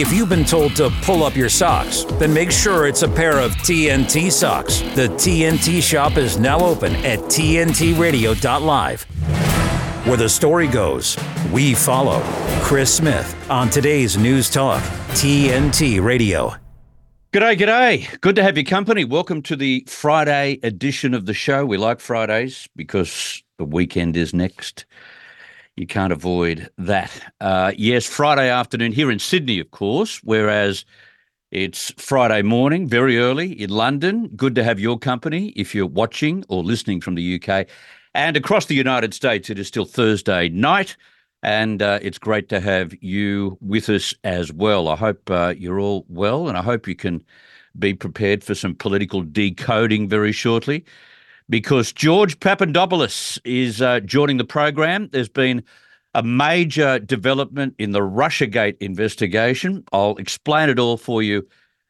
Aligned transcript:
If 0.00 0.14
you've 0.14 0.30
been 0.30 0.46
told 0.46 0.74
to 0.76 0.88
pull 1.02 1.22
up 1.24 1.36
your 1.36 1.50
socks, 1.50 2.04
then 2.12 2.32
make 2.32 2.50
sure 2.50 2.86
it's 2.86 3.02
a 3.02 3.08
pair 3.08 3.38
of 3.38 3.52
TNT 3.56 4.32
socks. 4.32 4.80
The 4.94 5.08
TNT 5.08 5.82
shop 5.82 6.16
is 6.16 6.38
now 6.38 6.58
open 6.58 6.94
at 7.04 7.18
TNTRadio.live. 7.18 9.02
Where 10.06 10.16
the 10.16 10.30
story 10.30 10.68
goes, 10.68 11.18
we 11.52 11.74
follow. 11.74 12.22
Chris 12.62 12.94
Smith 12.94 13.50
on 13.50 13.68
today's 13.68 14.16
News 14.16 14.48
Talk, 14.48 14.82
TNT 15.10 16.02
Radio. 16.02 16.54
G'day, 17.34 17.58
g'day. 17.58 18.20
Good 18.22 18.36
to 18.36 18.42
have 18.42 18.56
your 18.56 18.64
company. 18.64 19.04
Welcome 19.04 19.42
to 19.42 19.54
the 19.54 19.84
Friday 19.86 20.60
edition 20.62 21.12
of 21.12 21.26
the 21.26 21.34
show. 21.34 21.66
We 21.66 21.76
like 21.76 22.00
Fridays 22.00 22.70
because 22.74 23.42
the 23.58 23.66
weekend 23.66 24.16
is 24.16 24.32
next. 24.32 24.86
You 25.76 25.86
can't 25.86 26.12
avoid 26.12 26.68
that. 26.78 27.32
Uh, 27.40 27.72
yes, 27.76 28.06
Friday 28.06 28.50
afternoon 28.50 28.92
here 28.92 29.10
in 29.10 29.18
Sydney, 29.18 29.60
of 29.60 29.70
course, 29.70 30.20
whereas 30.22 30.84
it's 31.50 31.92
Friday 31.96 32.42
morning, 32.42 32.86
very 32.86 33.18
early 33.18 33.60
in 33.60 33.70
London. 33.70 34.28
Good 34.36 34.54
to 34.56 34.64
have 34.64 34.78
your 34.78 34.98
company 34.98 35.48
if 35.56 35.74
you're 35.74 35.86
watching 35.86 36.44
or 36.48 36.62
listening 36.62 37.00
from 37.00 37.14
the 37.14 37.40
UK. 37.42 37.66
And 38.14 38.36
across 38.36 38.66
the 38.66 38.74
United 38.74 39.14
States, 39.14 39.50
it 39.50 39.58
is 39.58 39.68
still 39.68 39.84
Thursday 39.84 40.48
night. 40.48 40.96
And 41.42 41.80
uh, 41.80 41.98
it's 42.02 42.18
great 42.18 42.48
to 42.50 42.60
have 42.60 42.92
you 43.02 43.56
with 43.60 43.88
us 43.88 44.14
as 44.24 44.52
well. 44.52 44.88
I 44.88 44.96
hope 44.96 45.30
uh, 45.30 45.54
you're 45.56 45.80
all 45.80 46.04
well, 46.08 46.48
and 46.48 46.58
I 46.58 46.62
hope 46.62 46.86
you 46.86 46.94
can 46.94 47.24
be 47.78 47.94
prepared 47.94 48.44
for 48.44 48.54
some 48.54 48.74
political 48.74 49.22
decoding 49.22 50.08
very 50.08 50.32
shortly 50.32 50.84
because 51.50 51.92
George 51.92 52.38
Papadopoulos 52.38 53.38
is 53.44 53.82
uh, 53.82 54.00
joining 54.00 54.36
the 54.36 54.44
program. 54.44 55.08
There's 55.12 55.28
been 55.28 55.64
a 56.14 56.22
major 56.22 57.00
development 57.00 57.74
in 57.78 57.90
the 57.90 58.00
Russiagate 58.00 58.76
investigation. 58.78 59.84
I'll 59.92 60.16
explain 60.16 60.68
it 60.68 60.78
all 60.78 60.96
for 60.96 61.22
you 61.22 61.46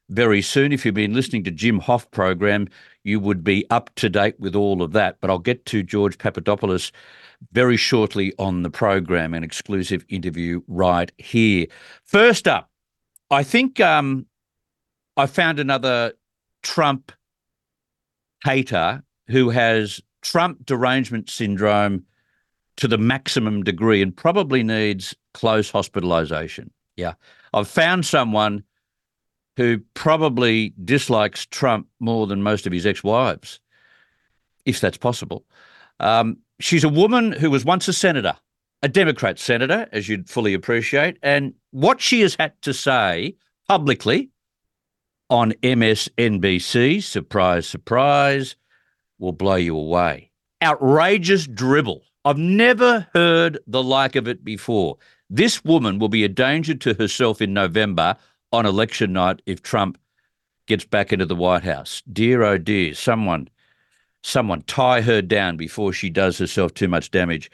very 0.09 0.41
soon. 0.43 0.73
If 0.73 0.85
you've 0.85 0.95
been 0.95 1.15
listening 1.15 1.45
to 1.45 1.51
Jim 1.51 1.79
Hoff 1.79 2.11
program, 2.11 2.69
you 3.05 3.21
would 3.21 3.45
be 3.45 3.67
up 3.71 3.91
to 3.97 4.09
date 4.09 4.39
with 4.41 4.57
all 4.57 4.83
of 4.83 4.93
that. 4.93 5.19
But 5.21 5.29
I'll 5.31 5.39
get 5.39 5.67
to 5.67 5.83
George 5.83 6.17
Papadopoulos 6.19 6.91
very 7.53 7.77
shortly 7.77 8.33
on 8.39 8.63
the 8.63 8.71
program, 8.71 9.35
an 9.35 9.45
exclusive 9.45 10.05
interview 10.09 10.63
right 10.69 11.13
here. 11.19 11.67
First 12.05 12.49
up, 12.49 12.71
I 13.31 13.43
think 13.43 13.79
um, 13.79 14.27
I 15.17 15.27
found 15.27 15.61
another 15.61 16.15
Trump 16.63 17.13
hater 18.45 19.03
who 19.31 19.51
has 19.51 20.01
Trump 20.23 20.67
derangement 20.67 21.31
syndrome 21.31 22.05
to 22.77 22.89
the 22.89 22.99
maximum 22.99 23.63
degree 23.63 24.03
and 24.03 24.17
probably 24.17 24.63
needs 24.63 25.15
close 25.35 25.71
hospitalization. 25.71 26.71
Yeah. 26.97 27.15
I've 27.53 27.69
found 27.69 28.07
someone 28.07 28.65
who 29.57 29.81
probably 29.95 30.73
dislikes 30.85 31.47
Trump 31.47 31.87
more 31.99 32.27
than 32.27 32.43
most 32.43 32.67
of 32.67 32.73
his 32.73 32.87
ex 32.87 33.05
wives, 33.05 33.61
if 34.65 34.81
that's 34.81 34.97
possible. 34.97 35.45
Um, 35.99 36.39
she's 36.61 36.85
a 36.85 36.89
woman 36.89 37.33
who 37.33 37.51
was 37.51 37.65
once 37.65 37.89
a 37.89 37.93
senator, 37.93 38.37
a 38.83 38.89
Democrat 38.89 39.39
senator, 39.39 39.87
as 39.93 40.09
you'd 40.09 40.31
fully 40.31 40.55
appreciate. 40.55 41.19
And 41.23 41.55
what 41.73 42.01
she 42.01 42.21
has 42.21 42.35
had 42.37 42.61
to 42.63 42.73
say 42.73 43.37
publicly 43.69 44.31
on 45.29 45.53
MSNBC, 45.63 47.03
surprise, 47.03 47.69
surprise, 47.69 48.57
will 49.21 49.33
blow 49.33 49.55
you 49.55 49.77
away. 49.77 50.31
Outrageous 50.63 51.47
dribble. 51.47 52.03
I've 52.25 52.39
never 52.39 53.07
heard 53.15 53.59
the 53.67 53.83
like 53.83 54.17
of 54.17 54.27
it 54.27 54.45
before. 54.45 54.97
This 55.31 55.65
woman 55.65 55.99
will 55.99 56.09
be 56.09 56.25
a 56.25 56.29
danger 56.29 56.75
to 56.75 56.95
herself 56.95 57.41
in 57.41 57.55
November 57.55 58.17
on 58.53 58.67
election 58.67 59.13
night 59.13 59.41
if 59.47 59.63
Trump 59.63 59.97
gets 60.67 60.85
back 60.85 61.13
into 61.13 61.27
the 61.27 61.37
White 61.37 61.63
House. 61.63 62.03
Dear 62.13 62.43
oh 62.43 62.59
dear, 62.59 62.95
someone 62.95 63.49
someone 64.23 64.63
tie 64.63 65.01
her 65.01 65.23
down 65.23 65.57
before 65.57 65.93
she 65.93 66.11
does 66.11 66.37
herself 66.39 66.75
too 66.75 66.89
much 66.89 67.11
damage. 67.11 67.51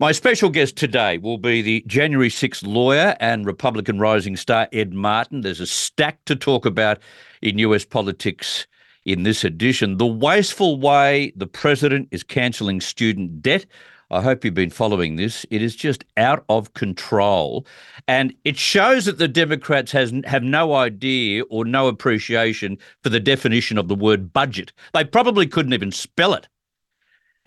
My 0.00 0.12
special 0.12 0.48
guest 0.48 0.76
today 0.76 1.18
will 1.18 1.38
be 1.38 1.62
the 1.62 1.84
January 1.86 2.30
6th 2.30 2.66
lawyer 2.66 3.14
and 3.20 3.46
Republican 3.46 3.98
rising 3.98 4.36
star 4.36 4.66
Ed 4.72 4.94
Martin. 4.94 5.42
There's 5.42 5.60
a 5.60 5.66
stack 5.66 6.24
to 6.24 6.34
talk 6.34 6.64
about 6.64 6.98
in 7.42 7.58
US 7.58 7.84
politics 7.84 8.66
in 9.12 9.24
this 9.24 9.44
edition. 9.44 9.96
The 9.96 10.06
wasteful 10.06 10.78
way 10.78 11.32
the 11.34 11.46
president 11.46 12.08
is 12.10 12.22
cancelling 12.22 12.80
student 12.80 13.42
debt. 13.42 13.66
I 14.12 14.22
hope 14.22 14.44
you've 14.44 14.54
been 14.54 14.70
following 14.70 15.16
this. 15.16 15.46
It 15.50 15.62
is 15.62 15.76
just 15.76 16.04
out 16.16 16.44
of 16.48 16.74
control. 16.74 17.66
And 18.08 18.34
it 18.44 18.56
shows 18.56 19.04
that 19.04 19.18
the 19.18 19.28
Democrats 19.28 19.92
has, 19.92 20.12
have 20.24 20.42
no 20.42 20.74
idea 20.74 21.44
or 21.44 21.64
no 21.64 21.86
appreciation 21.86 22.78
for 23.02 23.08
the 23.08 23.20
definition 23.20 23.78
of 23.78 23.88
the 23.88 23.94
word 23.94 24.32
budget. 24.32 24.72
They 24.94 25.04
probably 25.04 25.46
couldn't 25.46 25.74
even 25.74 25.92
spell 25.92 26.34
it. 26.34 26.48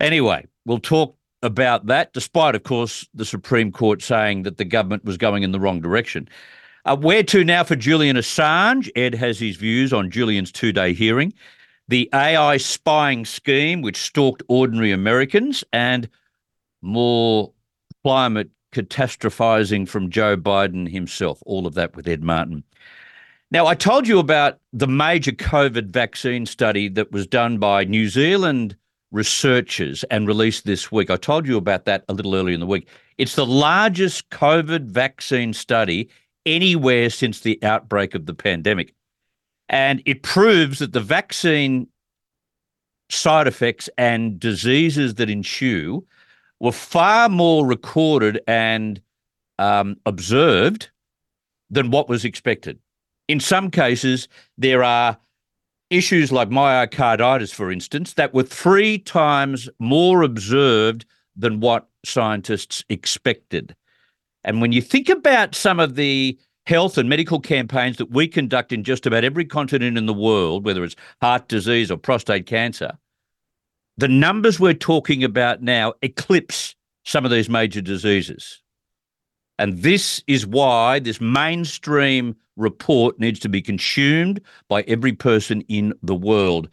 Anyway, 0.00 0.46
we'll 0.64 0.78
talk 0.78 1.16
about 1.42 1.86
that, 1.86 2.12
despite, 2.14 2.54
of 2.54 2.62
course, 2.62 3.06
the 3.12 3.26
Supreme 3.26 3.70
Court 3.70 4.00
saying 4.00 4.44
that 4.44 4.56
the 4.56 4.64
government 4.64 5.04
was 5.04 5.18
going 5.18 5.42
in 5.42 5.52
the 5.52 5.60
wrong 5.60 5.80
direction. 5.80 6.28
Uh, 6.86 6.96
where 6.96 7.22
to 7.22 7.44
now 7.44 7.64
for 7.64 7.76
Julian 7.76 8.16
Assange? 8.16 8.90
Ed 8.94 9.14
has 9.14 9.38
his 9.38 9.56
views 9.56 9.92
on 9.92 10.10
Julian's 10.10 10.52
two 10.52 10.72
day 10.72 10.92
hearing, 10.92 11.32
the 11.88 12.10
AI 12.12 12.58
spying 12.58 13.24
scheme 13.24 13.80
which 13.80 13.96
stalked 13.96 14.42
ordinary 14.48 14.92
Americans, 14.92 15.64
and 15.72 16.08
more 16.82 17.52
climate 18.02 18.50
catastrophizing 18.72 19.88
from 19.88 20.10
Joe 20.10 20.36
Biden 20.36 20.90
himself. 20.90 21.42
All 21.46 21.66
of 21.66 21.74
that 21.74 21.96
with 21.96 22.06
Ed 22.06 22.22
Martin. 22.22 22.62
Now, 23.50 23.66
I 23.66 23.74
told 23.74 24.06
you 24.06 24.18
about 24.18 24.58
the 24.72 24.88
major 24.88 25.32
COVID 25.32 25.88
vaccine 25.88 26.44
study 26.44 26.88
that 26.88 27.12
was 27.12 27.26
done 27.26 27.58
by 27.58 27.84
New 27.84 28.08
Zealand 28.08 28.76
researchers 29.12 30.04
and 30.10 30.26
released 30.26 30.66
this 30.66 30.90
week. 30.90 31.08
I 31.08 31.16
told 31.16 31.46
you 31.46 31.56
about 31.56 31.84
that 31.84 32.04
a 32.08 32.12
little 32.12 32.34
earlier 32.34 32.54
in 32.54 32.60
the 32.60 32.66
week. 32.66 32.88
It's 33.16 33.36
the 33.36 33.46
largest 33.46 34.28
COVID 34.30 34.86
vaccine 34.86 35.52
study 35.52 36.10
anywhere 36.46 37.10
since 37.10 37.40
the 37.40 37.58
outbreak 37.62 38.14
of 38.14 38.26
the 38.26 38.34
pandemic. 38.34 38.94
And 39.68 40.02
it 40.04 40.22
proves 40.22 40.78
that 40.78 40.92
the 40.92 41.00
vaccine 41.00 41.88
side 43.10 43.46
effects 43.46 43.88
and 43.96 44.38
diseases 44.38 45.14
that 45.14 45.30
ensue 45.30 46.06
were 46.60 46.72
far 46.72 47.28
more 47.28 47.66
recorded 47.66 48.40
and 48.46 49.00
um, 49.58 49.96
observed 50.06 50.90
than 51.70 51.90
what 51.90 52.08
was 52.08 52.24
expected. 52.24 52.78
In 53.28 53.40
some 53.40 53.70
cases, 53.70 54.28
there 54.58 54.82
are 54.84 55.18
issues 55.90 56.32
like 56.32 56.48
myocarditis, 56.48 57.54
for 57.54 57.70
instance, 57.70 58.14
that 58.14 58.34
were 58.34 58.42
three 58.42 58.98
times 58.98 59.68
more 59.78 60.22
observed 60.22 61.04
than 61.36 61.60
what 61.60 61.88
scientists 62.04 62.84
expected. 62.88 63.74
And 64.44 64.60
when 64.60 64.72
you 64.72 64.82
think 64.82 65.08
about 65.08 65.54
some 65.54 65.80
of 65.80 65.94
the 65.94 66.38
health 66.66 66.96
and 66.98 67.08
medical 67.08 67.40
campaigns 67.40 67.96
that 67.98 68.10
we 68.10 68.26
conduct 68.26 68.72
in 68.72 68.84
just 68.84 69.06
about 69.06 69.24
every 69.24 69.44
continent 69.44 69.98
in 69.98 70.06
the 70.06 70.14
world, 70.14 70.64
whether 70.64 70.84
it's 70.84 70.96
heart 71.20 71.48
disease 71.48 71.90
or 71.90 71.96
prostate 71.96 72.46
cancer, 72.46 72.92
the 73.96 74.08
numbers 74.08 74.58
we're 74.58 74.74
talking 74.74 75.22
about 75.22 75.62
now 75.62 75.92
eclipse 76.02 76.74
some 77.04 77.24
of 77.24 77.30
these 77.30 77.48
major 77.48 77.80
diseases. 77.80 78.60
And 79.58 79.78
this 79.78 80.22
is 80.26 80.46
why 80.46 80.98
this 80.98 81.20
mainstream 81.20 82.34
report 82.56 83.18
needs 83.20 83.38
to 83.40 83.48
be 83.48 83.62
consumed 83.62 84.40
by 84.68 84.82
every 84.82 85.12
person 85.12 85.60
in 85.62 85.92
the 86.02 86.14
world. 86.14 86.68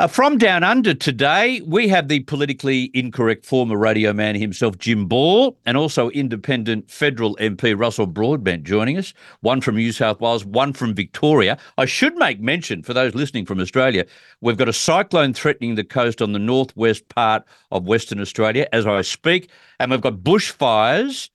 Uh, 0.00 0.06
from 0.06 0.38
Down 0.38 0.62
Under 0.62 0.94
today, 0.94 1.60
we 1.66 1.88
have 1.88 2.06
the 2.06 2.20
politically 2.20 2.88
incorrect 2.94 3.44
former 3.44 3.76
radio 3.76 4.12
man 4.12 4.36
himself, 4.36 4.78
Jim 4.78 5.06
Ball, 5.06 5.58
and 5.66 5.76
also 5.76 6.08
independent 6.10 6.88
federal 6.88 7.34
MP 7.38 7.76
Russell 7.76 8.06
Broadbent 8.06 8.62
joining 8.62 8.96
us, 8.96 9.12
one 9.40 9.60
from 9.60 9.74
New 9.74 9.90
South 9.90 10.20
Wales, 10.20 10.44
one 10.44 10.72
from 10.72 10.94
Victoria. 10.94 11.58
I 11.78 11.86
should 11.86 12.14
make 12.14 12.38
mention 12.38 12.84
for 12.84 12.94
those 12.94 13.16
listening 13.16 13.44
from 13.44 13.58
Australia, 13.58 14.06
we've 14.40 14.56
got 14.56 14.68
a 14.68 14.72
cyclone 14.72 15.34
threatening 15.34 15.74
the 15.74 15.82
coast 15.82 16.22
on 16.22 16.30
the 16.30 16.38
northwest 16.38 17.08
part 17.08 17.42
of 17.72 17.88
Western 17.88 18.20
Australia 18.20 18.68
as 18.72 18.86
I 18.86 19.02
speak, 19.02 19.50
and 19.80 19.90
we've 19.90 20.00
got 20.00 20.18
bushfires 20.18 21.28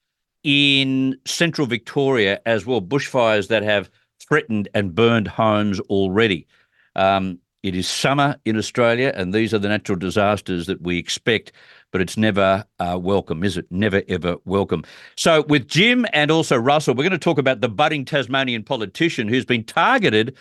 in 0.45 1.19
central 1.25 1.67
Victoria 1.67 2.39
as 2.45 2.65
well, 2.65 2.81
bushfires 2.81 3.49
that 3.49 3.63
have 3.63 3.89
threatened 4.21 4.69
and 4.73 4.95
burned 4.95 5.27
homes 5.27 5.81
already. 5.81 6.47
Um, 6.95 7.39
it 7.63 7.75
is 7.75 7.87
summer 7.87 8.35
in 8.43 8.57
Australia, 8.57 9.13
and 9.15 9.33
these 9.33 9.53
are 9.53 9.59
the 9.59 9.69
natural 9.69 9.97
disasters 9.97 10.67
that 10.67 10.81
we 10.81 10.97
expect, 10.97 11.53
but 11.91 12.01
it's 12.01 12.17
never 12.17 12.65
uh, 12.79 12.99
welcome, 13.01 13.43
is 13.43 13.55
it? 13.55 13.65
Never, 13.71 14.03
ever 14.09 14.35
welcome. 14.43 14.83
So, 15.15 15.43
with 15.43 15.67
Jim 15.67 16.05
and 16.11 16.29
also 16.29 16.57
Russell, 16.57 16.93
we're 16.93 17.03
going 17.03 17.11
to 17.11 17.17
talk 17.17 17.37
about 17.37 17.61
the 17.61 17.69
budding 17.69 18.03
Tasmanian 18.03 18.63
politician 18.63 19.29
who's 19.29 19.45
been 19.45 19.63
targeted 19.63 20.35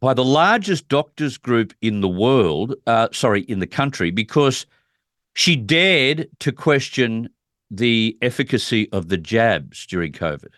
by 0.00 0.14
the 0.14 0.24
largest 0.24 0.88
doctors 0.88 1.36
group 1.36 1.74
in 1.82 2.00
the 2.00 2.08
world, 2.08 2.74
uh, 2.86 3.08
sorry, 3.12 3.42
in 3.42 3.58
the 3.58 3.66
country, 3.66 4.10
because 4.10 4.66
she 5.34 5.54
dared 5.54 6.28
to 6.40 6.52
question 6.52 7.28
the 7.70 8.16
efficacy 8.22 8.90
of 8.92 9.08
the 9.08 9.18
jabs 9.18 9.86
during 9.86 10.12
COVID. 10.12 10.54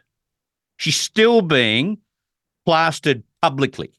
She's 0.77 0.97
still 0.97 1.43
being 1.43 1.99
plastered 2.65 3.23
publicly. 3.43 3.93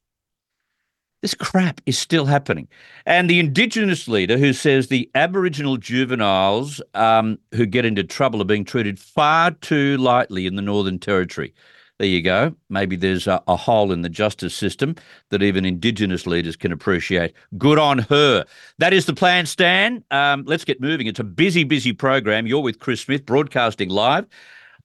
This 1.25 1.33
crap 1.33 1.81
is 1.87 1.97
still 1.97 2.27
happening. 2.27 2.67
And 3.07 3.27
the 3.27 3.39
Indigenous 3.39 4.07
leader 4.07 4.37
who 4.37 4.53
says 4.53 4.89
the 4.89 5.09
Aboriginal 5.15 5.75
juveniles 5.75 6.83
um, 6.93 7.39
who 7.55 7.65
get 7.65 7.83
into 7.83 8.03
trouble 8.03 8.43
are 8.43 8.45
being 8.45 8.63
treated 8.63 8.99
far 8.99 9.49
too 9.49 9.97
lightly 9.97 10.45
in 10.45 10.55
the 10.55 10.61
Northern 10.61 10.99
Territory. 10.99 11.51
There 11.97 12.07
you 12.07 12.21
go. 12.21 12.55
Maybe 12.69 12.95
there's 12.95 13.25
a, 13.25 13.41
a, 13.47 13.55
hole 13.55 13.91
in 13.91 14.03
the 14.03 14.09
justice 14.09 14.53
system 14.53 14.97
that 15.31 15.41
even 15.41 15.65
Indigenous 15.65 16.27
leaders 16.27 16.55
can 16.55 16.71
appreciate. 16.71 17.33
Good 17.57 17.79
on 17.79 17.97
her. 17.97 18.45
That 18.77 18.93
is 18.93 19.07
the 19.07 19.15
plan, 19.15 19.47
Stan. 19.47 20.03
Um, 20.11 20.43
let's 20.45 20.63
get 20.63 20.79
moving. 20.79 21.07
It's 21.07 21.19
a 21.19 21.23
busy, 21.23 21.63
busy 21.63 21.91
program. 21.91 22.45
You're 22.45 22.61
with 22.61 22.77
Chris 22.77 23.01
Smith, 23.01 23.25
broadcasting 23.25 23.89
live 23.89 24.27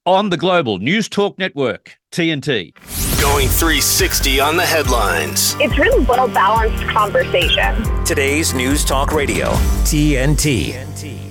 on 0.06 0.30
the 0.30 0.36
Global 0.38 0.78
News 0.78 1.10
Talk 1.10 1.38
Network, 1.38 1.98
TNT. 2.10 2.72
Going 3.20 3.48
360 3.48 4.40
on 4.40 4.56
the 4.56 4.64
headlines. 4.64 5.54
It's 5.60 5.76
really 5.78 6.02
well 6.06 6.26
balanced 6.26 6.82
conversation. 6.84 8.04
Today's 8.06 8.54
News 8.54 8.82
Talk 8.82 9.12
Radio, 9.12 9.48
TNT. 9.84 11.30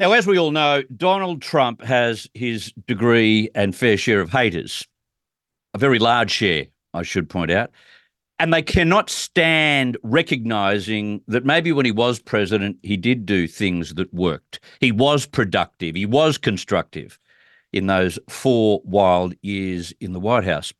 Now, 0.00 0.12
as 0.12 0.26
we 0.26 0.36
all 0.36 0.50
know, 0.50 0.82
Donald 0.96 1.42
Trump 1.42 1.80
has 1.84 2.28
his 2.34 2.72
degree 2.88 3.50
and 3.54 3.74
fair 3.74 3.96
share 3.96 4.20
of 4.20 4.30
haters, 4.30 4.84
a 5.72 5.78
very 5.78 6.00
large 6.00 6.32
share, 6.32 6.66
I 6.92 7.04
should 7.04 7.30
point 7.30 7.52
out. 7.52 7.70
And 8.40 8.52
they 8.52 8.62
cannot 8.62 9.10
stand 9.10 9.96
recognizing 10.02 11.20
that 11.28 11.44
maybe 11.44 11.70
when 11.70 11.86
he 11.86 11.92
was 11.92 12.18
president, 12.18 12.78
he 12.82 12.96
did 12.96 13.24
do 13.26 13.46
things 13.46 13.94
that 13.94 14.12
worked. 14.12 14.58
He 14.80 14.90
was 14.90 15.24
productive, 15.24 15.94
he 15.94 16.06
was 16.06 16.36
constructive 16.36 17.20
in 17.72 17.86
those 17.86 18.18
four 18.28 18.80
wild 18.84 19.34
years 19.42 19.92
in 20.00 20.12
the 20.12 20.20
White 20.20 20.44
House. 20.44 20.72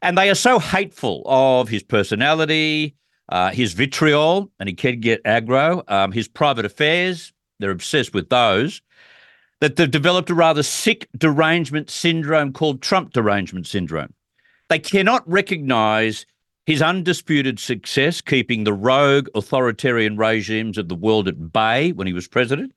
And 0.00 0.18
they 0.18 0.30
are 0.30 0.34
so 0.34 0.58
hateful 0.58 1.22
of 1.26 1.68
his 1.68 1.82
personality, 1.82 2.96
uh, 3.28 3.50
his 3.50 3.72
vitriol, 3.72 4.50
and 4.58 4.68
he 4.68 4.74
can 4.74 5.00
get 5.00 5.22
aggro, 5.24 5.88
um, 5.90 6.12
his 6.12 6.28
private 6.28 6.64
affairs, 6.64 7.32
they're 7.60 7.70
obsessed 7.70 8.12
with 8.12 8.28
those, 8.28 8.82
that 9.60 9.76
they've 9.76 9.90
developed 9.90 10.28
a 10.28 10.34
rather 10.34 10.64
sick 10.64 11.08
derangement 11.16 11.88
syndrome 11.88 12.52
called 12.52 12.82
Trump 12.82 13.12
derangement 13.12 13.66
syndrome. 13.66 14.12
They 14.68 14.80
cannot 14.80 15.22
recognize 15.30 16.26
his 16.66 16.82
undisputed 16.82 17.58
success 17.58 18.20
keeping 18.20 18.64
the 18.64 18.72
rogue 18.72 19.28
authoritarian 19.34 20.16
regimes 20.16 20.78
of 20.78 20.88
the 20.88 20.94
world 20.94 21.28
at 21.28 21.52
bay 21.52 21.92
when 21.92 22.06
he 22.06 22.12
was 22.12 22.26
president. 22.26 22.72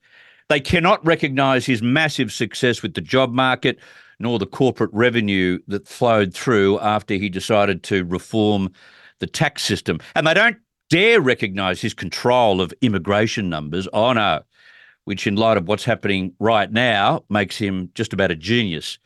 They 0.49 0.59
cannot 0.59 1.05
recognise 1.05 1.65
his 1.65 1.81
massive 1.81 2.31
success 2.31 2.83
with 2.83 2.93
the 2.93 3.01
job 3.01 3.33
market, 3.33 3.79
nor 4.19 4.39
the 4.39 4.45
corporate 4.45 4.91
revenue 4.93 5.59
that 5.67 5.87
flowed 5.87 6.33
through 6.33 6.79
after 6.79 7.15
he 7.15 7.29
decided 7.29 7.83
to 7.83 8.05
reform 8.05 8.71
the 9.19 9.27
tax 9.27 9.63
system. 9.63 9.99
And 10.15 10.27
they 10.27 10.33
don't 10.33 10.57
dare 10.89 11.19
recognise 11.19 11.81
his 11.81 11.93
control 11.93 12.61
of 12.61 12.73
immigration 12.81 13.49
numbers. 13.49 13.87
Oh 13.91 14.13
no, 14.13 14.41
which, 15.05 15.25
in 15.25 15.35
light 15.35 15.57
of 15.57 15.67
what's 15.67 15.83
happening 15.83 16.33
right 16.39 16.71
now, 16.71 17.23
makes 17.29 17.57
him 17.57 17.89
just 17.95 18.13
about 18.13 18.31
a 18.31 18.35
genius. 18.35 18.99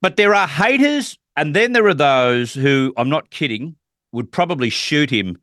But 0.00 0.16
there 0.16 0.34
are 0.34 0.46
haters, 0.46 1.18
and 1.36 1.54
then 1.54 1.72
there 1.72 1.86
are 1.86 1.94
those 1.94 2.54
who, 2.54 2.92
I'm 2.96 3.08
not 3.08 3.30
kidding, 3.30 3.76
would 4.12 4.30
probably 4.30 4.70
shoot 4.70 5.10
him 5.10 5.36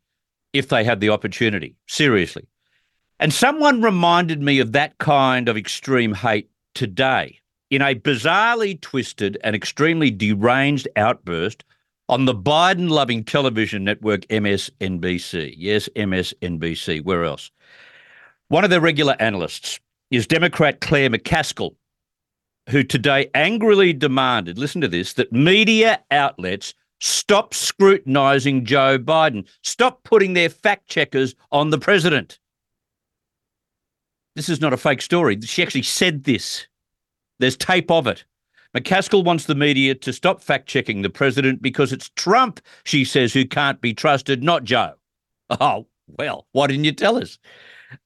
if 0.54 0.70
they 0.70 0.84
had 0.84 1.00
the 1.00 1.10
opportunity. 1.10 1.76
Seriously. 1.88 2.48
And 3.20 3.34
someone 3.34 3.82
reminded 3.82 4.42
me 4.42 4.60
of 4.60 4.74
that 4.74 4.98
kind 5.00 5.50
of 5.50 5.58
extreme 5.58 6.14
hate 6.14 6.50
today 6.76 7.40
in 7.72 7.82
a 7.82 7.96
bizarrely 7.96 8.80
twisted 8.80 9.38
and 9.44 9.56
extremely 9.56 10.12
deranged 10.12 10.88
outburst 10.96 11.64
on 12.10 12.26
the 12.26 12.36
Biden 12.36 12.90
loving 12.90 13.24
television 13.24 13.84
network 13.84 14.22
MSNBC. 14.28 15.56
Yes, 15.58 15.90
MSNBC. 15.96 17.04
Where 17.04 17.26
else? 17.26 17.52
One 18.50 18.64
of 18.64 18.70
their 18.70 18.80
regular 18.80 19.16
analysts 19.20 19.80
is 20.12 20.28
Democrat 20.28 20.80
Claire 20.80 21.10
McCaskill, 21.10 21.76
who 22.70 22.84
today 22.84 23.30
angrily 23.34 23.94
demanded, 23.94 24.58
listen 24.58 24.80
to 24.82 24.88
this, 24.88 25.14
that 25.14 25.34
media 25.34 26.02
outlets 26.12 26.74
stop 27.00 27.54
scrutinizing 27.54 28.64
Joe 28.64 28.98
Biden, 28.98 29.46
stop 29.64 30.04
putting 30.04 30.34
their 30.34 30.50
fact 30.50 30.88
checkers 30.88 31.36
on 31.52 31.72
the 31.72 31.78
president. 31.78 32.40
This 34.38 34.50
is 34.50 34.62
not 34.62 34.72
a 34.72 34.78
fake 34.78 35.02
story. 35.02 35.42
She 35.42 35.64
actually 35.64 35.82
said 35.82 36.26
this. 36.26 36.68
There's 37.40 37.58
tape 37.58 37.90
of 37.90 38.06
it. 38.06 38.24
McCaskill 38.76 39.24
wants 39.24 39.46
the 39.46 39.56
media 39.56 39.96
to 39.96 40.14
stop 40.14 40.44
fact 40.44 40.68
checking 40.68 41.02
the 41.02 41.10
president 41.10 41.60
because 41.60 41.92
it's 41.92 42.12
Trump, 42.16 42.62
she 42.84 43.04
says, 43.04 43.34
who 43.34 43.46
can't 43.46 43.82
be 43.82 43.96
trusted, 43.96 44.44
not 44.44 44.64
Joe. 44.64 44.94
Oh, 45.50 45.88
well, 46.20 46.46
why 46.52 46.68
didn't 46.68 46.84
you 46.84 46.92
tell 46.92 47.18
us? 47.18 47.40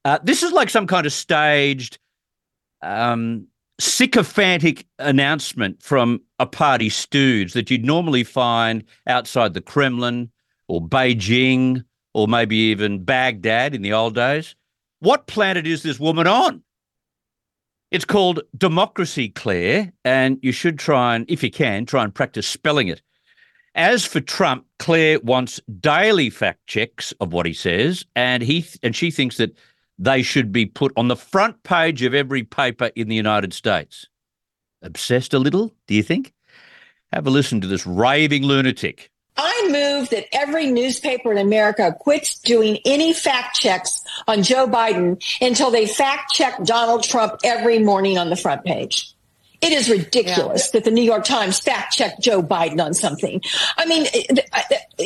Uh, 0.06 0.20
this 0.24 0.42
is 0.42 0.54
like 0.54 0.70
some 0.70 0.88
kind 0.88 1.06
of 1.06 1.12
staged, 1.12 2.00
um, 2.82 3.46
sycophantic 3.78 4.86
announcement 5.00 5.84
from 5.84 6.22
a 6.40 6.46
party 6.46 6.88
stooge 6.88 7.52
that 7.52 7.70
you'd 7.70 7.84
normally 7.84 8.24
find 8.24 8.86
outside 9.06 9.54
the 9.54 9.60
Kremlin 9.60 10.32
or 10.70 10.82
Beijing 10.82 11.84
or 12.14 12.30
maybe 12.30 12.56
even 12.56 13.04
Baghdad 13.04 13.76
in 13.76 13.82
the 13.82 13.92
old 13.92 14.16
days. 14.16 14.56
What 15.02 15.26
planet 15.26 15.66
is 15.66 15.82
this 15.82 16.00
woman 16.00 16.28
on? 16.28 16.62
It's 17.90 18.06
called 18.06 18.42
Democracy, 18.56 19.30
Claire, 19.30 19.92
and 20.06 20.38
you 20.44 20.52
should 20.52 20.78
try 20.78 21.16
and, 21.16 21.26
if 21.28 21.42
you 21.42 21.50
can, 21.50 21.88
try 21.88 22.04
and 22.04 22.14
practice 22.14 22.48
spelling 22.48 22.88
it. 22.88 23.02
As 23.74 24.06
for 24.06 24.22
Trump, 24.22 24.66
Claire 24.78 25.20
wants 25.22 25.60
daily 25.80 26.30
fact 26.30 26.68
checks 26.68 27.14
of 27.20 27.34
what 27.34 27.48
he 27.48 27.54
says, 27.54 28.06
and 28.16 28.44
he 28.44 28.66
and 28.84 28.96
she 28.96 29.10
thinks 29.10 29.38
that 29.38 29.58
they 29.98 30.22
should 30.22 30.52
be 30.52 30.68
put 30.68 30.94
on 30.96 31.08
the 31.08 31.16
front 31.16 31.64
page 31.64 32.04
of 32.04 32.14
every 32.14 32.44
paper 32.44 32.92
in 32.96 33.08
the 33.08 33.16
United 33.16 33.54
States. 33.54 34.08
Obsessed 34.84 35.34
a 35.34 35.40
little, 35.40 35.74
do 35.88 35.96
you 35.96 36.04
think? 36.04 36.34
Have 37.12 37.28
a 37.28 37.30
listen 37.30 37.60
to 37.62 37.68
this 37.68 37.86
raving 37.86 38.44
lunatic. 38.44 39.11
I 39.38 39.70
move 39.72 40.10
that 40.10 40.26
every 40.34 40.68
newspaper 40.68 41.32
in 41.32 41.38
America 41.38 41.96
quits 42.00 42.40
doing 42.40 42.80
any 42.86 43.14
fact 43.14 43.56
checks 43.56 44.04
on 44.28 44.44
Joe 44.44 44.68
Biden 44.68 45.24
until 45.42 45.72
they 45.72 45.88
fact 45.88 46.34
check 46.34 46.64
Donald 46.64 47.04
Trump 47.04 47.40
every 47.44 47.80
morning 47.80 48.18
on 48.18 48.30
the 48.30 48.36
front 48.36 48.64
page. 48.64 49.14
It 49.62 49.74
is 49.74 49.90
ridiculous 49.90 50.68
yeah. 50.68 50.80
that 50.80 50.86
the 50.86 50.92
New 50.92 51.04
York 51.04 51.24
Times 51.24 51.60
fact 51.60 51.94
checked 51.94 52.22
Joe 52.22 52.42
Biden 52.42 52.84
on 52.84 52.94
something. 52.94 53.42
I 53.78 53.86
mean, 53.86 54.08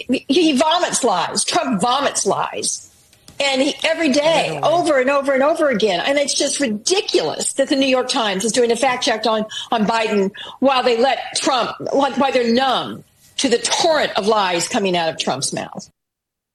he 0.08 0.58
vomits 0.58 1.04
lies. 1.04 1.44
Trump 1.44 1.82
vomits 1.82 2.26
lies. 2.26 2.90
And 3.38 3.62
he, 3.62 3.76
every 3.84 4.14
day, 4.14 4.58
over 4.64 4.98
and 4.98 5.10
over 5.10 5.34
and 5.34 5.44
over 5.44 5.70
again. 5.70 6.00
And 6.00 6.18
it's 6.18 6.36
just 6.36 6.62
ridiculous 6.62 7.54
that 7.54 7.68
the 7.68 7.76
New 7.76 7.88
York 7.88 8.08
Times 8.08 8.46
is 8.46 8.54
doing 8.54 8.72
a 8.72 8.78
fact 8.78 9.04
check 9.04 9.26
on, 9.26 9.46
on 9.74 9.86
Biden 9.86 10.32
while 10.60 10.84
they 10.84 10.98
let 10.98 11.36
Trump, 11.36 11.72
while 11.92 12.32
they're 12.32 12.54
numb 12.54 13.04
to 13.46 13.58
the 13.58 13.64
torrent 13.64 14.12
of 14.18 14.26
lies 14.26 14.68
coming 14.68 14.98
out 14.98 15.08
of 15.08 15.20
Trump's 15.20 15.54
mouth. 15.54 15.92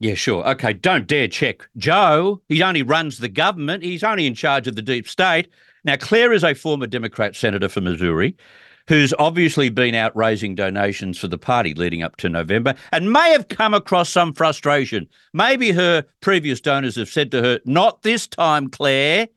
Yeah, 0.00 0.14
sure. 0.14 0.44
Okay, 0.48 0.72
don't 0.72 1.06
dare 1.06 1.28
check 1.28 1.68
Joe. 1.76 2.40
He 2.48 2.64
only 2.64 2.82
runs 2.82 3.18
the 3.18 3.28
government. 3.28 3.84
He's 3.84 4.02
only 4.02 4.26
in 4.26 4.34
charge 4.34 4.66
of 4.66 4.74
the 4.74 4.82
deep 4.82 5.08
state. 5.08 5.48
Now, 5.84 5.96
Claire 5.96 6.32
is 6.32 6.42
a 6.42 6.52
former 6.52 6.88
Democrat 6.88 7.36
senator 7.36 7.68
from 7.68 7.84
Missouri 7.84 8.36
who's 8.88 9.14
obviously 9.20 9.68
been 9.68 9.94
out 9.94 10.16
raising 10.16 10.56
donations 10.56 11.16
for 11.16 11.28
the 11.28 11.38
party 11.38 11.74
leading 11.74 12.02
up 12.02 12.16
to 12.16 12.28
November 12.28 12.74
and 12.90 13.12
may 13.12 13.30
have 13.30 13.46
come 13.46 13.72
across 13.72 14.08
some 14.08 14.32
frustration. 14.32 15.06
Maybe 15.32 15.70
her 15.70 16.04
previous 16.20 16.60
donors 16.60 16.96
have 16.96 17.08
said 17.08 17.30
to 17.30 17.42
her, 17.42 17.60
Not 17.64 18.02
this 18.02 18.26
time, 18.26 18.68
Claire. 18.68 19.28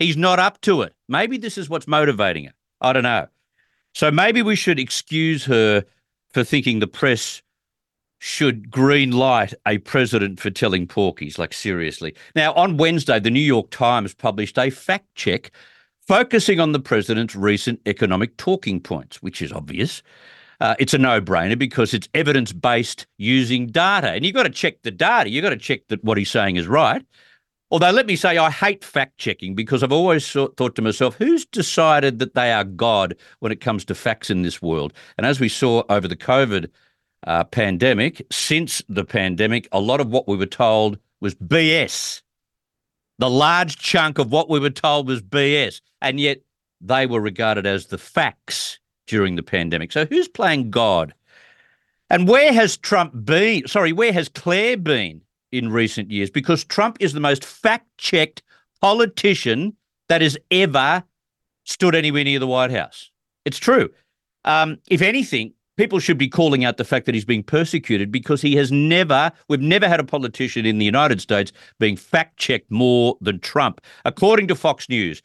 He's 0.00 0.16
not 0.16 0.40
up 0.40 0.60
to 0.62 0.82
it. 0.82 0.92
Maybe 1.08 1.38
this 1.38 1.56
is 1.56 1.68
what's 1.68 1.86
motivating 1.86 2.46
her. 2.46 2.54
I 2.80 2.92
don't 2.92 3.04
know. 3.04 3.28
So 3.94 4.10
maybe 4.10 4.42
we 4.42 4.56
should 4.56 4.80
excuse 4.80 5.44
her 5.44 5.84
for 6.36 6.44
thinking 6.44 6.80
the 6.80 6.86
press 6.86 7.40
should 8.18 8.70
green 8.70 9.10
light 9.10 9.54
a 9.66 9.78
president 9.78 10.38
for 10.38 10.50
telling 10.50 10.86
porkies. 10.86 11.38
Like, 11.38 11.54
seriously. 11.54 12.14
Now, 12.34 12.52
on 12.52 12.76
Wednesday, 12.76 13.18
the 13.18 13.30
New 13.30 13.40
York 13.40 13.70
Times 13.70 14.12
published 14.12 14.58
a 14.58 14.68
fact 14.68 15.06
check 15.14 15.50
focusing 16.06 16.60
on 16.60 16.72
the 16.72 16.78
president's 16.78 17.34
recent 17.34 17.80
economic 17.86 18.36
talking 18.36 18.80
points, 18.80 19.22
which 19.22 19.40
is 19.40 19.50
obvious. 19.50 20.02
Uh, 20.60 20.74
it's 20.78 20.92
a 20.92 20.98
no 20.98 21.22
brainer 21.22 21.58
because 21.58 21.94
it's 21.94 22.08
evidence 22.12 22.52
based 22.52 23.06
using 23.16 23.68
data. 23.68 24.10
And 24.10 24.26
you've 24.26 24.34
got 24.34 24.42
to 24.42 24.50
check 24.50 24.82
the 24.82 24.90
data. 24.90 25.30
You've 25.30 25.42
got 25.42 25.50
to 25.50 25.56
check 25.56 25.88
that 25.88 26.04
what 26.04 26.18
he's 26.18 26.30
saying 26.30 26.56
is 26.56 26.66
right. 26.66 27.02
Although, 27.70 27.90
let 27.90 28.06
me 28.06 28.14
say, 28.14 28.38
I 28.38 28.50
hate 28.50 28.84
fact 28.84 29.18
checking 29.18 29.56
because 29.56 29.82
I've 29.82 29.92
always 29.92 30.30
thought, 30.30 30.74
to 30.76 30.82
myself, 30.82 31.16
who's 31.16 31.44
decided 31.44 32.20
that 32.20 32.34
they 32.34 32.52
are 32.52 32.62
God 32.62 33.16
when 33.40 33.50
it 33.50 33.60
comes 33.60 33.84
to 33.86 33.94
facts 33.94 34.30
in 34.30 34.42
this 34.42 34.62
world? 34.62 34.92
And 35.18 35.26
as 35.26 35.40
we 35.40 35.48
saw 35.48 35.82
over 35.88 36.06
the 36.06 36.16
COVID 36.16 36.70
uh, 37.26 37.42
pandemic, 37.44 38.24
since 38.30 38.82
the 38.88 39.04
pandemic, 39.04 39.66
a 39.72 39.80
lot 39.80 40.00
of 40.00 40.08
what 40.08 40.28
we 40.28 40.36
were 40.36 40.46
told 40.46 40.98
was 41.20 41.34
BS. 41.34 42.22
The 43.18 43.30
large 43.30 43.78
chunk 43.78 44.18
of 44.18 44.30
what 44.30 44.48
we 44.48 44.60
were 44.60 44.70
told 44.70 45.08
was 45.08 45.20
BS. 45.20 45.80
And 46.00 46.20
yet 46.20 46.42
they 46.80 47.06
were 47.06 47.20
regarded 47.20 47.66
as 47.66 47.86
the 47.86 47.98
facts 47.98 48.78
during 49.08 49.34
the 49.34 49.42
pandemic. 49.42 49.90
So 49.90 50.04
who's 50.04 50.28
playing 50.28 50.70
God? 50.70 51.14
And 52.10 52.28
where 52.28 52.52
has 52.52 52.76
Trump 52.76 53.24
been? 53.24 53.66
Sorry, 53.66 53.92
where 53.92 54.12
has 54.12 54.28
Claire 54.28 54.76
been 54.76 55.22
in 55.56 55.72
recent 55.72 56.10
years? 56.10 56.30
Because 56.30 56.64
Trump 56.64 56.96
is 57.00 57.12
the 57.12 57.20
most 57.20 57.44
fact 57.44 57.86
checked 57.98 58.42
politician 58.80 59.76
that 60.08 60.22
has 60.22 60.36
ever 60.50 61.02
stood 61.64 61.94
anywhere 61.94 62.24
near 62.24 62.38
the 62.38 62.46
White 62.46 62.70
House. 62.70 63.10
It's 63.44 63.58
true. 63.58 63.90
Um, 64.44 64.78
if 64.88 65.02
anything, 65.02 65.52
people 65.76 65.98
should 65.98 66.18
be 66.18 66.28
calling 66.28 66.64
out 66.64 66.76
the 66.76 66.84
fact 66.84 67.06
that 67.06 67.14
he's 67.14 67.24
being 67.24 67.42
persecuted 67.42 68.10
because 68.10 68.40
he 68.40 68.54
has 68.56 68.72
never, 68.72 69.30
we've 69.48 69.60
never 69.60 69.88
had 69.88 70.00
a 70.00 70.04
politician 70.04 70.64
in 70.66 70.78
the 70.78 70.84
United 70.84 71.20
States 71.20 71.52
being 71.78 71.96
fact 71.96 72.36
checked 72.38 72.70
more 72.70 73.16
than 73.20 73.40
Trump. 73.40 73.80
According 74.04 74.48
to 74.48 74.54
Fox 74.54 74.88
News, 74.88 75.22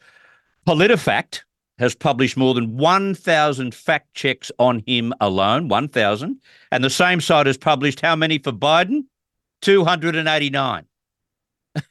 PolitiFact 0.66 1.42
has 1.78 1.94
published 1.94 2.36
more 2.36 2.54
than 2.54 2.76
1,000 2.76 3.74
fact 3.74 4.14
checks 4.14 4.52
on 4.58 4.82
him 4.86 5.12
alone, 5.20 5.68
1,000. 5.68 6.40
And 6.70 6.84
the 6.84 6.90
same 6.90 7.20
site 7.20 7.46
has 7.46 7.56
published 7.56 8.00
how 8.00 8.14
many 8.14 8.38
for 8.38 8.52
Biden? 8.52 9.04
289. 9.62 10.84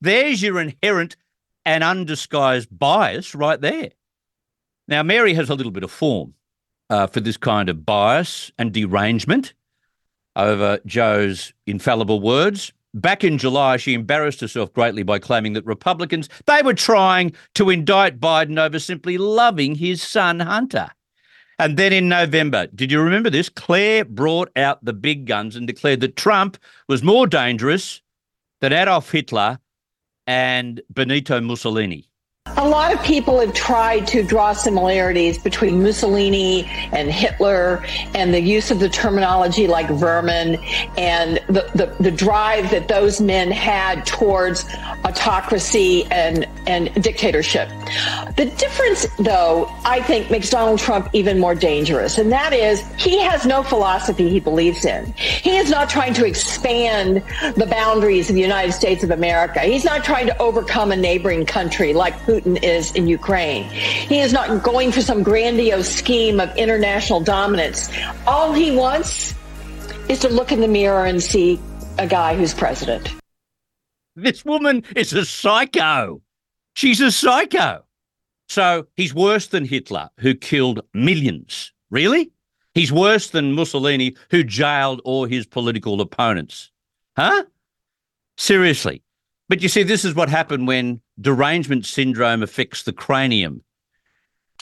There's 0.00 0.42
your 0.42 0.60
inherent 0.60 1.16
and 1.64 1.84
undisguised 1.84 2.68
bias 2.76 3.34
right 3.34 3.60
there. 3.60 3.90
Now, 4.88 5.02
Mary 5.02 5.34
has 5.34 5.48
a 5.48 5.54
little 5.54 5.72
bit 5.72 5.84
of 5.84 5.90
form 5.90 6.34
uh, 6.90 7.06
for 7.06 7.20
this 7.20 7.36
kind 7.36 7.68
of 7.68 7.86
bias 7.86 8.52
and 8.58 8.72
derangement 8.72 9.54
over 10.36 10.78
Joe's 10.84 11.52
infallible 11.66 12.20
words. 12.20 12.72
Back 12.92 13.24
in 13.24 13.38
July, 13.38 13.76
she 13.76 13.94
embarrassed 13.94 14.40
herself 14.40 14.72
greatly 14.72 15.02
by 15.02 15.18
claiming 15.18 15.54
that 15.54 15.64
Republicans 15.64 16.28
they 16.46 16.62
were 16.62 16.74
trying 16.74 17.32
to 17.54 17.70
indict 17.70 18.20
Biden 18.20 18.58
over 18.58 18.78
simply 18.78 19.18
loving 19.18 19.74
his 19.74 20.02
son 20.02 20.40
Hunter. 20.40 20.90
And 21.58 21.76
then 21.76 21.92
in 21.92 22.08
November, 22.08 22.66
did 22.74 22.90
you 22.90 23.00
remember 23.00 23.30
this? 23.30 23.48
Claire 23.48 24.04
brought 24.04 24.50
out 24.56 24.84
the 24.84 24.92
big 24.92 25.26
guns 25.26 25.54
and 25.56 25.66
declared 25.66 26.00
that 26.00 26.16
Trump 26.16 26.58
was 26.88 27.02
more 27.02 27.26
dangerous 27.26 28.00
than 28.60 28.72
Adolf 28.72 29.10
Hitler 29.10 29.58
and 30.26 30.80
Benito 30.90 31.40
Mussolini. 31.40 32.08
A 32.56 32.68
lot 32.68 32.92
of 32.92 33.02
people 33.02 33.40
have 33.40 33.52
tried 33.52 34.06
to 34.08 34.22
draw 34.22 34.52
similarities 34.52 35.38
between 35.38 35.82
Mussolini 35.82 36.66
and 36.92 37.10
Hitler 37.10 37.84
and 38.14 38.32
the 38.32 38.40
use 38.40 38.70
of 38.70 38.78
the 38.78 38.88
terminology 38.88 39.66
like 39.66 39.88
vermin 39.88 40.56
and 40.96 41.38
the, 41.48 41.68
the, 41.74 41.96
the, 42.00 42.10
drive 42.10 42.70
that 42.70 42.86
those 42.86 43.20
men 43.20 43.50
had 43.50 44.06
towards 44.06 44.66
autocracy 45.04 46.04
and, 46.10 46.46
and 46.66 46.94
dictatorship. 47.02 47.68
The 48.36 48.52
difference, 48.56 49.06
though, 49.18 49.70
I 49.84 50.00
think 50.02 50.30
makes 50.30 50.48
Donald 50.48 50.78
Trump 50.78 51.08
even 51.12 51.40
more 51.40 51.54
dangerous, 51.54 52.18
and 52.18 52.30
that 52.30 52.52
is 52.52 52.82
he 52.96 53.18
has 53.20 53.44
no 53.46 53.62
philosophy 53.62 54.28
he 54.28 54.38
believes 54.38 54.84
in. 54.84 55.12
He 55.14 55.56
is 55.56 55.70
not 55.70 55.88
trying 55.88 56.14
to 56.14 56.26
expand 56.26 57.22
the 57.56 57.66
boundaries 57.66 58.28
of 58.28 58.36
the 58.36 58.42
United 58.42 58.72
States 58.72 59.02
of 59.02 59.10
America. 59.10 59.60
He's 59.60 59.84
not 59.84 60.04
trying 60.04 60.26
to 60.26 60.38
overcome 60.38 60.92
a 60.92 60.96
neighboring 60.96 61.46
country 61.46 61.94
like 61.94 62.14
is 62.38 62.94
in 62.94 63.08
Ukraine. 63.08 63.64
He 63.64 64.20
is 64.20 64.32
not 64.32 64.62
going 64.62 64.92
for 64.92 65.00
some 65.00 65.22
grandiose 65.22 65.88
scheme 65.88 66.40
of 66.40 66.54
international 66.56 67.20
dominance. 67.20 67.90
All 68.26 68.52
he 68.52 68.70
wants 68.70 69.34
is 70.08 70.20
to 70.20 70.28
look 70.28 70.52
in 70.52 70.60
the 70.60 70.68
mirror 70.68 71.04
and 71.04 71.22
see 71.22 71.60
a 71.98 72.06
guy 72.06 72.36
who's 72.36 72.54
president. 72.54 73.14
This 74.16 74.44
woman 74.44 74.84
is 74.94 75.12
a 75.12 75.24
psycho. 75.24 76.22
She's 76.74 77.00
a 77.00 77.10
psycho. 77.10 77.84
So 78.48 78.86
he's 78.96 79.14
worse 79.14 79.48
than 79.48 79.64
Hitler, 79.64 80.10
who 80.20 80.34
killed 80.34 80.80
millions. 80.92 81.72
Really? 81.90 82.30
He's 82.74 82.92
worse 82.92 83.30
than 83.30 83.52
Mussolini, 83.52 84.16
who 84.30 84.44
jailed 84.44 85.00
all 85.04 85.24
his 85.24 85.46
political 85.46 86.00
opponents. 86.00 86.70
Huh? 87.16 87.44
Seriously. 88.36 89.02
But 89.48 89.62
you 89.62 89.68
see, 89.68 89.82
this 89.82 90.04
is 90.04 90.14
what 90.14 90.28
happened 90.28 90.66
when 90.66 91.00
derangement 91.20 91.86
syndrome 91.86 92.42
affects 92.42 92.82
the 92.82 92.92
cranium. 92.92 93.62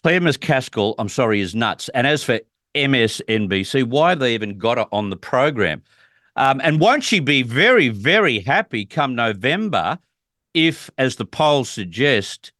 Claire 0.02 0.20
McCaskill, 0.20 0.94
I'm 0.98 1.08
sorry, 1.08 1.40
is 1.40 1.54
nuts. 1.54 1.88
And 1.90 2.06
as 2.06 2.24
for 2.24 2.40
MSNBC, 2.74 3.84
why 3.84 4.10
have 4.10 4.18
they 4.18 4.34
even 4.34 4.58
got 4.58 4.78
her 4.78 4.86
on 4.92 5.10
the 5.10 5.16
program? 5.16 5.82
Um, 6.36 6.60
and 6.64 6.80
won't 6.80 7.04
she 7.04 7.20
be 7.20 7.42
very, 7.42 7.88
very 7.88 8.40
happy 8.40 8.84
come 8.84 9.14
November 9.14 9.98
if, 10.54 10.90
as 10.98 11.16
the 11.16 11.26
polls 11.26 11.68
suggest, 11.68 12.52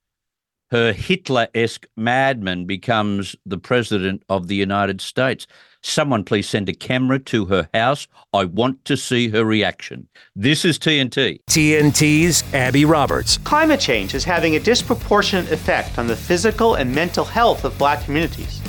her 0.71 0.93
Hitler 0.93 1.49
esque 1.55 1.87
madman 1.97 2.65
becomes 2.65 3.37
the 3.45 3.59
president 3.59 4.23
of 4.29 4.47
the 4.47 4.57
United 4.57 5.01
States? 5.01 5.47
Someone 5.85 6.23
please 6.23 6.49
send 6.49 6.69
a 6.69 6.73
camera 6.73 7.19
to 7.19 7.47
her 7.47 7.69
house. 7.75 8.07
I 8.33 8.45
want 8.45 8.85
to 8.85 8.97
see 8.97 9.29
her 9.31 9.45
reaction. 9.45 10.09
This 10.37 10.65
is 10.65 10.79
TNT. 10.79 11.41
TNT's 11.51 12.45
Abby 12.55 12.85
Roberts. 12.85 13.39
Climate 13.39 13.81
change 13.81 14.15
is 14.15 14.25
having 14.25 14.55
a 14.55 14.61
disproportionate 14.61 15.51
effect 15.51 15.99
on 15.99 16.07
the 16.07 16.17
physical 16.17 16.77
and 16.77 16.95
mental 16.95 17.25
health 17.25 17.65
of 17.65 17.77
black 17.79 18.05
communities. 18.05 18.61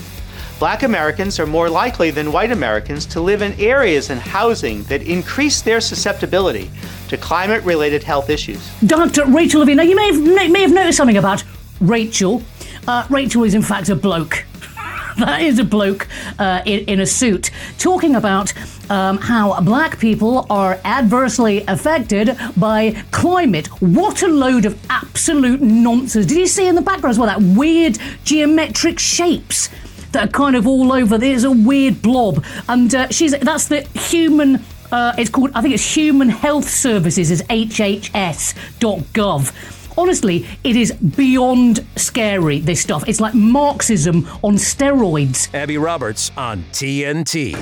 Black 0.58 0.84
Americans 0.84 1.40
are 1.40 1.46
more 1.46 1.70
likely 1.70 2.10
than 2.10 2.32
white 2.32 2.52
Americans 2.52 3.06
to 3.08 3.22
live 3.22 3.42
in 3.42 3.54
areas 3.60 4.10
and 4.10 4.20
housing 4.20 4.82
that 4.84 5.04
increase 5.04 5.62
their 5.62 5.82
susceptibility 5.82 6.72
to 7.10 7.18
climate 7.18 7.64
related 7.64 8.02
health 8.02 8.30
issues. 8.30 8.72
Dr. 8.88 9.26
Rachel 9.26 9.60
Levine, 9.60 9.78
now 9.78 9.84
you 9.84 9.96
may 9.96 10.08
have, 10.08 10.52
may 10.52 10.62
have 10.62 10.72
noticed 10.74 10.98
something 10.98 11.18
about 11.18 11.44
Rachel. 11.80 12.42
Uh, 12.88 13.06
Rachel 13.10 13.44
is, 13.44 13.54
in 13.54 13.62
fact, 13.62 13.90
a 13.90 13.96
bloke. 13.96 14.46
that 15.18 15.42
is 15.42 15.60
a 15.60 15.64
bloke 15.64 16.08
uh, 16.40 16.62
in, 16.66 16.86
in, 16.86 17.00
a 17.00 17.06
suit 17.06 17.52
talking 17.78 18.16
about 18.16 18.54
um, 18.90 19.18
how 19.18 19.60
black 19.62 20.00
people 20.00 20.46
are 20.50 20.80
adversely 20.84 21.64
affected 21.68 22.38
by 22.58 22.92
climate. 23.12 23.68
What 23.82 24.24
a 24.24 24.28
load 24.28 24.66
of 24.66 24.80
absolute 24.90 25.62
nonsense. 25.62 26.26
Did 26.26 26.38
you 26.38 26.48
see 26.48 26.68
in 26.68 26.76
the 26.76 26.82
background 26.82 27.12
as 27.12 27.20
well 27.20 27.28
that 27.28 27.42
weird 27.42 28.00
geometric 28.24 29.00
shapes? 29.00 29.70
That 30.12 30.30
are 30.30 30.32
kind 30.32 30.56
of 30.56 30.68
all 30.68 30.94
over. 30.94 31.18
There's 31.18 31.44
a 31.44 31.52
weird 31.52 32.04
blob, 32.04 32.46
and 32.70 32.94
uh, 32.94 33.08
she's 33.10 33.32
that's 33.32 33.68
the 33.68 33.82
human 33.98 34.64
uh, 34.92 35.14
it's 35.18 35.32
called, 35.32 35.50
I 35.56 35.62
think 35.64 35.74
it's 35.74 35.96
Human 35.96 36.30
Health 36.30 36.70
Services, 36.70 37.32
is 37.32 37.42
hhs.gov 37.44 38.62
honestly, 39.98 40.46
it 40.64 40.76
is 40.76 40.92
beyond 40.92 41.86
scary, 41.96 42.60
this 42.60 42.82
stuff. 42.82 43.04
It's 43.08 43.20
like 43.20 43.34
Marxism 43.34 44.28
on 44.44 44.56
steroids. 44.56 45.54
Abby 45.54 45.78
Roberts 45.78 46.32
on 46.38 46.64
TNT. 46.72 47.54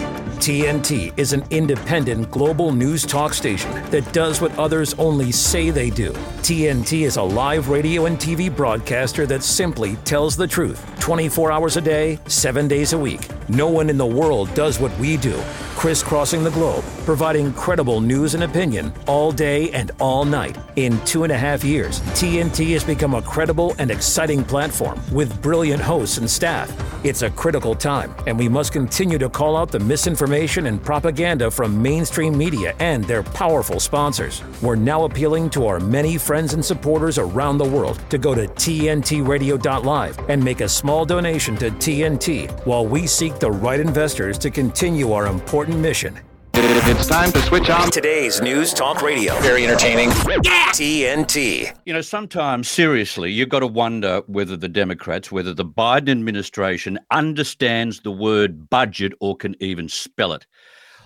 TNT 0.41 1.17
is 1.19 1.33
an 1.33 1.43
independent 1.51 2.31
global 2.31 2.71
news 2.71 3.05
talk 3.05 3.33
station 3.33 3.71
that 3.91 4.11
does 4.11 4.41
what 4.41 4.57
others 4.57 4.95
only 4.95 5.31
say 5.31 5.69
they 5.69 5.91
do. 5.91 6.11
TNT 6.41 7.03
is 7.03 7.17
a 7.17 7.21
live 7.21 7.69
radio 7.69 8.07
and 8.07 8.17
TV 8.17 8.53
broadcaster 8.53 9.27
that 9.27 9.43
simply 9.43 9.97
tells 9.97 10.35
the 10.35 10.47
truth 10.47 10.83
24 11.00 11.51
hours 11.51 11.77
a 11.77 11.81
day, 11.81 12.19
7 12.25 12.67
days 12.67 12.93
a 12.93 12.97
week. 12.97 13.27
No 13.50 13.67
one 13.69 13.89
in 13.89 13.97
the 13.97 14.05
world 14.05 14.51
does 14.55 14.79
what 14.79 14.97
we 14.97 15.17
do, 15.17 15.35
crisscrossing 15.75 16.43
the 16.43 16.51
globe, 16.51 16.83
providing 17.05 17.53
credible 17.53 18.01
news 18.01 18.33
and 18.33 18.43
opinion 18.43 18.91
all 19.07 19.31
day 19.31 19.69
and 19.71 19.91
all 20.00 20.25
night. 20.25 20.57
In 20.75 21.00
two 21.05 21.23
and 21.23 21.31
a 21.31 21.38
half 21.38 21.63
years, 21.63 22.01
TNT 22.21 22.73
has 22.73 22.83
become 22.83 23.15
a 23.15 23.21
credible 23.23 23.73
and 23.79 23.89
exciting 23.89 24.43
platform 24.43 25.01
with 25.11 25.41
brilliant 25.41 25.81
hosts 25.81 26.19
and 26.19 26.29
staff. 26.29 26.71
It's 27.03 27.23
a 27.23 27.31
critical 27.31 27.73
time, 27.73 28.13
and 28.27 28.37
we 28.37 28.47
must 28.47 28.71
continue 28.71 29.17
to 29.17 29.27
call 29.27 29.57
out 29.57 29.71
the 29.71 29.79
misinformation 29.79 30.67
and 30.67 30.83
propaganda 30.83 31.49
from 31.49 31.81
mainstream 31.81 32.37
media 32.37 32.75
and 32.77 33.03
their 33.05 33.23
powerful 33.23 33.79
sponsors. 33.79 34.43
We're 34.61 34.75
now 34.75 35.05
appealing 35.05 35.49
to 35.51 35.65
our 35.65 35.79
many 35.79 36.19
friends 36.19 36.53
and 36.53 36.63
supporters 36.63 37.17
around 37.17 37.57
the 37.57 37.65
world 37.65 37.99
to 38.11 38.19
go 38.19 38.35
to 38.35 38.47
TNTRadio.live 38.47 40.29
and 40.29 40.43
make 40.43 40.61
a 40.61 40.69
small 40.69 41.05
donation 41.05 41.57
to 41.57 41.71
TNT 41.71 42.51
while 42.67 42.85
we 42.85 43.07
seek 43.07 43.39
the 43.39 43.49
right 43.49 43.79
investors 43.79 44.37
to 44.37 44.51
continue 44.51 45.11
our 45.11 45.25
important 45.25 45.79
mission. 45.79 46.19
It's 46.63 47.07
time 47.07 47.31
to 47.31 47.41
switch 47.41 47.71
on. 47.71 47.89
Today's 47.89 48.39
News 48.39 48.71
Talk 48.71 49.01
Radio. 49.01 49.33
Very 49.39 49.65
entertaining. 49.65 50.09
Yeah! 50.43 50.67
TNT. 50.69 51.75
You 51.85 51.93
know, 51.93 52.01
sometimes, 52.01 52.69
seriously, 52.69 53.31
you've 53.31 53.49
got 53.49 53.61
to 53.61 53.67
wonder 53.67 54.21
whether 54.27 54.55
the 54.55 54.67
Democrats, 54.69 55.31
whether 55.31 55.55
the 55.55 55.65
Biden 55.65 56.09
administration 56.09 56.99
understands 57.09 58.01
the 58.01 58.11
word 58.11 58.69
budget 58.69 59.13
or 59.19 59.35
can 59.35 59.55
even 59.59 59.89
spell 59.89 60.33
it. 60.33 60.45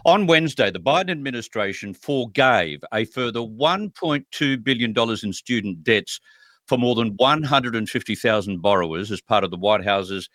On 0.03 0.27
Wednesday, 0.27 0.71
the 0.71 0.79
Biden 0.79 1.11
administration 1.11 1.93
forgave 1.93 2.83
a 2.93 3.05
further 3.05 3.39
$1.2 3.39 4.63
billion 4.63 4.93
in 5.23 5.31
student 5.31 5.83
debts 5.85 6.19
for 6.67 6.77
more 6.77 6.95
than 6.95 7.13
150,000 7.15 8.61
borrowers 8.61 9.09
as 9.09 9.21
part 9.21 9.45
of 9.45 9.51
the 9.51 9.57
White 9.57 9.85
House's 9.85 10.29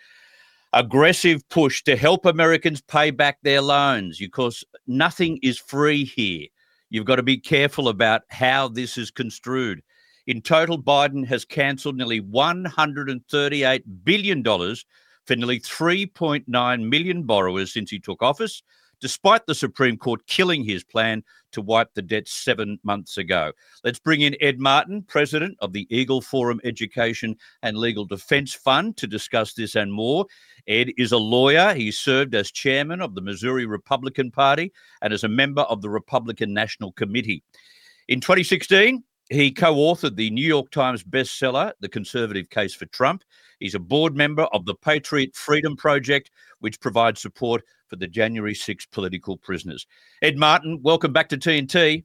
aggressive 0.72 1.46
push 1.48 1.82
to 1.82 1.96
help 1.96 2.26
Americans 2.26 2.80
pay 2.80 3.10
back 3.10 3.38
their 3.42 3.60
loans 3.60 4.18
because 4.18 4.64
nothing 4.86 5.38
is 5.42 5.58
free 5.58 6.04
here. 6.04 6.46
You've 6.90 7.06
got 7.06 7.16
to 7.16 7.22
be 7.22 7.38
careful 7.38 7.88
about 7.88 8.22
how 8.30 8.68
this 8.68 8.96
is 8.98 9.10
construed. 9.10 9.82
In 10.26 10.42
total, 10.42 10.80
Biden 10.80 11.26
has 11.26 11.44
cancelled 11.44 11.96
nearly 11.96 12.20
$138 12.20 13.82
billion 14.04 14.44
for 14.44 15.36
nearly 15.36 15.60
3.9 15.60 16.88
million 16.88 17.22
borrowers 17.24 17.72
since 17.72 17.90
he 17.90 17.98
took 17.98 18.22
office. 18.22 18.62
despite 19.00 19.46
the 19.46 19.54
Supreme 19.54 19.96
Court 19.96 20.26
killing 20.26 20.64
his 20.64 20.84
plan 20.84 21.24
to 21.52 21.62
wipe 21.62 21.92
the 21.94 22.02
debt 22.02 22.28
seven 22.28 22.78
months 22.82 23.18
ago. 23.18 23.52
Let's 23.84 23.98
bring 23.98 24.22
in 24.22 24.36
Ed 24.40 24.58
Martin, 24.58 25.02
president 25.02 25.56
of 25.60 25.72
the 25.72 25.86
Eagle 25.90 26.20
Forum 26.20 26.60
Education 26.64 27.36
and 27.62 27.76
Legal 27.76 28.04
Defense 28.04 28.54
Fund, 28.54 28.96
to 28.98 29.06
discuss 29.06 29.54
this 29.54 29.74
and 29.74 29.92
more. 29.92 30.26
Ed 30.66 30.90
is 30.98 31.12
a 31.12 31.18
lawyer. 31.18 31.74
He 31.74 31.90
served 31.90 32.34
as 32.34 32.50
chairman 32.50 33.00
of 33.00 33.14
the 33.14 33.22
Missouri 33.22 33.66
Republican 33.66 34.30
Party 34.30 34.72
and 35.02 35.12
as 35.12 35.24
a 35.24 35.28
member 35.28 35.62
of 35.62 35.82
the 35.82 35.90
Republican 35.90 36.52
National 36.52 36.92
Committee. 36.92 37.42
In 38.08 38.20
2016, 38.20 39.02
he 39.30 39.52
co 39.52 39.74
authored 39.76 40.16
the 40.16 40.30
New 40.30 40.46
York 40.46 40.70
Times 40.70 41.04
bestseller, 41.04 41.72
The 41.80 41.88
Conservative 41.88 42.50
Case 42.50 42.74
for 42.74 42.86
Trump. 42.86 43.22
He's 43.60 43.76
a 43.76 43.80
board 43.80 44.16
member 44.16 44.44
of 44.44 44.64
the 44.64 44.74
Patriot 44.74 45.36
Freedom 45.36 45.76
Project, 45.76 46.30
which 46.58 46.80
provides 46.80 47.20
support 47.20 47.62
for 47.90 47.96
the 47.96 48.06
January 48.06 48.54
6 48.54 48.86
political 48.86 49.36
prisoners. 49.36 49.86
Ed 50.22 50.38
Martin, 50.38 50.80
welcome 50.82 51.12
back 51.12 51.28
to 51.28 51.36
TNT. 51.36 52.04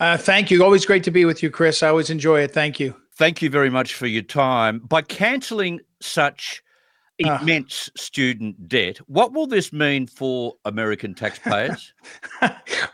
Uh, 0.00 0.16
thank 0.16 0.50
you. 0.50 0.62
Always 0.62 0.86
great 0.86 1.02
to 1.04 1.10
be 1.10 1.24
with 1.24 1.42
you, 1.42 1.50
Chris. 1.50 1.82
I 1.82 1.88
always 1.88 2.08
enjoy 2.08 2.40
it. 2.40 2.52
Thank 2.52 2.78
you. 2.78 2.94
Thank 3.16 3.42
you 3.42 3.50
very 3.50 3.68
much 3.68 3.94
for 3.94 4.06
your 4.06 4.22
time. 4.22 4.78
By 4.78 5.02
cancelling 5.02 5.80
such. 6.00 6.62
Immense 7.18 7.88
uh, 7.88 7.98
student 7.98 8.68
debt. 8.68 8.98
What 9.08 9.32
will 9.32 9.46
this 9.46 9.72
mean 9.72 10.06
for 10.06 10.54
American 10.64 11.14
taxpayers? 11.14 11.92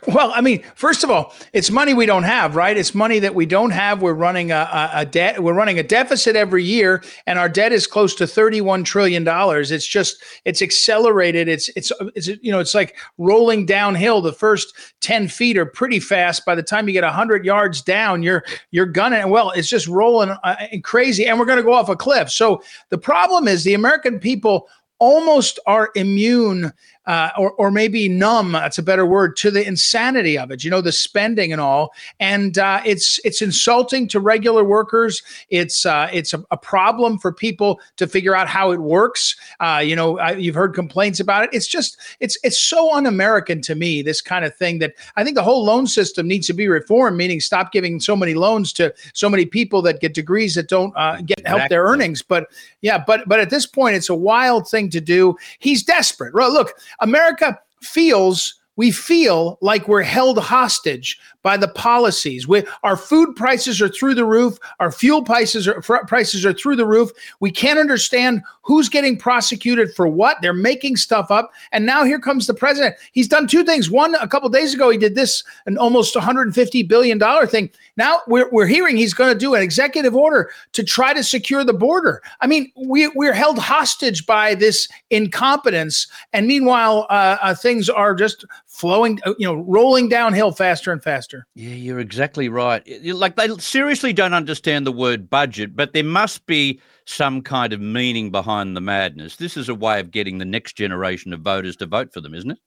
well, 0.08 0.32
I 0.34 0.40
mean, 0.40 0.62
first 0.74 1.04
of 1.04 1.10
all, 1.10 1.34
it's 1.52 1.70
money 1.70 1.94
we 1.94 2.06
don't 2.06 2.22
have, 2.22 2.56
right? 2.56 2.76
It's 2.76 2.94
money 2.94 3.18
that 3.18 3.34
we 3.34 3.46
don't 3.46 3.70
have. 3.70 4.00
We're 4.00 4.14
running 4.14 4.50
a, 4.50 4.68
a, 4.72 4.90
a 5.00 5.06
debt. 5.06 5.42
We're 5.42 5.54
running 5.54 5.78
a 5.78 5.82
deficit 5.82 6.36
every 6.36 6.64
year, 6.64 7.02
and 7.26 7.38
our 7.38 7.48
debt 7.48 7.72
is 7.72 7.86
close 7.86 8.14
to 8.16 8.26
thirty-one 8.26 8.84
trillion 8.84 9.24
dollars. 9.24 9.70
It's 9.70 9.86
just 9.86 10.22
it's 10.44 10.62
accelerated. 10.62 11.48
It's 11.48 11.68
it's 11.76 11.92
it's 12.14 12.28
you 12.28 12.50
know 12.50 12.60
it's 12.60 12.74
like 12.74 12.96
rolling 13.18 13.66
downhill. 13.66 14.20
The 14.20 14.32
first 14.32 14.74
ten 15.00 15.28
feet 15.28 15.58
are 15.58 15.66
pretty 15.66 16.00
fast. 16.00 16.44
By 16.44 16.54
the 16.54 16.62
time 16.62 16.88
you 16.88 16.92
get 16.92 17.04
hundred 17.04 17.44
yards 17.44 17.82
down, 17.82 18.22
you're 18.22 18.44
you're 18.70 18.86
gunning. 18.86 19.28
Well, 19.30 19.50
it's 19.50 19.68
just 19.68 19.86
rolling 19.86 20.30
uh, 20.30 20.56
crazy, 20.82 21.26
and 21.26 21.38
we're 21.38 21.46
going 21.46 21.58
to 21.58 21.62
go 21.62 21.74
off 21.74 21.88
a 21.88 21.96
cliff. 21.96 22.30
So 22.30 22.62
the 22.88 22.98
problem 22.98 23.48
is 23.48 23.64
the 23.64 23.74
American 23.74 24.13
people 24.20 24.68
almost 24.98 25.58
are 25.66 25.90
immune 25.94 26.72
uh, 27.06 27.30
or, 27.36 27.52
or 27.52 27.70
maybe 27.70 28.08
numb 28.08 28.52
that's 28.52 28.78
a 28.78 28.82
better 28.82 29.06
word 29.06 29.36
to 29.36 29.50
the 29.50 29.66
insanity 29.66 30.38
of 30.38 30.50
it 30.50 30.64
you 30.64 30.70
know 30.70 30.80
the 30.80 30.92
spending 30.92 31.52
and 31.52 31.60
all. 31.60 31.94
And 32.20 32.58
uh, 32.58 32.80
it's 32.84 33.20
it's 33.24 33.42
insulting 33.42 34.08
to 34.08 34.20
regular 34.20 34.64
workers. 34.64 35.22
It's 35.50 35.86
uh, 35.86 36.08
it's 36.12 36.34
a, 36.34 36.44
a, 36.50 36.56
problem 36.64 37.18
for 37.18 37.30
people 37.30 37.78
to 37.96 38.06
figure 38.06 38.34
out 38.34 38.48
how 38.48 38.70
it 38.70 38.80
works. 38.80 39.36
Uh, 39.60 39.82
you 39.84 39.94
know 39.94 40.18
I, 40.18 40.32
you've 40.32 40.54
heard 40.54 40.74
complaints 40.74 41.20
about 41.20 41.44
it. 41.44 41.50
It's 41.52 41.66
just 41.66 41.98
it's 42.20 42.38
it's 42.42 42.58
so 42.58 42.94
un-american 42.94 43.60
to 43.62 43.74
me 43.74 44.02
this 44.02 44.20
kind 44.20 44.44
of 44.44 44.54
thing 44.56 44.78
that 44.78 44.94
i 45.16 45.24
think 45.24 45.34
the 45.34 45.42
whole 45.42 45.64
loan 45.64 45.86
system 45.86 46.26
needs 46.26 46.46
to 46.46 46.52
be 46.52 46.68
reformed 46.68 47.16
meaning 47.16 47.40
stop 47.40 47.72
giving 47.72 47.98
so 48.00 48.14
many 48.16 48.34
loans 48.34 48.72
to 48.72 48.92
so 49.12 49.28
many 49.28 49.44
people 49.44 49.82
that 49.82 50.00
get 50.00 50.14
degrees 50.14 50.54
that 50.54 50.68
don't 50.68 50.92
uh, 50.96 51.16
get 51.16 51.38
exactly. 51.40 51.58
help 51.58 51.70
their 51.70 51.84
earnings. 51.84 52.22
But 52.22 52.50
yeah 52.80 53.02
but 53.04 53.28
but 53.28 53.40
at 53.40 53.50
this 53.50 53.66
point 53.66 53.96
it's 53.96 54.08
a 54.08 54.14
wild 54.14 54.68
thing 54.68 54.90
to 54.90 55.00
do. 55.00 55.36
He's 55.58 55.82
desperate. 55.82 56.34
Look 56.34 56.78
America 57.00 57.58
feels 57.82 58.54
we 58.76 58.90
feel 58.90 59.58
like 59.60 59.88
we're 59.88 60.02
held 60.02 60.38
hostage 60.38 61.20
by 61.44 61.56
the 61.56 61.68
policies. 61.68 62.48
We, 62.48 62.64
our 62.82 62.96
food 62.96 63.36
prices 63.36 63.80
are 63.80 63.88
through 63.88 64.14
the 64.14 64.24
roof. 64.24 64.58
Our 64.80 64.90
fuel 64.90 65.22
prices 65.22 65.68
are 65.68 65.80
prices 65.82 66.44
are 66.44 66.54
through 66.54 66.76
the 66.76 66.86
roof. 66.86 67.10
We 67.38 67.50
can't 67.50 67.78
understand 67.78 68.42
who's 68.62 68.88
getting 68.88 69.18
prosecuted 69.18 69.94
for 69.94 70.08
what. 70.08 70.38
They're 70.40 70.54
making 70.54 70.96
stuff 70.96 71.30
up. 71.30 71.52
And 71.70 71.84
now 71.84 72.02
here 72.02 72.18
comes 72.18 72.46
the 72.46 72.54
president. 72.54 72.96
He's 73.12 73.28
done 73.28 73.46
two 73.46 73.62
things. 73.62 73.90
One, 73.90 74.14
a 74.16 74.26
couple 74.26 74.48
days 74.48 74.72
ago, 74.72 74.88
he 74.88 74.96
did 74.96 75.14
this 75.14 75.44
an 75.66 75.76
almost 75.76 76.16
150 76.16 76.82
billion 76.84 77.18
dollar 77.18 77.46
thing. 77.46 77.70
Now 77.98 78.20
we're, 78.26 78.48
we're 78.50 78.66
hearing 78.66 78.96
he's 78.96 79.14
going 79.14 79.32
to 79.32 79.38
do 79.38 79.54
an 79.54 79.62
executive 79.62 80.16
order 80.16 80.50
to 80.72 80.82
try 80.82 81.12
to 81.12 81.22
secure 81.22 81.62
the 81.62 81.74
border. 81.74 82.22
I 82.40 82.46
mean, 82.46 82.72
we, 82.74 83.08
we're 83.08 83.34
held 83.34 83.58
hostage 83.58 84.24
by 84.24 84.54
this 84.54 84.88
incompetence. 85.10 86.06
And 86.32 86.46
meanwhile, 86.46 87.06
uh, 87.10 87.36
uh, 87.42 87.54
things 87.54 87.90
are 87.90 88.14
just 88.14 88.46
flowing, 88.74 89.20
uh, 89.24 89.34
you 89.38 89.46
know, 89.46 89.54
rolling 89.54 90.08
downhill 90.08 90.50
faster 90.50 90.90
and 90.90 91.02
faster. 91.02 91.46
Yeah, 91.54 91.74
you're 91.74 92.00
exactly 92.00 92.48
right. 92.48 92.82
Like 93.04 93.36
they 93.36 93.48
seriously 93.58 94.12
don't 94.12 94.34
understand 94.34 94.84
the 94.86 94.92
word 94.92 95.30
budget, 95.30 95.76
but 95.76 95.92
there 95.92 96.04
must 96.04 96.44
be 96.46 96.80
some 97.06 97.40
kind 97.42 97.72
of 97.72 97.80
meaning 97.80 98.30
behind 98.30 98.76
the 98.76 98.80
madness. 98.80 99.36
This 99.36 99.56
is 99.56 99.68
a 99.68 99.74
way 99.74 100.00
of 100.00 100.10
getting 100.10 100.38
the 100.38 100.44
next 100.44 100.76
generation 100.76 101.32
of 101.32 101.40
voters 101.40 101.76
to 101.76 101.86
vote 101.86 102.12
for 102.12 102.20
them, 102.20 102.34
isn't 102.34 102.50
it? 102.50 102.58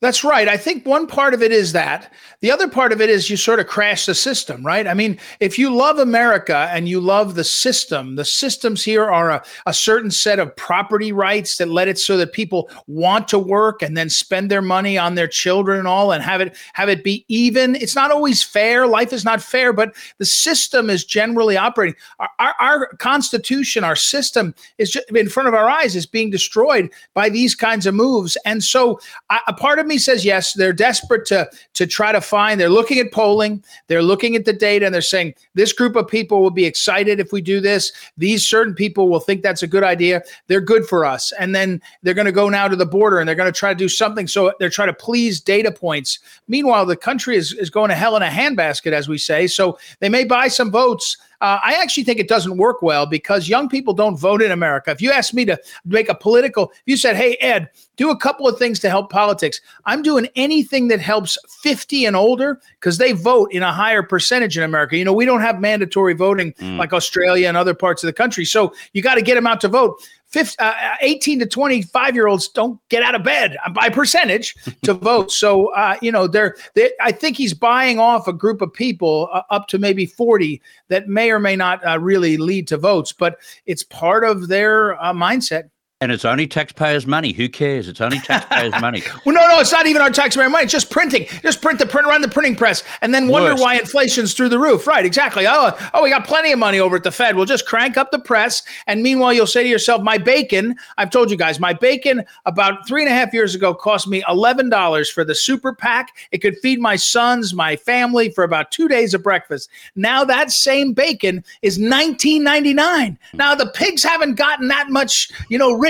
That's 0.00 0.24
right. 0.24 0.48
I 0.48 0.56
think 0.56 0.86
one 0.86 1.06
part 1.06 1.34
of 1.34 1.42
it 1.42 1.52
is 1.52 1.72
that. 1.72 2.10
The 2.40 2.50
other 2.50 2.68
part 2.68 2.90
of 2.90 3.02
it 3.02 3.10
is 3.10 3.28
you 3.28 3.36
sort 3.36 3.60
of 3.60 3.66
crash 3.66 4.06
the 4.06 4.14
system, 4.14 4.64
right? 4.64 4.86
I 4.86 4.94
mean, 4.94 5.18
if 5.40 5.58
you 5.58 5.74
love 5.74 5.98
America 5.98 6.70
and 6.72 6.88
you 6.88 7.00
love 7.00 7.34
the 7.34 7.44
system, 7.44 8.16
the 8.16 8.24
systems 8.24 8.82
here 8.82 9.04
are 9.04 9.28
a, 9.28 9.44
a 9.66 9.74
certain 9.74 10.10
set 10.10 10.38
of 10.38 10.56
property 10.56 11.12
rights 11.12 11.58
that 11.58 11.68
let 11.68 11.86
it 11.86 11.98
so 11.98 12.16
that 12.16 12.32
people 12.32 12.70
want 12.86 13.28
to 13.28 13.38
work 13.38 13.82
and 13.82 13.94
then 13.94 14.08
spend 14.08 14.50
their 14.50 14.62
money 14.62 14.96
on 14.96 15.16
their 15.16 15.28
children 15.28 15.78
and 15.78 15.86
all 15.86 16.12
and 16.12 16.24
have 16.24 16.40
it 16.40 16.56
have 16.72 16.88
it 16.88 17.04
be 17.04 17.26
even. 17.28 17.74
It's 17.74 17.94
not 17.94 18.10
always 18.10 18.42
fair. 18.42 18.86
Life 18.86 19.12
is 19.12 19.26
not 19.26 19.42
fair, 19.42 19.70
but 19.74 19.94
the 20.16 20.24
system 20.24 20.88
is 20.88 21.04
generally 21.04 21.58
operating. 21.58 21.96
Our, 22.18 22.30
our, 22.38 22.54
our 22.58 22.86
constitution, 22.96 23.84
our 23.84 23.96
system 23.96 24.54
is 24.78 24.90
just 24.90 25.10
in 25.10 25.28
front 25.28 25.50
of 25.50 25.54
our 25.54 25.68
eyes 25.68 25.94
is 25.94 26.06
being 26.06 26.30
destroyed 26.30 26.88
by 27.12 27.28
these 27.28 27.54
kinds 27.54 27.84
of 27.84 27.94
moves. 27.94 28.38
And 28.46 28.64
so 28.64 28.98
I, 29.28 29.40
a 29.46 29.52
part 29.52 29.78
of 29.78 29.89
me 29.90 29.98
says 29.98 30.24
yes. 30.24 30.54
They're 30.54 30.72
desperate 30.72 31.26
to 31.26 31.50
to 31.74 31.86
try 31.86 32.12
to 32.12 32.20
find. 32.20 32.58
They're 32.58 32.70
looking 32.70 32.98
at 32.98 33.12
polling. 33.12 33.62
They're 33.88 34.02
looking 34.02 34.36
at 34.36 34.46
the 34.46 34.52
data, 34.54 34.86
and 34.86 34.94
they're 34.94 35.02
saying 35.02 35.34
this 35.54 35.74
group 35.74 35.96
of 35.96 36.08
people 36.08 36.40
will 36.40 36.50
be 36.50 36.64
excited 36.64 37.20
if 37.20 37.32
we 37.32 37.42
do 37.42 37.60
this. 37.60 37.92
These 38.16 38.48
certain 38.48 38.74
people 38.74 39.08
will 39.08 39.20
think 39.20 39.42
that's 39.42 39.62
a 39.62 39.66
good 39.66 39.84
idea. 39.84 40.22
They're 40.46 40.62
good 40.62 40.86
for 40.86 41.04
us, 41.04 41.32
and 41.38 41.54
then 41.54 41.82
they're 42.02 42.14
going 42.14 42.24
to 42.24 42.32
go 42.32 42.48
now 42.48 42.68
to 42.68 42.76
the 42.76 42.86
border 42.86 43.18
and 43.18 43.28
they're 43.28 43.34
going 43.34 43.52
to 43.52 43.58
try 43.58 43.72
to 43.72 43.78
do 43.78 43.88
something. 43.88 44.26
So 44.26 44.52
they're 44.58 44.70
trying 44.70 44.88
to 44.88 44.94
please 44.94 45.40
data 45.40 45.70
points. 45.70 46.20
Meanwhile, 46.48 46.86
the 46.86 46.96
country 46.96 47.36
is 47.36 47.52
is 47.52 47.68
going 47.68 47.90
to 47.90 47.94
hell 47.94 48.16
in 48.16 48.22
a 48.22 48.28
handbasket, 48.28 48.92
as 48.92 49.08
we 49.08 49.18
say. 49.18 49.46
So 49.46 49.78
they 49.98 50.08
may 50.08 50.24
buy 50.24 50.48
some 50.48 50.70
votes 50.70 51.16
uh, 51.40 51.58
I 51.64 51.74
actually 51.74 52.04
think 52.04 52.20
it 52.20 52.28
doesn't 52.28 52.56
work 52.56 52.82
well 52.82 53.06
because 53.06 53.48
young 53.48 53.68
people 53.68 53.94
don't 53.94 54.16
vote 54.16 54.42
in 54.42 54.50
America. 54.50 54.90
If 54.90 55.00
you 55.00 55.10
ask 55.10 55.32
me 55.32 55.44
to 55.46 55.58
make 55.84 56.08
a 56.08 56.14
political, 56.14 56.70
if 56.70 56.82
you 56.86 56.96
said, 56.96 57.16
hey, 57.16 57.36
Ed, 57.40 57.70
do 57.96 58.10
a 58.10 58.16
couple 58.16 58.46
of 58.46 58.58
things 58.58 58.78
to 58.80 58.90
help 58.90 59.10
politics, 59.10 59.60
I'm 59.86 60.02
doing 60.02 60.28
anything 60.36 60.88
that 60.88 61.00
helps 61.00 61.38
50 61.62 62.04
and 62.06 62.16
older 62.16 62.60
because 62.78 62.98
they 62.98 63.12
vote 63.12 63.52
in 63.52 63.62
a 63.62 63.72
higher 63.72 64.02
percentage 64.02 64.58
in 64.58 64.64
America. 64.64 64.96
You 64.96 65.04
know, 65.04 65.12
we 65.12 65.24
don't 65.24 65.40
have 65.40 65.60
mandatory 65.60 66.14
voting 66.14 66.52
mm. 66.54 66.78
like 66.78 66.92
Australia 66.92 67.48
and 67.48 67.56
other 67.56 67.74
parts 67.74 68.02
of 68.02 68.08
the 68.08 68.12
country. 68.12 68.44
So 68.44 68.74
you 68.92 69.02
got 69.02 69.14
to 69.14 69.22
get 69.22 69.34
them 69.34 69.46
out 69.46 69.60
to 69.62 69.68
vote. 69.68 70.02
15, 70.30 70.56
uh, 70.64 70.96
18 71.00 71.40
to 71.40 71.46
25 71.46 72.14
year 72.14 72.28
olds 72.28 72.48
don't 72.48 72.80
get 72.88 73.02
out 73.02 73.14
of 73.14 73.24
bed 73.24 73.56
by 73.74 73.88
percentage 73.88 74.54
to 74.82 74.94
vote. 74.94 75.32
So, 75.32 75.74
uh, 75.74 75.96
you 76.00 76.12
know, 76.12 76.26
they're, 76.26 76.56
they, 76.74 76.92
I 77.00 77.12
think 77.12 77.36
he's 77.36 77.54
buying 77.54 77.98
off 77.98 78.28
a 78.28 78.32
group 78.32 78.62
of 78.62 78.72
people 78.72 79.28
uh, 79.32 79.42
up 79.50 79.66
to 79.68 79.78
maybe 79.78 80.06
40 80.06 80.62
that 80.88 81.08
may 81.08 81.30
or 81.30 81.40
may 81.40 81.56
not 81.56 81.84
uh, 81.86 81.98
really 81.98 82.36
lead 82.36 82.68
to 82.68 82.76
votes, 82.76 83.12
but 83.12 83.38
it's 83.66 83.82
part 83.82 84.24
of 84.24 84.48
their 84.48 85.00
uh, 85.02 85.12
mindset. 85.12 85.70
And 86.02 86.10
it's 86.10 86.24
only 86.24 86.46
taxpayers' 86.46 87.06
money. 87.06 87.34
Who 87.34 87.46
cares? 87.46 87.86
It's 87.86 88.00
only 88.00 88.20
taxpayers' 88.20 88.72
money. 88.80 89.02
well, 89.26 89.34
no, 89.34 89.46
no, 89.48 89.60
it's 89.60 89.70
not 89.70 89.86
even 89.86 90.00
our 90.00 90.08
taxpayer 90.08 90.48
money. 90.48 90.64
It's 90.64 90.72
just 90.72 90.90
printing. 90.90 91.26
Just 91.42 91.60
print 91.60 91.78
the 91.78 91.84
print 91.84 92.08
around 92.08 92.22
the 92.22 92.28
printing 92.28 92.56
press, 92.56 92.82
and 93.02 93.12
then 93.12 93.28
wonder 93.28 93.50
Worst. 93.50 93.62
why 93.62 93.74
inflation's 93.74 94.32
through 94.32 94.48
the 94.48 94.58
roof. 94.58 94.86
Right? 94.86 95.04
Exactly. 95.04 95.46
Oh, 95.46 95.76
oh, 95.92 96.02
we 96.02 96.08
got 96.08 96.26
plenty 96.26 96.52
of 96.52 96.58
money 96.58 96.80
over 96.80 96.96
at 96.96 97.02
the 97.02 97.12
Fed. 97.12 97.36
We'll 97.36 97.44
just 97.44 97.66
crank 97.66 97.98
up 97.98 98.12
the 98.12 98.18
press, 98.18 98.62
and 98.86 99.02
meanwhile, 99.02 99.34
you'll 99.34 99.46
say 99.46 99.62
to 99.62 99.68
yourself, 99.68 100.00
"My 100.00 100.16
bacon." 100.16 100.74
I've 100.96 101.10
told 101.10 101.30
you 101.30 101.36
guys, 101.36 101.60
my 101.60 101.74
bacon 101.74 102.24
about 102.46 102.88
three 102.88 103.02
and 103.02 103.10
a 103.12 103.14
half 103.14 103.34
years 103.34 103.54
ago 103.54 103.74
cost 103.74 104.08
me 104.08 104.22
eleven 104.26 104.70
dollars 104.70 105.10
for 105.10 105.22
the 105.22 105.34
super 105.34 105.74
pack. 105.74 106.16
It 106.32 106.38
could 106.38 106.56
feed 106.60 106.80
my 106.80 106.96
sons, 106.96 107.52
my 107.52 107.76
family 107.76 108.30
for 108.30 108.42
about 108.42 108.70
two 108.70 108.88
days 108.88 109.12
of 109.12 109.22
breakfast. 109.22 109.68
Now 109.96 110.24
that 110.24 110.50
same 110.50 110.94
bacon 110.94 111.44
is 111.60 111.78
nineteen 111.78 112.42
ninety 112.42 112.72
nine. 112.72 113.18
Now 113.34 113.54
the 113.54 113.66
pigs 113.74 114.02
haven't 114.02 114.36
gotten 114.36 114.68
that 114.68 114.88
much, 114.88 115.30
you 115.50 115.58
know. 115.58 115.78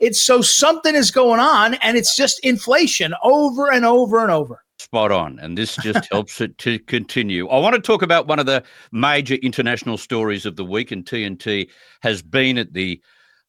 It's 0.00 0.20
so 0.20 0.42
something 0.42 0.94
is 0.94 1.10
going 1.10 1.40
on, 1.40 1.74
and 1.74 1.96
it's 1.96 2.16
just 2.16 2.40
inflation 2.40 3.14
over 3.22 3.70
and 3.72 3.84
over 3.84 4.22
and 4.22 4.30
over. 4.30 4.62
Spot 4.78 5.12
on. 5.12 5.38
And 5.40 5.58
this 5.58 5.76
just 5.76 6.08
helps 6.12 6.40
it 6.40 6.56
to 6.58 6.78
continue. 6.80 7.48
I 7.48 7.58
want 7.58 7.74
to 7.74 7.80
talk 7.80 8.02
about 8.02 8.26
one 8.26 8.38
of 8.38 8.46
the 8.46 8.62
major 8.92 9.34
international 9.36 9.98
stories 9.98 10.46
of 10.46 10.56
the 10.56 10.64
week, 10.64 10.90
and 10.90 11.04
TNT 11.04 11.68
has 12.02 12.22
been 12.22 12.58
at 12.58 12.72
the 12.72 13.00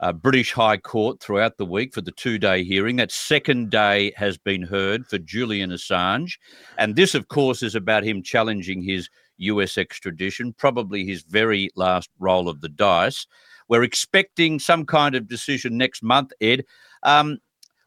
uh, 0.01 0.12
British 0.12 0.51
High 0.51 0.77
Court 0.77 1.19
throughout 1.19 1.58
the 1.58 1.65
week 1.65 1.93
for 1.93 2.01
the 2.01 2.12
two 2.12 2.38
day 2.38 2.63
hearing. 2.63 2.95
That 2.95 3.12
second 3.12 3.69
day 3.69 4.12
has 4.15 4.38
been 4.38 4.63
heard 4.63 5.06
for 5.08 5.19
Julian 5.19 5.69
Assange. 5.69 6.38
And 6.77 6.95
this, 6.95 7.15
of 7.15 7.27
course, 7.27 7.63
is 7.63 7.75
about 7.75 8.04
him 8.04 8.23
challenging 8.23 8.82
his 8.82 9.10
US 9.38 9.77
extradition, 9.77 10.54
probably 10.54 11.06
his 11.06 11.23
very 11.23 11.69
last 11.75 12.10
roll 12.19 12.49
of 12.49 12.62
the 12.62 12.69
dice. 12.69 13.27
We're 13.71 13.84
expecting 13.84 14.60
some 14.60 14.86
kind 14.86 15.15
of 15.15 15.29
decision 15.29 15.77
next 15.77 16.03
month, 16.03 16.34
Ed. 16.41 16.65
Um, 17.03 17.39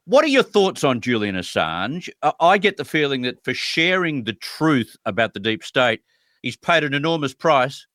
What 0.07 0.25
are 0.25 0.29
your 0.29 0.43
thoughts 0.43 0.83
on 0.83 1.03
Julian 1.03 1.35
Assange? 1.37 2.09
I 2.41 2.57
get 2.57 2.79
the 2.79 2.87
feeling 2.87 3.21
that 3.23 3.45
for 3.45 3.53
sharing 3.53 4.25
the 4.25 4.33
truth 4.33 4.97
about 5.05 5.35
the 5.35 5.41
deep 5.41 5.63
state, 5.63 6.01
he's 6.41 6.57
paid 6.57 6.85
an 6.85 6.95
enormous 6.95 7.35
price. 7.35 7.87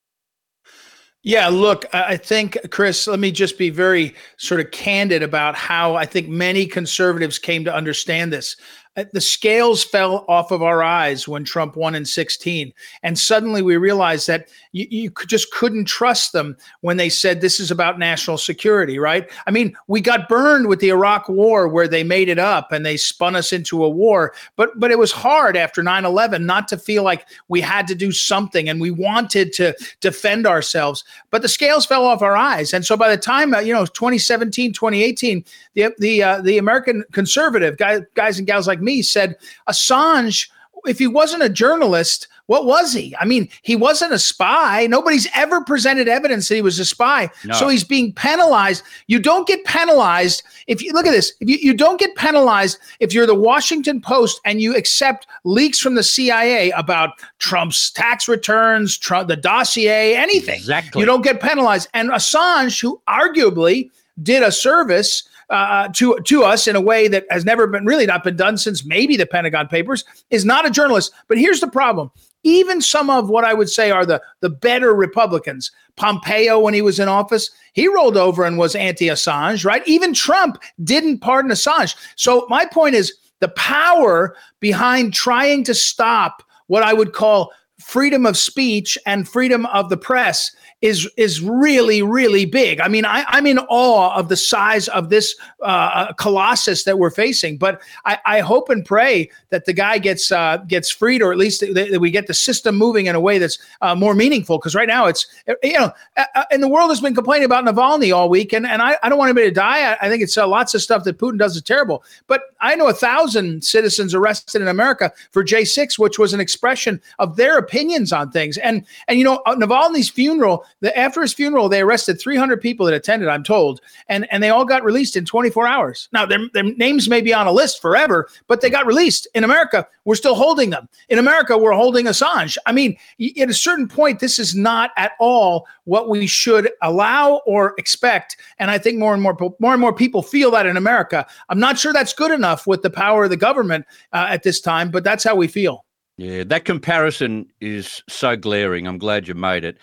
Yeah, 1.22 1.50
look, 1.50 1.86
I 1.94 2.16
think, 2.16 2.58
Chris, 2.70 3.06
let 3.06 3.20
me 3.20 3.32
just 3.32 3.58
be 3.58 3.70
very 3.70 4.16
sort 4.38 4.62
of 4.62 4.72
candid 4.72 5.22
about 5.22 5.56
how 5.56 5.96
I 5.96 6.06
think 6.06 6.30
many 6.30 6.66
conservatives 6.66 7.38
came 7.38 7.66
to 7.66 7.76
understand 7.76 8.32
this. 8.32 8.56
Uh, 8.96 9.04
the 9.12 9.20
scales 9.22 9.84
fell 9.84 10.26
off 10.30 10.52
of 10.52 10.64
our 10.64 10.82
eyes 10.82 11.28
when 11.28 11.44
Trump 11.44 11.76
won 11.76 11.94
in 11.94 12.06
16. 12.06 12.72
And 13.04 13.20
suddenly 13.20 13.62
we 13.62 13.76
realized 13.76 14.28
that 14.28 14.48
you, 14.72 14.88
you 14.90 15.12
just 15.28 15.52
couldn't 15.52 15.86
trust 15.86 16.32
them 16.32 16.56
when 16.82 16.98
they 16.98 17.10
said 17.10 17.42
this 17.42 17.60
is 17.60 17.72
about 17.72 17.98
national 17.98 18.38
security, 18.38 19.00
right? 19.00 19.30
I 19.48 19.52
mean, 19.52 19.76
we 19.88 20.02
got 20.02 20.30
burned 20.30 20.68
with 20.68 20.80
the 20.80 20.90
Iraq 20.90 21.28
war 21.28 21.68
where 21.68 21.88
they 21.88 22.04
made 22.04 22.30
it 22.30 22.40
up 22.40 22.72
and 22.72 22.86
they 22.86 22.98
spun 22.98 23.36
us 23.36 23.52
into 23.52 23.84
a 23.84 23.90
war. 23.90 24.34
But 24.56 24.80
but 24.80 24.92
it 24.92 25.00
was 25.00 25.12
hard 25.12 25.58
after 25.58 25.82
9-11 25.82 26.44
not 26.44 26.68
to 26.70 26.78
feel 26.78 27.04
like 27.04 27.28
we 27.48 27.62
had 27.62 27.88
to 27.88 27.96
do 27.96 28.12
something 28.12 28.70
and 28.70 28.80
we 28.80 28.92
wanted 28.92 29.54
to 29.54 29.76
defend 30.02 30.46
ourselves. 30.46 31.04
But 31.32 31.42
the 31.42 31.50
scales 31.50 31.86
fell 31.86 32.06
off 32.06 32.22
our 32.22 32.38
eyes. 32.38 32.74
And 32.74 32.86
so 32.86 32.96
by 32.96 33.10
the 33.10 33.22
time, 33.22 33.54
uh, 33.54 33.60
you 33.60 33.74
know, 33.74 33.86
2017, 33.86 34.74
2018, 34.74 35.44
the 35.74 35.88
the 35.98 36.24
uh, 36.24 36.42
the 36.42 36.58
American 36.58 37.04
conservative 37.12 37.78
guys, 37.78 38.02
guys 38.14 38.38
and 38.38 38.48
gals 38.48 38.68
like 38.68 38.82
me 38.82 39.02
said 39.02 39.36
Assange, 39.68 40.50
if 40.86 41.00
he 41.00 41.08
wasn't 41.08 41.44
a 41.44 41.50
journalist, 41.50 42.28
what 42.50 42.66
was 42.66 42.94
he? 42.94 43.16
I 43.18 43.26
mean, 43.26 43.48
he 43.62 43.76
wasn't 43.76 44.12
a 44.12 44.18
spy. 44.18 44.88
Nobody's 44.88 45.28
ever 45.36 45.64
presented 45.64 46.08
evidence 46.08 46.50
that 46.50 46.56
he 46.56 46.64
was 46.64 46.80
a 46.80 46.86
spy. 46.86 47.30
No. 47.46 47.54
So 47.54 47.68
he's 47.68 47.84
being 47.84 48.12
penalized. 48.12 48.82
You 49.06 49.20
don't 49.20 49.48
get 49.48 49.64
penalized 49.66 50.42
if 50.66 50.82
you 50.82 50.92
look 50.94 51.06
at 51.06 51.12
this. 51.12 51.32
If 51.42 51.48
you, 51.48 51.58
you 51.58 51.76
don't 51.76 52.00
get 52.00 52.16
penalized 52.16 52.80
if 53.00 53.14
you're 53.14 53.28
the 53.28 53.36
Washington 53.36 54.02
Post 54.02 54.42
and 54.46 54.60
you 54.60 54.76
accept 54.76 55.28
leaks 55.44 55.78
from 55.78 55.94
the 55.94 56.02
CIA 56.02 56.72
about 56.72 57.12
Trump's 57.38 57.92
tax 57.92 58.28
returns, 58.28 58.98
Trump, 58.98 59.28
the 59.28 59.36
dossier, 59.36 60.16
anything. 60.16 60.56
Exactly. 60.56 61.02
You 61.02 61.06
don't 61.06 61.24
get 61.24 61.44
penalized. 61.44 61.88
And 61.94 62.10
Assange, 62.10 62.82
who 62.82 63.00
arguably 63.08 63.92
did 64.24 64.42
a 64.42 64.52
service 64.52 65.22
uh, 65.52 65.88
to 65.90 66.18
to 66.26 66.44
us 66.44 66.68
in 66.68 66.76
a 66.76 66.82
way 66.82 67.08
that 67.08 67.26
has 67.30 67.46
never 67.46 67.68
been 67.68 67.86
really 67.86 68.06
not 68.06 68.24
been 68.24 68.36
done 68.36 68.58
since 68.58 68.86
maybe 68.86 69.18
the 69.18 69.26
Pentagon 69.26 69.68
Papers, 69.68 70.04
is 70.30 70.46
not 70.46 70.66
a 70.66 70.70
journalist. 70.70 71.12
But 71.28 71.38
here's 71.38 71.60
the 71.60 71.68
problem: 71.68 72.12
even 72.44 72.82
some 72.82 73.10
of 73.10 73.30
what 73.30 73.44
I 73.44 73.54
would 73.54 73.70
say 73.70 73.92
are 73.92 74.06
the 74.06 74.22
the 74.40 74.50
better 74.50 74.94
Republicans, 74.94 75.72
Pompeo 75.96 76.60
when 76.60 76.74
he 76.74 76.82
was 76.82 77.00
in 77.00 77.08
office, 77.08 77.50
he 77.74 77.88
rolled 77.88 78.18
over 78.18 78.46
and 78.46 78.58
was 78.58 78.76
anti-Assange, 78.76 79.66
right? 79.66 79.86
Even 79.88 80.14
Trump 80.14 80.62
didn't 80.84 81.20
pardon 81.20 81.52
Assange. 81.52 81.96
So 82.16 82.46
my 82.50 82.66
point 82.66 82.96
is 82.96 83.14
the 83.40 83.50
power 83.50 84.36
behind 84.60 85.14
trying 85.14 85.64
to 85.66 85.74
stop 85.74 86.44
what 86.68 86.84
I 86.84 86.94
would 86.94 87.14
call 87.14 87.52
freedom 87.90 88.28
of 88.28 88.38
speech 88.38 89.00
and 89.08 89.28
freedom 89.28 89.66
of 89.68 89.90
the 89.90 89.98
press 89.98 90.52
is 90.82 91.10
is 91.18 91.42
really 91.42 92.02
really 92.02 92.46
big. 92.46 92.80
I 92.80 92.88
mean, 92.88 93.04
I, 93.04 93.26
am 93.38 93.48
in 93.48 93.60
awe 93.68 94.16
of 94.16 94.30
the 94.30 94.38
size 94.38 94.88
of 94.90 95.10
this 95.10 95.36
uh, 95.62 95.66
uh, 95.66 96.14
colossus 96.14 96.84
that 96.84 97.00
we're 97.00 97.10
facing. 97.10 97.58
But 97.58 97.82
I, 98.06 98.20
I, 98.26 98.40
hope 98.40 98.70
and 98.70 98.86
pray 98.86 99.30
that 99.50 99.66
the 99.66 99.74
guy 99.74 99.98
gets 99.98 100.32
uh, 100.32 100.58
gets 100.68 100.90
freed, 100.90 101.22
or 101.22 101.32
at 101.32 101.38
least 101.38 101.62
that, 101.62 101.74
that, 101.74 102.00
we 102.00 102.12
get 102.12 102.28
the 102.28 102.34
system 102.34 102.78
moving 102.78 103.08
in 103.08 103.16
a 103.16 103.20
way 103.20 103.40
that's 103.40 103.58
uh, 103.82 103.96
more 103.96 104.14
meaningful. 104.14 104.58
Because 104.58 104.76
right 104.76 104.88
now, 104.88 105.08
it's 105.08 105.26
you 105.64 105.74
know, 105.74 105.92
uh, 106.16 106.26
uh, 106.36 106.44
and 106.52 106.64
the 106.64 106.70
world 106.70 106.90
has 106.92 107.02
been 107.02 107.16
complaining 107.16 107.46
about 107.46 107.66
Navalny 107.66 108.16
all 108.16 108.30
week, 108.30 108.54
and, 108.54 108.66
and 108.66 108.82
I, 108.82 108.98
I 109.04 109.10
don't 109.10 109.18
want 109.18 109.30
anybody 109.30 109.50
to 109.50 109.56
die. 109.56 109.94
I, 109.94 109.98
I 110.02 110.10
think 110.10 110.22
it's 110.22 110.38
lots 110.38 110.74
of 110.76 110.82
stuff 110.82 111.04
that 111.06 111.18
Putin 111.18 111.40
does 111.40 111.56
is 111.56 111.64
terrible. 111.64 112.04
But 112.28 112.44
I 112.62 112.76
know 112.76 112.88
a 112.88 112.94
thousand 112.94 113.64
citizens 113.64 114.14
arrested 114.14 114.62
in 114.62 114.68
America 114.68 115.12
for 115.32 115.44
J6, 115.44 116.00
which 116.00 116.20
was 116.20 116.34
an 116.34 116.40
expression 116.40 117.02
of 117.18 117.36
their 117.36 117.58
opinions 117.80 118.12
on 118.12 118.32
things. 118.32 118.58
And 118.58 118.86
and 119.08 119.18
you 119.18 119.24
know, 119.24 119.42
Navalny's 119.48 120.10
funeral 120.10 120.66
the, 120.82 120.98
after 120.98 121.22
his 121.22 121.34
funeral, 121.34 121.70
they 121.70 121.82
arrested 121.82 122.20
300 122.20 122.62
people 122.62 122.86
that 122.86 122.96
attended, 122.96 123.30
I'm 123.30 123.44
told, 123.44 123.82
and, 124.08 124.28
and 124.32 124.44
they 124.44 124.50
all 124.50 124.66
got 124.66 124.84
released 124.84 125.16
in 125.16 125.26
24 125.26 125.68
hours. 125.68 126.10
Now, 126.12 126.26
their, 126.26 126.40
their 126.54 126.64
names 126.64 127.10
may 127.10 127.22
be 127.22 127.34
on 127.34 127.48
a 127.48 127.52
list 127.52 127.82
forever, 127.82 128.28
but 128.48 128.62
they 128.62 128.70
got 128.70 128.86
released. 128.86 129.28
In 129.34 129.44
America, 129.44 129.88
we're 130.06 130.16
still 130.16 130.36
holding 130.36 130.70
them. 130.70 130.90
In 131.10 131.20
America, 131.20 131.58
we're 131.58 131.74
holding 131.74 132.06
Assange. 132.06 132.58
I 132.66 132.72
mean, 132.72 132.98
at 133.40 133.50
a 133.50 133.54
certain 133.54 133.88
point, 133.88 134.20
this 134.20 134.40
is 134.40 134.56
not 134.56 134.92
at 134.98 135.14
all 135.20 135.68
what 135.86 136.10
we 136.10 136.28
should 136.28 136.72
allow 136.82 137.42
or 137.46 137.74
expect. 137.78 138.38
And 138.58 138.70
I 138.72 138.78
think 138.78 138.98
more 138.98 139.14
and 139.14 139.24
more, 139.24 139.38
more 139.60 139.74
and 139.74 139.82
more 139.82 139.94
people 139.94 140.22
feel 140.22 140.52
that 140.52 140.66
in 140.66 140.78
America. 140.78 141.26
I'm 141.50 141.60
not 141.60 141.78
sure 141.78 141.94
that's 141.94 142.14
good 142.14 142.32
enough 142.32 142.68
with 142.68 142.82
the 142.82 142.90
power 142.90 143.26
of 143.26 143.30
the 143.30 143.38
government 143.38 143.86
uh, 144.14 144.28
at 144.30 144.44
this 144.44 144.62
time, 144.62 144.92
but 144.92 145.04
that's 145.04 145.24
how 145.24 145.36
we 145.36 145.48
feel. 145.48 145.86
Yeah, 146.20 146.44
that 146.44 146.66
comparison 146.66 147.50
is 147.62 148.04
so 148.10 148.36
glaring. 148.36 148.88
I'm 148.88 148.98
glad 148.98 149.26
you 149.26 149.36
made 149.36 149.64
it. 149.64 149.78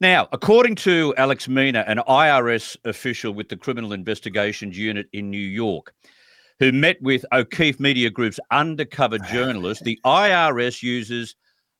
Now, 0.00 0.28
according 0.30 0.76
to 0.76 1.12
Alex 1.16 1.48
Mina, 1.48 1.84
an 1.88 1.98
IRS 2.08 2.76
official 2.84 3.34
with 3.34 3.48
the 3.48 3.56
Criminal 3.56 3.92
Investigations 3.92 4.78
Unit 4.78 5.08
in 5.12 5.28
New 5.28 5.38
York, 5.38 5.92
who 6.60 6.70
met 6.70 7.02
with 7.02 7.24
O'Keefe 7.32 7.80
Media 7.80 8.10
Group's 8.10 8.38
undercover 8.52 9.18
journalist, 9.18 9.82
the 9.82 9.98
IRS 10.04 10.84
uses 10.84 11.34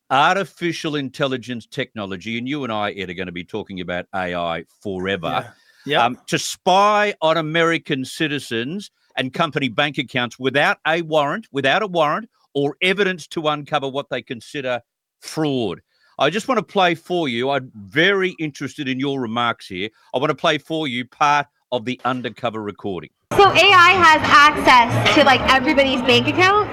artificial 0.09 0.97
intelligence 0.97 1.65
technology, 1.65 2.37
and 2.37 2.45
you 2.45 2.65
and 2.65 2.73
I, 2.73 2.91
Ed, 2.91 3.09
are 3.09 3.13
going 3.13 3.27
to 3.27 3.31
be 3.31 3.45
talking 3.45 3.79
about 3.79 4.07
AI 4.13 4.65
forever, 4.81 5.27
yeah. 5.27 5.51
Yep. 5.85 6.01
Um, 6.01 6.19
to 6.27 6.37
spy 6.39 7.13
on 7.21 7.37
American 7.37 8.03
citizens 8.03 8.91
and 9.15 9.31
company 9.33 9.69
bank 9.69 9.97
accounts 9.97 10.37
without 10.37 10.79
a 10.85 11.03
warrant, 11.03 11.47
without 11.53 11.83
a 11.83 11.87
warrant, 11.87 12.29
or 12.53 12.77
evidence 12.81 13.27
to 13.27 13.47
uncover 13.47 13.87
what 13.87 14.09
they 14.09 14.21
consider 14.21 14.81
fraud. 15.19 15.81
I 16.19 16.29
just 16.29 16.47
want 16.47 16.59
to 16.59 16.63
play 16.63 16.95
for 16.95 17.27
you. 17.27 17.49
I'm 17.49 17.71
very 17.75 18.35
interested 18.39 18.87
in 18.87 18.99
your 18.99 19.19
remarks 19.19 19.67
here. 19.67 19.89
I 20.13 20.19
want 20.19 20.29
to 20.29 20.35
play 20.35 20.57
for 20.59 20.87
you 20.87 21.05
part 21.05 21.47
of 21.71 21.85
the 21.85 21.99
undercover 22.05 22.61
recording. 22.61 23.09
So 23.33 23.51
AI 23.51 23.93
has 23.93 24.21
access 24.21 25.15
to 25.15 25.23
like 25.23 25.41
everybody's 25.51 26.01
bank 26.01 26.27
account? 26.27 26.69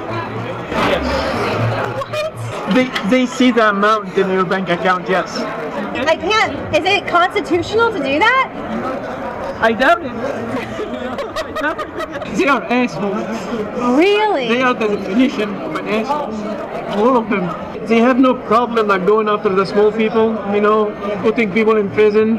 Yes. 0.90 1.30
What? 2.10 2.74
They, 2.74 3.08
they 3.08 3.26
see 3.26 3.50
the 3.50 3.70
amount 3.70 4.16
in 4.18 4.28
your 4.28 4.44
bank 4.44 4.68
account, 4.68 5.08
yes. 5.08 5.38
I 5.38 6.16
can't. 6.16 6.76
Is 6.76 6.84
it 6.84 7.08
constitutional 7.08 7.90
to 7.92 7.98
do 7.98 8.18
that? 8.18 9.58
I 9.60 9.72
doubt 9.72 10.04
it. 10.04 10.79
They 11.60 12.46
are 12.46 12.62
assholes. 12.64 13.98
Really? 13.98 14.48
They 14.48 14.62
are 14.62 14.72
the 14.72 14.88
definition 14.88 15.54
of 15.56 15.76
an 15.76 15.88
asshole. 15.88 16.32
All 16.98 17.16
of 17.16 17.28
them. 17.28 17.86
They 17.86 17.98
have 17.98 18.18
no 18.18 18.34
problem 18.34 18.88
like 18.88 19.04
going 19.06 19.28
after 19.28 19.50
the 19.50 19.66
small 19.66 19.92
people, 19.92 20.32
you 20.54 20.60
know, 20.60 20.90
putting 21.22 21.52
people 21.52 21.76
in 21.76 21.90
prison, 21.90 22.36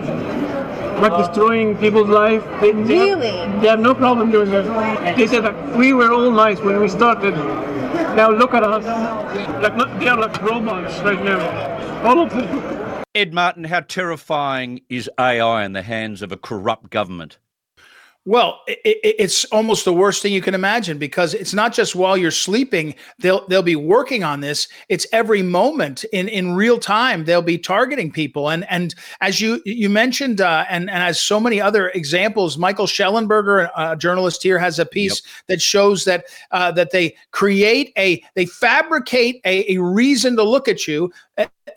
like 1.02 1.16
destroying 1.18 1.78
people's 1.78 2.10
life. 2.10 2.44
They, 2.62 2.72
they 2.72 2.82
really? 2.82 3.28
Have, 3.28 3.62
they 3.62 3.68
have 3.68 3.80
no 3.80 3.94
problem 3.94 4.32
doing 4.32 4.50
that. 4.52 5.16
They 5.16 5.28
said 5.28 5.44
that 5.44 5.76
we 5.76 5.94
were 5.94 6.12
all 6.12 6.32
nice 6.32 6.60
when 6.60 6.80
we 6.80 6.90
started. 6.90 7.36
Now 8.16 8.32
look 8.32 8.54
at 8.54 8.64
us. 8.64 8.86
Like 9.62 10.00
they 10.00 10.08
are 10.08 10.20
like 10.20 10.42
robots 10.42 11.00
right 11.00 11.24
now. 11.24 12.08
All 12.08 12.20
of 12.20 12.32
them. 12.32 13.04
Ed 13.14 13.34
Martin, 13.34 13.66
how 13.66 13.82
terrifying 13.82 14.82
is 14.90 15.10
AI 15.20 15.66
in 15.66 15.74
the 15.74 15.82
hands 15.82 16.22
of 16.22 16.32
a 16.32 16.38
corrupt 16.38 16.90
government? 16.90 17.38
Well, 18.26 18.62
it, 18.68 18.80
it's 18.86 19.46
almost 19.46 19.84
the 19.84 19.94
worst 19.94 20.22
thing 20.22 20.32
you 20.32 20.44
can 20.44 20.54
imagine 20.54 21.00
because 21.00 21.34
it's 21.34 21.56
not 21.56 21.74
just 21.74 21.96
while 21.96 22.16
you're 22.16 22.30
sleeping 22.30 22.94
they'll 23.18 23.48
they'll 23.48 23.64
be 23.64 23.76
working 23.76 24.24
on 24.24 24.42
this. 24.42 24.68
It's 24.90 25.08
every 25.12 25.42
moment 25.42 26.04
in 26.14 26.28
in 26.28 26.54
real 26.54 26.78
time 26.78 27.26
they'll 27.26 27.42
be 27.42 27.58
targeting 27.58 28.12
people. 28.12 28.52
And 28.52 28.70
and 28.70 28.94
as 29.22 29.42
you 29.42 29.60
you 29.66 29.90
mentioned, 29.90 30.40
uh, 30.40 30.66
and 30.70 30.88
and 30.88 31.02
as 31.02 31.20
so 31.20 31.40
many 31.40 31.60
other 31.60 31.90
examples, 31.90 32.60
Michael 32.60 32.86
Shellenberger, 32.86 33.72
a 33.76 33.96
journalist 33.96 34.44
here, 34.44 34.60
has 34.60 34.78
a 34.78 34.86
piece 34.86 35.24
yep. 35.24 35.48
that 35.48 35.62
shows 35.62 36.06
that 36.06 36.26
uh, 36.52 36.72
that 36.74 36.92
they 36.92 37.16
create 37.32 37.92
a 37.98 38.24
they 38.36 38.46
fabricate 38.46 39.42
a, 39.46 39.76
a 39.76 39.82
reason 39.82 40.36
to 40.36 40.44
look 40.44 40.68
at 40.68 40.88
you 40.88 41.12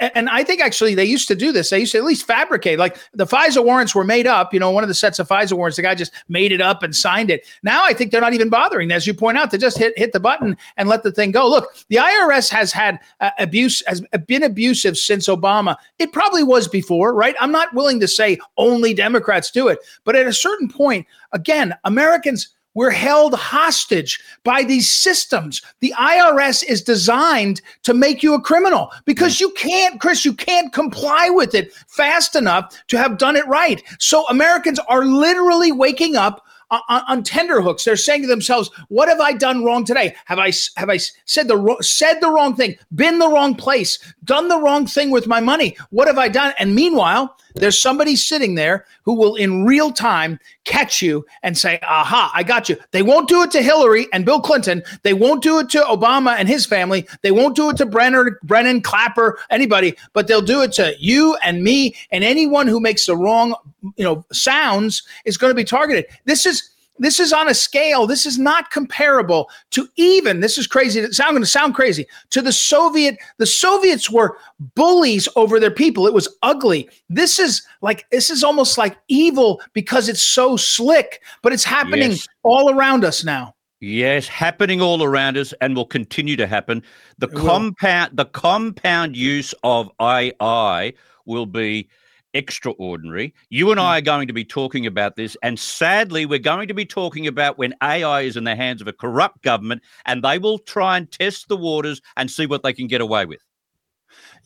and 0.00 0.28
I 0.28 0.44
think 0.44 0.60
actually 0.60 0.94
they 0.94 1.04
used 1.04 1.28
to 1.28 1.34
do 1.34 1.52
this. 1.52 1.70
They 1.70 1.80
used 1.80 1.92
to 1.92 1.98
at 1.98 2.04
least 2.04 2.26
fabricate, 2.26 2.78
like 2.78 2.98
the 3.12 3.26
FISA 3.26 3.64
warrants 3.64 3.94
were 3.94 4.04
made 4.04 4.26
up. 4.26 4.52
You 4.52 4.60
know, 4.60 4.70
one 4.70 4.82
of 4.82 4.88
the 4.88 4.94
sets 4.94 5.18
of 5.18 5.28
FISA 5.28 5.52
warrants, 5.52 5.76
the 5.76 5.82
guy 5.82 5.94
just 5.94 6.12
made 6.28 6.52
it 6.52 6.60
up 6.60 6.82
and 6.82 6.94
signed 6.94 7.30
it. 7.30 7.46
Now 7.62 7.84
I 7.84 7.92
think 7.92 8.10
they're 8.10 8.20
not 8.20 8.34
even 8.34 8.48
bothering. 8.48 8.90
As 8.90 9.06
you 9.06 9.14
point 9.14 9.38
out, 9.38 9.50
they 9.50 9.58
just 9.58 9.78
hit 9.78 9.96
hit 9.96 10.12
the 10.12 10.20
button 10.20 10.56
and 10.76 10.88
let 10.88 11.02
the 11.02 11.12
thing 11.12 11.30
go. 11.30 11.48
Look, 11.48 11.74
the 11.88 11.96
IRS 11.96 12.50
has 12.50 12.72
had 12.72 12.98
uh, 13.20 13.30
abuse, 13.38 13.82
has 13.86 14.02
been 14.26 14.42
abusive 14.42 14.96
since 14.96 15.28
Obama. 15.28 15.76
It 15.98 16.12
probably 16.12 16.42
was 16.42 16.68
before, 16.68 17.14
right? 17.14 17.36
I'm 17.40 17.52
not 17.52 17.74
willing 17.74 18.00
to 18.00 18.08
say 18.08 18.38
only 18.56 18.94
Democrats 18.94 19.50
do 19.50 19.68
it, 19.68 19.78
but 20.04 20.16
at 20.16 20.26
a 20.26 20.32
certain 20.32 20.68
point, 20.68 21.06
again, 21.32 21.74
Americans 21.84 22.54
we're 22.74 22.90
held 22.90 23.34
hostage 23.34 24.20
by 24.42 24.62
these 24.62 24.90
systems. 24.90 25.62
The 25.80 25.94
IRS 25.98 26.64
is 26.64 26.82
designed 26.82 27.62
to 27.84 27.94
make 27.94 28.22
you 28.22 28.34
a 28.34 28.40
criminal 28.40 28.92
because 29.04 29.40
you 29.40 29.50
can't, 29.50 30.00
Chris, 30.00 30.24
you 30.24 30.34
can't 30.34 30.72
comply 30.72 31.30
with 31.30 31.54
it 31.54 31.72
fast 31.86 32.36
enough 32.36 32.84
to 32.88 32.98
have 32.98 33.18
done 33.18 33.36
it 33.36 33.46
right. 33.46 33.82
So 33.98 34.26
Americans 34.28 34.78
are 34.88 35.04
literally 35.04 35.72
waking 35.72 36.16
up 36.16 36.44
on, 36.70 37.02
on 37.08 37.22
tenterhooks. 37.22 37.84
They're 37.84 37.96
saying 37.96 38.22
to 38.22 38.28
themselves, 38.28 38.70
"What 38.88 39.08
have 39.08 39.20
I 39.20 39.32
done 39.32 39.64
wrong 39.64 39.84
today? 39.84 40.14
Have 40.24 40.38
I 40.38 40.52
have 40.76 40.90
I 40.90 40.98
said 41.24 41.48
the 41.48 41.76
said 41.80 42.20
the 42.20 42.30
wrong 42.30 42.56
thing, 42.56 42.76
been 42.94 43.18
the 43.18 43.28
wrong 43.28 43.54
place, 43.54 43.98
done 44.24 44.48
the 44.48 44.58
wrong 44.58 44.86
thing 44.86 45.10
with 45.10 45.26
my 45.26 45.40
money? 45.40 45.76
What 45.90 46.08
have 46.08 46.18
I 46.18 46.28
done?" 46.28 46.54
And 46.58 46.74
meanwhile, 46.74 47.36
there's 47.54 47.80
somebody 47.80 48.16
sitting 48.16 48.54
there 48.54 48.84
who 49.04 49.14
will 49.14 49.36
in 49.36 49.64
real 49.64 49.92
time 49.92 50.38
catch 50.64 51.00
you 51.00 51.24
and 51.42 51.56
say, 51.56 51.78
"Aha, 51.82 52.32
I 52.34 52.42
got 52.42 52.68
you." 52.68 52.76
They 52.90 53.02
won't 53.02 53.28
do 53.28 53.42
it 53.42 53.50
to 53.52 53.62
Hillary 53.62 54.08
and 54.12 54.24
Bill 54.24 54.40
Clinton. 54.40 54.82
They 55.02 55.14
won't 55.14 55.42
do 55.42 55.58
it 55.60 55.68
to 55.70 55.80
Obama 55.82 56.36
and 56.36 56.48
his 56.48 56.66
family. 56.66 57.06
They 57.22 57.30
won't 57.30 57.54
do 57.54 57.70
it 57.70 57.76
to 57.78 57.86
Brenner, 57.86 58.38
Brennan, 58.42 58.82
Clapper, 58.82 59.38
anybody, 59.50 59.96
but 60.12 60.26
they'll 60.26 60.42
do 60.42 60.62
it 60.62 60.72
to 60.72 60.94
you 60.98 61.36
and 61.44 61.62
me 61.62 61.94
and 62.10 62.24
anyone 62.24 62.66
who 62.66 62.80
makes 62.80 63.06
the 63.06 63.16
wrong, 63.16 63.54
you 63.96 64.04
know, 64.04 64.24
sounds 64.32 65.02
is 65.24 65.36
going 65.36 65.50
to 65.50 65.54
be 65.54 65.64
targeted. 65.64 66.06
This 66.24 66.46
is 66.46 66.70
this 66.98 67.18
is 67.18 67.32
on 67.32 67.48
a 67.48 67.54
scale. 67.54 68.06
This 68.06 68.24
is 68.24 68.38
not 68.38 68.70
comparable 68.70 69.50
to 69.70 69.88
even. 69.96 70.40
This 70.40 70.58
is 70.58 70.66
crazy. 70.66 71.00
It's 71.00 71.18
going 71.18 71.40
to 71.40 71.46
sound 71.46 71.74
crazy 71.74 72.06
to 72.30 72.40
the 72.40 72.52
Soviet. 72.52 73.18
The 73.38 73.46
Soviets 73.46 74.10
were 74.10 74.38
bullies 74.74 75.28
over 75.36 75.58
their 75.58 75.70
people. 75.70 76.06
It 76.06 76.14
was 76.14 76.28
ugly. 76.42 76.88
This 77.08 77.38
is 77.38 77.62
like 77.82 78.08
this 78.10 78.30
is 78.30 78.44
almost 78.44 78.78
like 78.78 78.96
evil 79.08 79.60
because 79.72 80.08
it's 80.08 80.22
so 80.22 80.56
slick, 80.56 81.20
but 81.42 81.52
it's 81.52 81.64
happening 81.64 82.12
Yes. 82.12 82.28
all 82.42 82.70
around 82.72 83.04
us 83.04 83.24
now. 83.24 83.54
Yes, 83.80 84.26
happening 84.28 84.80
all 84.80 85.02
around 85.02 85.36
us 85.36 85.52
and 85.60 85.76
will 85.76 85.84
continue 85.84 86.36
to 86.36 86.46
happen. 86.46 86.82
The 87.18 87.28
compound 87.28 88.16
the 88.16 88.24
compound 88.24 89.16
use 89.16 89.52
of 89.64 89.90
AI 90.00 90.94
will 91.26 91.46
be 91.46 91.88
extraordinary. 92.34 93.32
You 93.48 93.70
and 93.70 93.80
I 93.80 93.98
are 93.98 94.02
going 94.02 94.26
to 94.26 94.32
be 94.32 94.44
talking 94.44 94.86
about 94.86 95.16
this 95.16 95.36
and 95.42 95.58
sadly 95.58 96.26
we're 96.26 96.38
going 96.38 96.68
to 96.68 96.74
be 96.74 96.84
talking 96.84 97.26
about 97.26 97.58
when 97.58 97.74
AI 97.82 98.22
is 98.22 98.36
in 98.36 98.44
the 98.44 98.56
hands 98.56 98.82
of 98.82 98.88
a 98.88 98.92
corrupt 98.92 99.42
government 99.42 99.82
and 100.04 100.22
they 100.22 100.38
will 100.38 100.58
try 100.58 100.96
and 100.96 101.10
test 101.10 101.48
the 101.48 101.56
waters 101.56 102.02
and 102.16 102.30
see 102.30 102.46
what 102.46 102.62
they 102.62 102.72
can 102.72 102.86
get 102.86 103.00
away 103.00 103.24
with. 103.24 103.40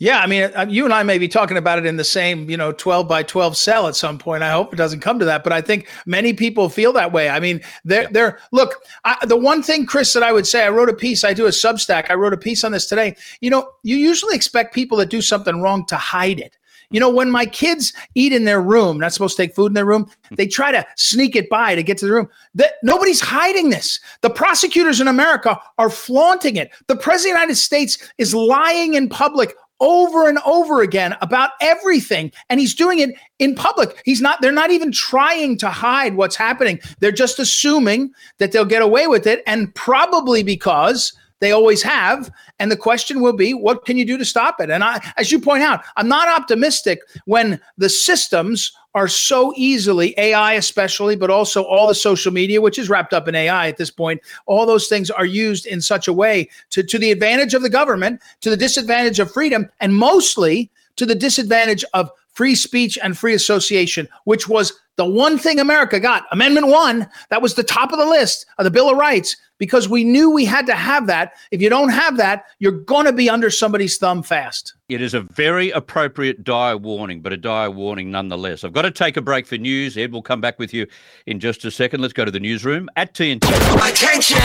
Yeah, 0.00 0.20
I 0.20 0.28
mean, 0.28 0.44
uh, 0.54 0.64
you 0.68 0.84
and 0.84 0.94
I 0.94 1.02
may 1.02 1.18
be 1.18 1.26
talking 1.26 1.56
about 1.56 1.78
it 1.78 1.86
in 1.86 1.96
the 1.96 2.04
same, 2.04 2.48
you 2.48 2.56
know, 2.56 2.70
12 2.70 3.08
by 3.08 3.24
12 3.24 3.56
cell 3.56 3.88
at 3.88 3.96
some 3.96 4.16
point. 4.16 4.44
I 4.44 4.52
hope 4.52 4.72
it 4.72 4.76
doesn't 4.76 5.00
come 5.00 5.18
to 5.18 5.24
that, 5.24 5.42
but 5.42 5.52
I 5.52 5.60
think 5.60 5.88
many 6.06 6.32
people 6.32 6.68
feel 6.68 6.92
that 6.92 7.12
way. 7.12 7.28
I 7.28 7.40
mean, 7.40 7.60
they're, 7.84 8.06
they're 8.08 8.38
look, 8.52 8.76
I, 9.04 9.16
the 9.26 9.36
one 9.36 9.60
thing, 9.60 9.86
Chris, 9.86 10.12
that 10.12 10.22
I 10.22 10.32
would 10.32 10.46
say, 10.46 10.64
I 10.64 10.70
wrote 10.70 10.88
a 10.88 10.94
piece, 10.94 11.24
I 11.24 11.34
do 11.34 11.46
a 11.46 11.50
Substack, 11.50 12.10
I 12.10 12.14
wrote 12.14 12.32
a 12.32 12.38
piece 12.38 12.62
on 12.62 12.70
this 12.70 12.86
today. 12.86 13.16
You 13.40 13.50
know, 13.50 13.70
you 13.82 13.96
usually 13.96 14.36
expect 14.36 14.72
people 14.72 14.98
that 14.98 15.10
do 15.10 15.20
something 15.20 15.60
wrong 15.60 15.84
to 15.86 15.96
hide 15.96 16.38
it. 16.38 16.57
You 16.90 17.00
know, 17.00 17.10
when 17.10 17.30
my 17.30 17.44
kids 17.44 17.92
eat 18.14 18.32
in 18.32 18.44
their 18.44 18.62
room, 18.62 18.98
not 18.98 19.12
supposed 19.12 19.36
to 19.36 19.42
take 19.42 19.54
food 19.54 19.66
in 19.66 19.74
their 19.74 19.84
room, 19.84 20.10
hmm. 20.28 20.34
they 20.36 20.46
try 20.46 20.72
to 20.72 20.86
sneak 20.96 21.36
it 21.36 21.48
by 21.48 21.74
to 21.74 21.82
get 21.82 21.98
to 21.98 22.06
the 22.06 22.12
room. 22.12 22.28
That 22.54 22.72
nobody's 22.82 23.20
hiding 23.20 23.70
this. 23.70 24.00
The 24.22 24.30
prosecutors 24.30 25.00
in 25.00 25.08
America 25.08 25.60
are 25.78 25.90
flaunting 25.90 26.56
it. 26.56 26.70
The 26.86 26.96
president 26.96 27.34
of 27.34 27.38
the 27.38 27.40
United 27.40 27.56
States 27.56 27.98
is 28.18 28.34
lying 28.34 28.94
in 28.94 29.08
public 29.08 29.54
over 29.80 30.28
and 30.28 30.38
over 30.44 30.82
again 30.82 31.14
about 31.20 31.50
everything 31.60 32.32
and 32.50 32.58
he's 32.58 32.74
doing 32.74 32.98
it 32.98 33.10
in 33.38 33.54
public 33.54 34.02
he's 34.04 34.20
not 34.20 34.40
they're 34.40 34.50
not 34.50 34.72
even 34.72 34.90
trying 34.90 35.56
to 35.56 35.70
hide 35.70 36.16
what's 36.16 36.34
happening 36.34 36.80
they're 36.98 37.12
just 37.12 37.38
assuming 37.38 38.10
that 38.38 38.50
they'll 38.50 38.64
get 38.64 38.82
away 38.82 39.06
with 39.06 39.24
it 39.24 39.40
and 39.46 39.72
probably 39.76 40.42
because 40.42 41.12
they 41.40 41.52
always 41.52 41.82
have. 41.82 42.30
And 42.58 42.70
the 42.70 42.76
question 42.76 43.20
will 43.20 43.32
be 43.32 43.54
what 43.54 43.84
can 43.84 43.96
you 43.96 44.04
do 44.04 44.18
to 44.18 44.24
stop 44.24 44.60
it? 44.60 44.70
And 44.70 44.82
i 44.82 45.00
as 45.16 45.30
you 45.30 45.38
point 45.38 45.62
out 45.62 45.82
i'm 45.96 46.08
not 46.08 46.28
optimistic 46.28 47.00
when 47.26 47.60
the 47.76 47.88
systems 47.88 48.72
are 48.94 49.08
so 49.08 49.52
easily 49.56 50.14
ai 50.18 50.54
especially 50.54 51.16
but 51.16 51.30
also 51.30 51.62
all 51.62 51.86
the 51.86 51.94
social 51.94 52.32
media 52.32 52.60
which 52.60 52.78
is 52.78 52.88
wrapped 52.88 53.12
up 53.12 53.28
in 53.28 53.34
ai 53.34 53.68
at 53.68 53.76
this 53.76 53.90
point 53.90 54.20
all 54.46 54.66
those 54.66 54.88
things 54.88 55.10
are 55.10 55.26
used 55.26 55.66
in 55.66 55.80
such 55.80 56.08
a 56.08 56.12
way 56.12 56.48
to, 56.70 56.82
to 56.82 56.98
the 56.98 57.10
advantage 57.10 57.54
of 57.54 57.62
the 57.62 57.70
government 57.70 58.20
to 58.40 58.50
the 58.50 58.56
disadvantage 58.56 59.18
of 59.18 59.30
freedom 59.30 59.68
and 59.80 59.94
mostly 59.94 60.70
to 60.96 61.06
the 61.06 61.14
disadvantage 61.14 61.84
of 61.94 62.10
free 62.38 62.54
speech 62.54 62.96
and 63.02 63.18
free 63.18 63.34
association 63.34 64.08
which 64.22 64.48
was 64.48 64.72
the 64.94 65.04
one 65.04 65.36
thing 65.36 65.58
america 65.58 65.98
got 65.98 66.24
amendment 66.30 66.68
1 66.68 67.04
that 67.30 67.42
was 67.42 67.54
the 67.54 67.64
top 67.64 67.90
of 67.92 67.98
the 67.98 68.06
list 68.06 68.46
of 68.58 68.64
the 68.64 68.70
bill 68.70 68.88
of 68.88 68.96
rights 68.96 69.34
because 69.58 69.88
we 69.88 70.04
knew 70.04 70.30
we 70.30 70.44
had 70.44 70.64
to 70.64 70.76
have 70.76 71.08
that 71.08 71.32
if 71.50 71.60
you 71.60 71.68
don't 71.68 71.88
have 71.88 72.16
that 72.16 72.44
you're 72.60 72.70
going 72.94 73.06
to 73.06 73.12
be 73.12 73.28
under 73.28 73.50
somebody's 73.50 73.98
thumb 73.98 74.22
fast 74.22 74.74
It 74.88 75.02
is 75.02 75.14
a 75.14 75.20
very 75.20 75.70
appropriate 75.72 76.44
dire 76.44 76.76
warning, 76.76 77.22
but 77.22 77.32
a 77.32 77.36
dire 77.36 77.70
warning 77.70 78.10
nonetheless. 78.10 78.64
I've 78.64 78.72
got 78.72 78.82
to 78.82 78.90
take 78.90 79.16
a 79.18 79.20
break 79.20 79.46
for 79.46 79.58
news. 79.58 79.98
Ed 79.98 80.12
will 80.12 80.22
come 80.22 80.40
back 80.40 80.58
with 80.58 80.72
you 80.72 80.86
in 81.26 81.40
just 81.40 81.64
a 81.64 81.70
second. 81.70 82.00
Let's 82.00 82.14
go 82.14 82.24
to 82.24 82.30
the 82.30 82.40
newsroom 82.40 82.88
at 82.96 83.12
TNT. 83.12 83.44
Attention! 83.90 84.38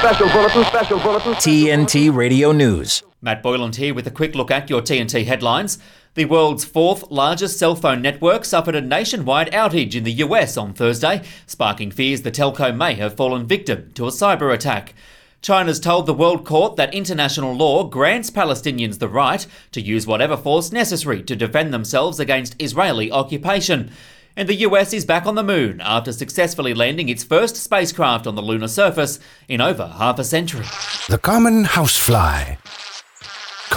Special 0.00 0.28
bulletin, 0.28 0.64
special 0.64 0.98
bulletin. 1.00 1.32
TNT 1.34 2.14
Radio 2.14 2.52
News. 2.52 3.02
Matt 3.20 3.42
Boyland 3.42 3.74
here 3.74 3.94
with 3.94 4.06
a 4.06 4.12
quick 4.12 4.34
look 4.34 4.50
at 4.50 4.70
your 4.70 4.80
TNT 4.80 5.24
headlines. 5.24 5.78
The 6.14 6.24
world's 6.24 6.64
fourth 6.64 7.10
largest 7.10 7.58
cell 7.58 7.76
phone 7.76 8.02
network 8.02 8.44
suffered 8.44 8.74
a 8.74 8.80
nationwide 8.80 9.52
outage 9.52 9.94
in 9.94 10.04
the 10.04 10.12
US 10.14 10.56
on 10.56 10.72
Thursday, 10.72 11.22
sparking 11.46 11.90
fears 11.90 12.22
the 12.22 12.30
telco 12.30 12.74
may 12.74 12.94
have 12.94 13.16
fallen 13.16 13.46
victim 13.46 13.90
to 13.94 14.06
a 14.06 14.10
cyber 14.10 14.52
attack. 14.52 14.94
China's 15.40 15.78
told 15.78 16.06
the 16.06 16.14
World 16.14 16.44
Court 16.44 16.76
that 16.76 16.92
international 16.92 17.54
law 17.54 17.84
grants 17.84 18.30
Palestinians 18.30 18.98
the 18.98 19.08
right 19.08 19.46
to 19.70 19.80
use 19.80 20.06
whatever 20.06 20.36
force 20.36 20.72
necessary 20.72 21.22
to 21.22 21.36
defend 21.36 21.72
themselves 21.72 22.18
against 22.18 22.60
Israeli 22.60 23.12
occupation. 23.12 23.90
And 24.36 24.48
the 24.48 24.56
US 24.66 24.92
is 24.92 25.04
back 25.04 25.26
on 25.26 25.36
the 25.36 25.44
moon 25.44 25.80
after 25.80 26.12
successfully 26.12 26.74
landing 26.74 27.08
its 27.08 27.22
first 27.22 27.56
spacecraft 27.56 28.26
on 28.26 28.34
the 28.34 28.42
lunar 28.42 28.68
surface 28.68 29.20
in 29.48 29.60
over 29.60 29.86
half 29.86 30.18
a 30.18 30.24
century. 30.24 30.66
The 31.08 31.18
common 31.18 31.64
housefly, 31.64 32.56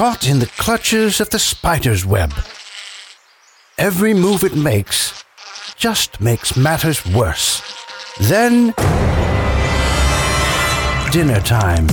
caught 0.02 0.28
in 0.28 0.40
the 0.40 0.52
clutches 0.58 1.22
of 1.22 1.30
the 1.30 1.38
spider's 1.38 2.04
web. 2.04 2.34
Every 3.78 4.16
move 4.16 4.44
it 4.44 4.56
makes 4.56 5.24
just 5.78 6.20
makes 6.20 6.58
matters 6.58 7.06
worse. 7.06 7.62
Then, 8.20 8.74
dinner 11.12 11.40
time. 11.42 11.86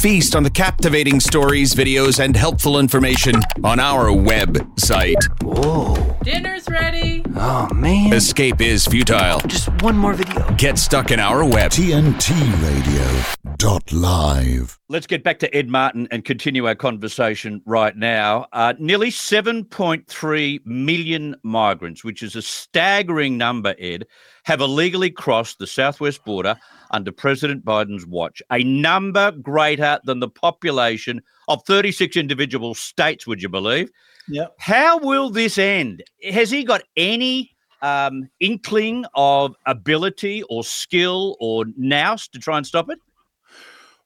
Feast 0.00 0.36
on 0.36 0.44
the 0.44 0.50
captivating 0.50 1.18
stories, 1.18 1.74
videos, 1.74 2.22
and 2.22 2.36
helpful 2.36 2.78
information 2.78 3.34
on 3.64 3.80
our 3.80 4.06
website. 4.10 5.16
Whoa. 5.42 6.16
Dinner's 6.22 6.68
ready. 6.68 7.24
Oh, 7.34 7.68
man. 7.74 8.12
Escape 8.12 8.60
is 8.60 8.86
futile. 8.86 9.40
Just 9.48 9.68
one 9.82 9.96
more 9.96 10.12
video. 10.14 10.48
Get 10.54 10.78
stuck 10.78 11.10
in 11.10 11.18
our 11.18 11.44
web. 11.44 11.72
TNT 11.72 12.30
Radio 12.62 13.22
dot 13.56 13.90
live. 13.90 14.78
Let's 14.88 15.08
get 15.08 15.24
back 15.24 15.40
to 15.40 15.52
Ed 15.52 15.68
Martin 15.68 16.06
and 16.12 16.24
continue 16.24 16.68
our 16.68 16.76
conversation 16.76 17.60
right 17.66 17.96
now. 17.96 18.46
Uh, 18.52 18.74
nearly 18.78 19.08
7.3 19.08 20.64
million 20.64 21.34
migrants, 21.42 22.04
which 22.04 22.22
is 22.22 22.36
a 22.36 22.42
staggering 22.42 23.36
number, 23.36 23.74
Ed, 23.80 24.06
have 24.44 24.60
illegally 24.60 25.10
crossed 25.10 25.58
the 25.58 25.66
southwest 25.66 26.24
border 26.24 26.56
under 26.90 27.12
President 27.12 27.64
Biden's 27.64 28.06
watch, 28.06 28.42
a 28.50 28.62
number 28.64 29.30
greater 29.30 29.98
than 30.04 30.20
the 30.20 30.28
population 30.28 31.22
of 31.48 31.62
36 31.66 32.16
individual 32.16 32.74
states, 32.74 33.26
would 33.26 33.42
you 33.42 33.48
believe? 33.48 33.90
Yeah. 34.28 34.46
How 34.58 34.98
will 34.98 35.30
this 35.30 35.58
end? 35.58 36.02
Has 36.22 36.50
he 36.50 36.64
got 36.64 36.82
any 36.96 37.56
um, 37.82 38.28
inkling 38.40 39.04
of 39.14 39.54
ability 39.66 40.42
or 40.44 40.64
skill 40.64 41.36
or 41.40 41.64
nous 41.76 42.28
to 42.28 42.38
try 42.38 42.56
and 42.56 42.66
stop 42.66 42.90
it? 42.90 42.98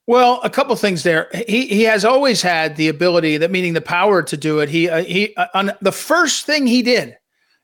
Well, 0.07 0.40
a 0.42 0.51
couple 0.51 0.75
things 0.77 1.05
there. 1.05 1.29
He 1.47 1.66
he 1.66 1.83
has 1.83 2.05
always 2.05 2.42
had 2.42 2.77
the 2.77 2.88
ability, 2.88 3.37
that 3.37 3.53
meaning 3.53 3.73
the 3.73 3.81
power 3.81 4.23
to 4.23 4.37
do 4.37 4.59
it. 4.59 4.68
He 4.68 4.88
uh, 4.88 5.05
he 5.05 5.35
uh, 5.37 5.47
on 5.55 5.73
the 5.81 5.92
first 5.92 6.45
thing 6.45 6.66
he 6.66 6.83
did. 6.83 7.16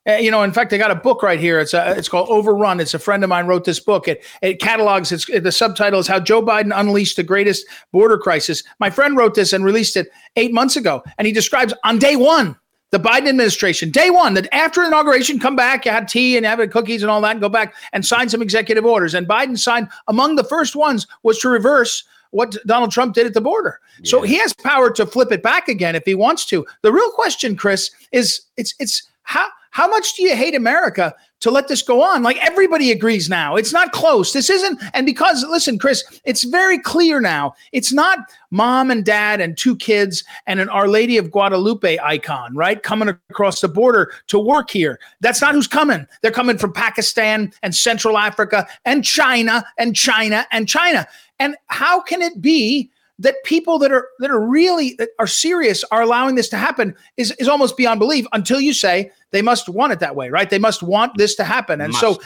Uh, 0.09 0.13
you 0.13 0.31
know, 0.31 0.43
in 0.43 0.53
fact, 0.53 0.73
I 0.73 0.79
got 0.79 0.91
a 0.91 0.97
book 0.97 1.23
right 1.23 1.39
here. 1.39 1.61
It's 1.61 1.75
a, 1.75 1.97
it's 1.97 2.09
called 2.09 2.29
Overrun. 2.31 2.81
It's 2.81 2.95
a 2.95 2.99
friend 2.99 3.23
of 3.23 3.31
mine 3.31 3.47
wrote 3.47 3.65
this 3.65 3.81
book. 3.81 4.09
It 4.09 4.25
it 4.43 4.61
catalogs. 4.61 5.13
It's 5.13 5.27
the 5.27 5.53
subtitle 5.53 6.01
is 6.01 6.07
How 6.07 6.21
Joe 6.21 6.43
Biden 6.43 6.73
Unleashed 6.75 7.17
the 7.17 7.23
Greatest 7.23 7.67
Border 7.93 8.19
Crisis. 8.19 8.63
My 8.79 8.91
friend 8.91 9.17
wrote 9.17 9.35
this 9.35 9.53
and 9.53 9.65
released 9.65 9.97
it 9.97 10.09
eight 10.37 10.53
months 10.53 10.77
ago, 10.77 11.03
and 11.19 11.27
he 11.27 11.33
describes 11.33 11.75
on 11.85 11.99
day 11.99 12.17
one 12.17 12.57
the 12.91 12.99
Biden 12.99 13.29
administration, 13.29 13.91
day 13.91 14.09
one, 14.09 14.35
that 14.35 14.49
after 14.53 14.83
inauguration, 14.83 15.39
come 15.39 15.55
back, 15.55 15.85
you 15.85 15.91
had 15.91 16.09
tea 16.09 16.37
and 16.37 16.47
have 16.47 16.59
cookies 16.71 17.03
and 17.03 17.11
all 17.11 17.21
that, 17.21 17.33
and 17.33 17.41
go 17.41 17.49
back 17.49 17.75
and 17.93 18.05
sign 18.05 18.29
some 18.29 18.41
executive 18.41 18.87
orders. 18.87 19.15
And 19.15 19.29
Biden 19.29 19.59
signed 19.59 19.89
among 20.07 20.37
the 20.37 20.45
first 20.45 20.75
ones 20.75 21.07
was 21.23 21.39
to 21.41 21.51
reverse 21.51 22.05
what 22.31 22.57
Donald 22.67 22.91
Trump 22.91 23.15
did 23.15 23.27
at 23.27 23.35
the 23.35 23.41
border. 23.41 23.81
So 24.05 24.23
he 24.23 24.39
has 24.39 24.53
power 24.53 24.91
to 24.93 25.07
flip 25.07 25.33
it 25.33 25.43
back 25.43 25.69
again 25.69 25.97
if 25.97 26.05
he 26.05 26.15
wants 26.15 26.47
to. 26.47 26.67
The 26.83 26.93
real 26.93 27.11
question, 27.11 27.57
Chris, 27.57 27.91
is 28.13 28.43
it's 28.57 28.75
it's 28.79 29.03
how 29.23 29.49
how 29.71 29.89
much 29.89 30.15
do 30.15 30.23
you 30.23 30.35
hate 30.35 30.55
America 30.55 31.15
to 31.41 31.51
let 31.51 31.69
this 31.69 31.83
go 31.83 32.03
on? 32.03 32.23
Like 32.23 32.39
everybody 32.39 32.91
agrees 32.91 33.29
now. 33.29 33.57
It's 33.57 33.73
not 33.73 33.93
close. 33.93 34.33
This 34.33 34.51
isn't, 34.51 34.83
and 34.95 35.07
because, 35.07 35.45
listen, 35.49 35.79
Chris, 35.79 36.21
it's 36.25 36.45
very 36.45 36.79
clear 36.79 37.21
now. 37.21 37.55
It's 37.73 37.93
not 37.93 38.19
mom 38.51 38.91
and 38.91 39.05
dad 39.05 39.41
and 39.41 39.57
two 39.57 39.77
kids 39.77 40.25
and 40.47 40.61
an 40.61 40.69
Our 40.69 40.89
Lady 40.89 41.17
of 41.19 41.31
Guadalupe 41.31 41.99
icon, 41.99 42.55
right? 42.55 42.83
Coming 42.83 43.09
across 43.09 43.61
the 43.61 43.69
border 43.69 44.13
to 44.29 44.39
work 44.39 44.71
here. 44.71 44.99
That's 45.21 45.41
not 45.41 45.55
who's 45.55 45.69
coming. 45.69 46.07
They're 46.23 46.31
coming 46.31 46.59
from 46.59 46.73
Pakistan 46.73 47.53
and 47.63 47.75
Central 47.75 48.19
Africa 48.19 48.67
and 48.85 49.05
China 49.05 49.65
and 49.79 49.95
China 49.95 50.47
and 50.51 50.69
China. 50.69 51.07
And 51.39 51.57
how 51.67 52.01
can 52.01 52.23
it 52.23 52.41
be? 52.41 52.91
that 53.19 53.35
people 53.45 53.79
that 53.79 53.91
are 53.91 54.09
that 54.21 54.31
are 54.31 54.41
really 54.41 54.95
that 54.95 55.11
are 55.19 55.27
serious 55.27 55.85
are 55.91 56.03
allowing 56.03 56.35
this 56.35 56.49
to 56.49 56.57
happen 56.57 56.95
is 57.17 57.33
is 57.33 57.49
almost 57.49 57.77
beyond 57.77 57.99
belief 57.99 58.27
until 58.33 58.61
you 58.61 58.73
say 58.73 59.11
they 59.31 59.43
must 59.43 59.69
want 59.69 59.93
it 59.93 60.01
that 60.01 60.17
way, 60.17 60.31
right? 60.31 60.49
They 60.49 60.59
must 60.59 60.83
want 60.83 61.17
this 61.17 61.35
to 61.37 61.45
happen. 61.45 61.81
And 61.81 61.93
must. 61.93 62.01
so 62.01 62.19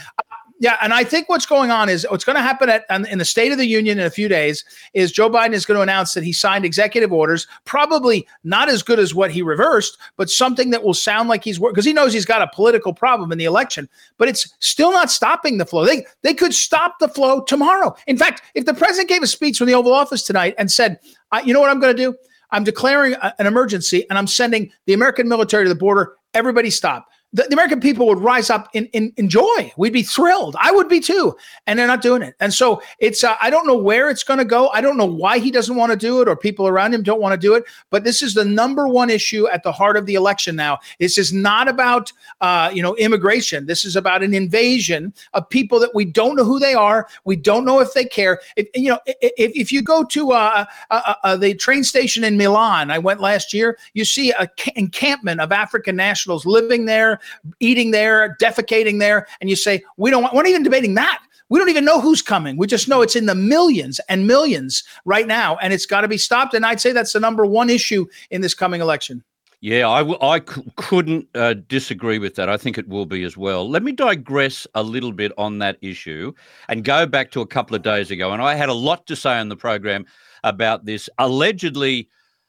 yeah, 0.63 0.77
and 0.81 0.95
I 0.95 1.03
think 1.03 1.29
what's 1.29 1.45
going 1.45 1.73
on 1.73 1.89
is 1.89 2.07
what's 2.09 2.23
going 2.23 2.37
to 2.37 2.43
happen 2.43 2.69
at 2.69 2.85
in 2.89 3.19
the 3.19 3.25
State 3.25 3.51
of 3.51 3.59
the 3.59 3.67
Union 3.67 3.99
in 3.99 4.07
a 4.07 4.11
few 4.11 4.29
days 4.29 4.65
is 4.95 5.11
Joe 5.11 5.29
Biden 5.29 5.55
is 5.55 5.67
going 5.67 5.77
to 5.77 5.83
announce 5.83 6.15
that 6.15 6.23
he 6.23 6.33
signed 6.33 6.65
executive 6.65 7.13
orders, 7.13 7.49
probably 7.65 8.29
not 8.45 8.69
as 8.69 8.81
good 8.81 9.01
as 9.01 9.13
what 9.13 9.33
he 9.33 9.43
reversed, 9.43 9.99
but 10.17 10.31
something 10.31 10.71
that 10.71 10.85
will 10.85 10.95
sound 10.95 11.29
like 11.29 11.43
he's 11.43 11.59
because 11.59 11.85
he 11.85 11.93
knows 11.93 12.13
he's 12.13 12.25
got 12.25 12.43
a 12.43 12.51
political 12.55 12.95
problem 12.95 13.33
in 13.33 13.39
the 13.39 13.45
election, 13.45 13.89
but 14.19 14.29
it's 14.29 14.55
still 14.61 14.93
not 14.93 15.11
stopping 15.11 15.59
the 15.59 15.67
flow. 15.67 15.85
They 15.85 16.07
they 16.23 16.33
could 16.33 16.55
stop 16.55 17.01
the 17.01 17.09
flow 17.09 17.41
tomorrow. 17.41 17.97
In 18.07 18.17
fact, 18.17 18.43
if 18.55 18.65
the 18.65 18.75
president 18.75 19.09
gave 19.09 19.25
a 19.25 19.27
speech 19.27 19.59
from 19.59 19.67
the 19.67 19.75
Oval 19.75 19.93
Office 19.93 20.23
tonight 20.23 20.55
and 20.59 20.71
said, 20.71 21.01
"You 21.45 21.55
know 21.55 21.61
what 21.61 21.71
I'm 21.71 21.81
going 21.81 21.97
to 21.97 22.01
do? 22.01 22.17
I'm 22.53 22.65
declaring 22.65 23.15
a, 23.15 23.35
an 23.39 23.47
emergency 23.47 24.09
and 24.09 24.19
I'm 24.19 24.27
sending 24.27 24.71
the 24.87 24.93
American 24.93 25.29
military 25.29 25.65
to 25.65 25.69
the 25.69 25.75
border. 25.75 26.15
Everybody 26.35 26.71
stop." 26.71 27.09
The, 27.33 27.45
the, 27.45 27.55
American 27.55 27.81
people 27.81 28.07
would 28.07 28.19
rise 28.19 28.51
up 28.51 28.69
in, 28.75 28.87
in, 28.87 29.13
in 29.17 29.29
joy. 29.29 29.73
We'd 29.77 29.93
be 29.93 30.03
thrilled. 30.03 30.57
I 30.61 30.71
would 30.71 30.89
be 30.89 31.01
too. 31.01 31.35
And 31.67 31.79
they're 31.79 31.87
not 31.87 32.03
doing 32.03 32.23
it. 32.23 32.35
And 32.41 32.53
so 32.53 32.83
it's, 32.99 33.25
uh, 33.25 33.37
I 33.41 33.51
don't 33.51 33.67
know 33.67 33.77
where 33.77 34.11
it's 34.11 34.23
going 34.23 34.39
to 34.39 34.45
go. 34.45 34.69
I 34.69 34.81
don't 34.81 34.97
know 34.97 35.07
why 35.07 35.39
he 35.39 35.51
doesn't 35.51 35.77
want 35.77 35.93
to 35.93 35.99
do 35.99 36.21
it 36.21 36.29
or 36.29 36.37
people 36.37 36.69
around 36.69 36.95
him 36.95 37.03
don't 37.03 37.21
want 37.21 37.33
to 37.33 37.39
do 37.39 37.55
it. 37.55 37.65
But 37.91 38.05
this 38.05 38.23
is 38.23 38.35
the 38.35 38.45
number 38.45 38.87
one 38.87 39.11
issue 39.11 39.49
at 39.49 39.63
the 39.63 39.73
heart 39.73 39.97
of 39.97 40.07
the 40.07 40.15
election 40.15 40.57
now. 40.57 40.79
This 40.99 41.17
is 41.17 41.33
not 41.33 41.69
about, 41.69 42.13
uh, 42.41 42.71
you 42.73 42.83
know, 42.83 42.95
immigration. 42.97 43.67
This 43.67 43.85
is 43.85 43.97
about 43.97 44.23
an 44.23 44.35
invasion 44.35 45.15
of 45.33 45.49
people 45.49 45.81
that 45.81 45.95
we 45.95 46.05
don't 46.05 46.37
know 46.37 46.45
who 46.45 46.59
they 46.59 46.75
are. 46.75 47.09
We 47.25 47.37
don't 47.37 47.65
know 47.65 47.81
if 47.81 47.95
they 47.95 48.05
care. 48.05 48.41
If, 48.57 48.69
you 48.75 48.91
know, 48.91 48.99
if, 49.07 49.33
if 49.55 49.73
you 49.73 49.83
go 49.83 50.05
to 50.05 50.33
uh, 50.33 50.65
uh, 50.91 51.15
uh, 51.25 51.37
the 51.37 51.55
train 51.55 51.85
station 51.85 52.25
in 52.25 52.37
Milan, 52.37 52.91
I 52.91 52.99
went 52.99 53.21
last 53.21 53.55
year, 53.55 53.79
you 53.95 54.05
see 54.05 54.33
a 54.33 54.51
encampment 54.77 55.41
of 55.41 55.53
African 55.53 55.97
nationals 55.97 56.45
living 56.45 56.85
there 56.85 57.21
eating 57.61 57.91
there, 57.91 58.37
defecating 58.41 58.99
there, 58.99 59.27
and 59.41 59.51
you 59.51 59.57
say, 59.57 59.83
we 59.97 60.11
don't 60.11 60.23
want, 60.23 60.35
we're 60.35 60.43
not 60.43 60.51
even 60.51 60.63
debating 60.63 60.95
that. 60.95 61.23
We 61.49 61.59
don't 61.59 61.69
even 61.69 61.85
know 61.85 62.01
who's 62.01 62.23
coming. 62.23 62.57
We 62.57 62.67
just 62.67 62.89
know 62.89 63.03
it's 63.03 63.15
in 63.15 63.27
the 63.27 63.35
millions 63.35 64.01
and 64.09 64.27
millions 64.27 64.85
right 65.05 65.27
now, 65.27 65.57
and 65.57 65.73
it's 65.73 65.85
got 65.85 66.01
to 66.01 66.09
be 66.09 66.17
stopped. 66.17 66.55
And 66.55 66.65
I'd 66.65 66.81
say 66.81 66.93
that's 66.93 67.13
the 67.13 67.21
number 67.21 67.45
one 67.45 67.69
issue 67.69 68.07
in 68.31 68.41
this 68.41 68.55
coming 68.55 68.81
election. 68.81 69.23
Yeah, 69.61 69.89
I 69.89 69.99
w- 69.99 70.19
I 70.21 70.41
c- 70.41 70.63
couldn't 70.77 71.29
uh, 71.37 71.55
disagree 71.69 72.19
with 72.19 72.35
that. 72.35 72.49
I 72.49 72.57
think 72.57 72.79
it 72.79 72.89
will 72.89 73.07
be 73.07 73.23
as 73.23 73.37
well. 73.37 73.69
Let 73.69 73.85
me 73.85 73.93
digress 73.93 74.67
a 74.75 74.83
little 74.83 75.13
bit 75.13 75.31
on 75.39 75.59
that 75.59 75.77
issue 75.83 76.33
and 76.69 76.83
go 76.83 77.07
back 77.07 77.31
to 77.33 77.43
a 77.43 77.47
couple 77.47 77.77
of 77.77 77.83
days 77.83 78.11
ago. 78.11 78.33
And 78.33 78.43
I 78.43 78.57
had 78.57 78.71
a 78.71 78.75
lot 78.75 79.07
to 79.07 79.15
say 79.15 79.39
on 79.39 79.51
the 79.51 79.57
program 79.57 80.05
about 80.43 80.85
this 80.85 81.09
allegedly 81.19 82.09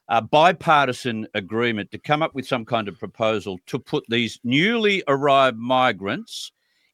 a 0.10 0.22
bipartisan 0.22 1.28
agreement 1.34 1.92
to 1.92 1.98
come 1.98 2.22
up 2.22 2.36
with 2.36 2.48
some 2.48 2.66
kind 2.66 2.88
of 2.88 3.00
proposal 3.00 3.60
to 3.68 3.80
put 3.80 4.04
these 4.10 4.40
newly 4.44 5.04
arrived 5.08 5.58
migrants 5.58 6.52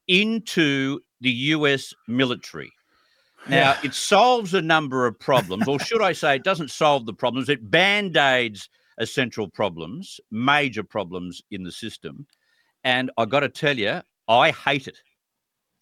into 0.07 0.99
the 1.21 1.31
US 1.31 1.93
military. 2.07 2.71
Now, 3.47 3.75
it 3.83 3.93
solves 3.93 4.53
a 4.53 4.61
number 4.61 5.05
of 5.05 5.17
problems, 5.19 5.67
or 5.67 5.79
should 5.79 6.01
I 6.01 6.13
say, 6.13 6.35
it 6.35 6.43
doesn't 6.43 6.71
solve 6.71 7.05
the 7.05 7.13
problems, 7.13 7.49
it 7.49 7.71
band 7.71 8.17
aids 8.17 8.69
essential 8.99 9.47
problems, 9.47 10.19
major 10.29 10.83
problems 10.83 11.41
in 11.51 11.63
the 11.63 11.71
system. 11.71 12.27
And 12.83 13.11
I 13.17 13.25
got 13.25 13.39
to 13.41 13.49
tell 13.49 13.77
you, 13.77 14.01
I 14.27 14.51
hate 14.51 14.87
it. 14.87 14.97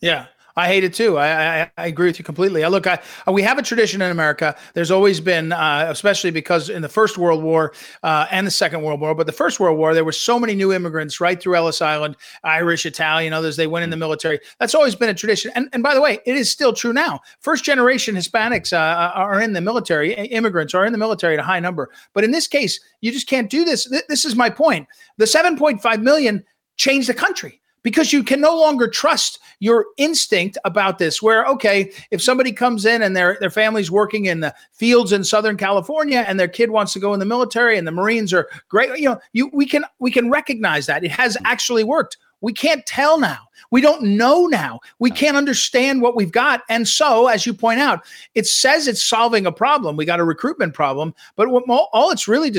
Yeah. 0.01 0.27
I 0.57 0.67
hate 0.67 0.83
it 0.83 0.91
too. 0.95 1.19
I, 1.19 1.61
I, 1.61 1.71
I 1.77 1.85
agree 1.85 2.07
with 2.07 2.17
you 2.17 2.25
completely. 2.25 2.63
I 2.63 2.67
look, 2.67 2.87
I, 2.87 2.99
we 3.31 3.43
have 3.43 3.59
a 3.59 3.61
tradition 3.61 4.01
in 4.01 4.09
America. 4.09 4.57
There's 4.73 4.89
always 4.89 5.19
been, 5.19 5.51
uh, 5.51 5.85
especially 5.89 6.31
because 6.31 6.71
in 6.71 6.81
the 6.81 6.89
First 6.89 7.19
World 7.19 7.43
War 7.43 7.73
uh, 8.01 8.25
and 8.31 8.47
the 8.47 8.51
Second 8.51 8.81
World 8.81 8.99
War, 8.99 9.13
but 9.13 9.27
the 9.27 9.31
First 9.31 9.59
World 9.59 9.77
War, 9.77 9.93
there 9.93 10.03
were 10.03 10.11
so 10.11 10.39
many 10.39 10.55
new 10.55 10.73
immigrants 10.73 11.21
right 11.21 11.39
through 11.39 11.55
Ellis 11.55 11.79
Island, 11.79 12.17
Irish, 12.43 12.87
Italian, 12.87 13.33
others. 13.33 13.55
They 13.55 13.67
went 13.67 13.83
in 13.83 13.91
the 13.91 13.97
military. 13.97 14.39
That's 14.59 14.73
always 14.73 14.95
been 14.95 15.09
a 15.09 15.13
tradition. 15.13 15.51
And 15.53 15.69
and 15.73 15.83
by 15.83 15.93
the 15.93 16.01
way, 16.01 16.17
it 16.25 16.35
is 16.35 16.49
still 16.49 16.73
true 16.73 16.91
now. 16.91 17.19
First 17.39 17.63
generation 17.63 18.15
Hispanics 18.15 18.73
uh, 18.73 19.11
are 19.13 19.39
in 19.39 19.53
the 19.53 19.61
military. 19.61 20.15
Immigrants 20.15 20.73
are 20.73 20.87
in 20.87 20.91
the 20.91 20.97
military 20.97 21.35
at 21.35 21.39
a 21.39 21.43
high 21.43 21.59
number. 21.59 21.91
But 22.13 22.23
in 22.23 22.31
this 22.31 22.47
case, 22.47 22.79
you 23.01 23.11
just 23.11 23.29
can't 23.29 23.51
do 23.51 23.63
this. 23.63 23.87
This 24.09 24.25
is 24.25 24.35
my 24.35 24.49
point. 24.49 24.87
The 25.17 25.25
7.5 25.25 26.01
million 26.01 26.43
changed 26.77 27.07
the 27.07 27.13
country 27.13 27.61
because 27.87 28.11
you 28.11 28.21
can 28.21 28.41
no 28.41 28.55
longer 28.55 28.87
trust 28.87 29.39
your 29.59 29.85
instinct 29.97 30.57
about 30.65 30.99
this 30.99 31.21
where 31.21 31.45
okay 31.45 31.91
if 32.11 32.21
somebody 32.21 32.51
comes 32.51 32.85
in 32.85 33.01
and 33.01 33.15
their 33.15 33.37
their 33.39 33.49
family's 33.49 33.89
working 33.89 34.25
in 34.25 34.41
the 34.41 34.53
fields 34.71 35.11
in 35.11 35.23
southern 35.23 35.57
california 35.57 36.25
and 36.27 36.39
their 36.39 36.47
kid 36.47 36.69
wants 36.69 36.93
to 36.93 36.99
go 36.99 37.13
in 37.13 37.19
the 37.19 37.25
military 37.25 37.77
and 37.77 37.87
the 37.87 37.91
marines 37.91 38.33
are 38.33 38.47
great 38.69 38.99
you 38.99 39.09
know 39.09 39.19
you 39.33 39.49
we 39.53 39.65
can 39.65 39.83
we 39.99 40.11
can 40.11 40.29
recognize 40.29 40.85
that. 40.85 41.03
It 41.03 41.11
has 41.11 41.37
actually 41.45 41.83
worked. 41.83 42.17
We 42.41 42.53
can't 42.53 42.85
tell 42.85 43.19
now 43.19 43.46
we 43.71 43.81
don't 43.81 44.03
know 44.03 44.45
now. 44.45 44.79
We 44.99 45.11
can't 45.11 45.37
understand 45.37 46.01
what 46.01 46.15
we've 46.15 46.31
got. 46.31 46.63
And 46.69 46.87
so, 46.87 47.27
as 47.27 47.45
you 47.45 47.53
point 47.53 47.79
out, 47.79 48.05
it 48.35 48.47
says 48.47 48.87
it's 48.87 49.03
solving 49.03 49.45
a 49.45 49.51
problem. 49.51 49.97
We 49.97 50.05
got 50.05 50.19
a 50.19 50.23
recruitment 50.23 50.73
problem, 50.73 51.13
but 51.35 51.49
what, 51.49 51.63
all 51.67 52.11
it's 52.11 52.27
really 52.27 52.51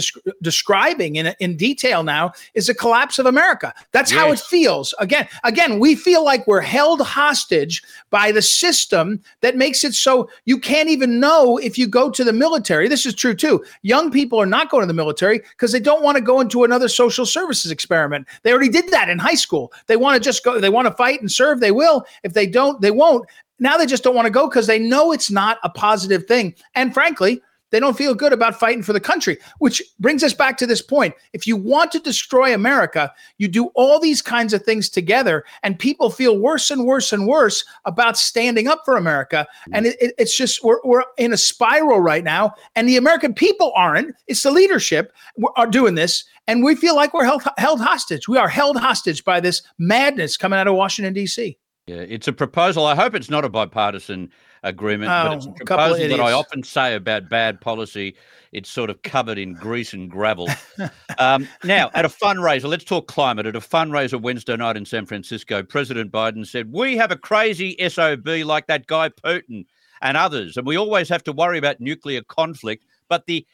describing 0.42 1.16
in, 1.16 1.34
in 1.40 1.56
detail 1.56 2.02
now 2.02 2.32
is 2.54 2.68
a 2.68 2.74
collapse 2.74 3.18
of 3.18 3.26
America. 3.26 3.72
That's 3.92 4.11
yes. 4.11 4.20
how 4.20 4.32
it 4.32 4.40
feels. 4.40 4.94
Again, 4.98 5.28
again, 5.44 5.78
we 5.78 5.94
feel 5.94 6.24
like 6.24 6.46
we're 6.46 6.61
held 6.61 7.00
hostage 7.00 7.82
by 8.11 8.32
the 8.32 8.42
system 8.42 9.20
that 9.40 9.56
makes 9.56 9.84
it 9.84 9.94
so 9.94 10.28
you 10.44 10.58
can't 10.58 10.88
even 10.88 11.20
know 11.20 11.58
if 11.58 11.78
you 11.78 11.87
go 11.87 12.11
to 12.11 12.24
the 12.24 12.32
military. 12.32 12.88
This 12.88 13.06
is 13.06 13.14
true 13.14 13.34
too. 13.34 13.64
Young 13.82 14.11
people 14.11 14.40
are 14.40 14.46
not 14.46 14.70
going 14.70 14.82
to 14.82 14.87
the 14.87 14.94
military 14.94 15.38
because 15.38 15.72
they 15.72 15.80
don't 15.80 16.02
want 16.02 16.16
to 16.16 16.22
go 16.22 16.40
into 16.40 16.64
another 16.64 16.88
social 16.88 17.26
services 17.26 17.70
experiment. 17.70 18.26
They 18.42 18.50
already 18.52 18.68
did 18.68 18.88
that 18.90 19.08
in 19.08 19.18
high 19.18 19.34
school. 19.34 19.72
They 19.87 19.96
want 19.96 20.14
to 20.14 20.20
just 20.20 20.44
go, 20.44 20.61
they 20.61 20.68
want 20.68 20.88
to 20.88 20.96
fight 20.96 21.20
and 21.20 21.31
serve, 21.31 21.61
they 21.61 21.72
will. 21.72 22.05
If 22.22 22.33
they 22.33 22.46
don't, 22.46 22.81
they 22.81 22.90
won't. 22.90 23.29
Now 23.59 23.77
they 23.77 23.87
just 23.87 24.05
don't 24.05 24.14
want 24.14 24.27
to 24.27 24.31
go 24.31 24.48
because 24.48 24.66
they 24.66 24.79
know 24.79 25.12
it's 25.12 25.31
not 25.31 25.59
a 25.62 25.70
positive 25.70 26.24
thing. 26.27 26.55
And 26.74 26.94
frankly, 26.94 27.42
they 27.70 27.81
don't 27.81 27.96
feel 27.96 28.14
good 28.14 28.33
about 28.33 28.59
fighting 28.59 28.83
for 28.83 28.92
the 28.92 29.00
country, 29.00 29.38
which 29.59 29.83
brings 29.98 30.22
us 30.22 30.35
back 30.35 30.57
to 30.59 30.66
this 30.66 30.83
point. 30.83 31.14
If 31.33 31.46
you 31.46 31.57
want 31.57 31.92
to 31.92 32.00
destroy 32.00 32.54
America, 32.54 33.12
you 33.38 33.48
do 33.48 33.66
all 33.74 34.00
these 34.00 34.22
kinds 34.22 34.52
of 34.52 34.62
things 34.62 34.88
together, 34.88 35.44
and 35.62 35.78
people 35.78 36.11
feel 36.11 36.38
worse 36.38 36.70
and 36.70 36.87
worse 36.87 37.12
and 37.12 37.26
worse 37.26 37.64
about 37.85 38.16
standing 38.16 38.68
up 38.68 38.83
for 38.85 38.96
America. 38.96 39.46
And 39.72 39.87
it, 39.87 39.96
it, 40.00 40.14
it's 40.18 40.37
just, 40.37 40.64
we're, 40.64 40.81
we're 40.85 41.04
in 41.16 41.33
a 41.33 41.37
spiral 41.37 42.00
right 42.00 42.24
now, 42.24 42.54
and 42.74 42.88
the 42.88 42.96
American 42.96 43.35
people 43.35 43.72
aren't. 43.76 44.14
It's 44.26 44.42
the 44.42 44.50
leadership 44.50 45.12
are 45.57 45.66
doing 45.66 45.94
this 45.94 46.24
and 46.48 46.64
we 46.64 46.74
feel 46.74 46.96
like 46.96 47.12
we're 47.12 47.24
held, 47.24 47.42
held 47.59 47.81
hostage. 47.81 48.26
We 48.26 48.38
are 48.38 48.48
held 48.48 48.78
hostage 48.78 49.22
by 49.22 49.38
this 49.38 49.62
madness 49.78 50.37
coming 50.37 50.59
out 50.59 50.66
of 50.66 50.74
Washington, 50.74 51.12
D.C. 51.12 51.59
Yeah, 51.87 51.96
it's 51.96 52.26
a 52.26 52.33
proposal. 52.33 52.87
I 52.87 52.94
hope 52.94 53.14
it's 53.14 53.31
not 53.31 53.44
a 53.44 53.48
bipartisan 53.48 54.31
agreement, 54.62 55.11
oh, 55.11 55.25
but 55.25 55.37
it's 55.37 55.47
a 55.47 55.51
proposal 55.64 56.05
a 56.05 56.09
that 56.09 56.21
I 56.21 56.33
often 56.33 56.62
say 56.62 56.94
about 56.94 57.29
bad 57.29 57.61
policy. 57.61 58.16
It's 58.53 58.71
sort 58.71 58.90
of 58.90 59.03
covered 59.03 59.38
in 59.38 59.55
grease 59.55 59.92
and 59.92 60.11
gravel. 60.11 60.49
um, 61.18 61.47
now, 61.64 61.90
at 61.94 62.05
a 62.05 62.09
fundraiser, 62.09 62.64
let's 62.64 62.85
talk 62.85 63.07
climate. 63.07 63.47
At 63.47 63.57
a 63.57 63.61
fundraiser 63.61 64.21
Wednesday 64.21 64.57
night 64.57 64.77
in 64.77 64.85
San 64.85 65.07
Francisco, 65.07 65.62
President 65.62 66.11
Biden 66.11 66.47
said, 66.47 66.73
We 66.73 66.97
have 66.97 67.11
a 67.11 67.16
crazy 67.16 67.77
SOB 67.88 68.27
like 68.44 68.66
that 68.66 68.87
guy 68.87 69.11
Putin 69.11 69.66
and 70.01 70.16
others, 70.16 70.57
and 70.57 70.66
we 70.66 70.77
always 70.77 71.09
have 71.09 71.25
to 71.25 71.33
worry 71.33 71.59
about 71.59 71.81
nuclear 71.81 72.23
conflict. 72.23 72.85
But 73.09 73.27
the 73.27 73.47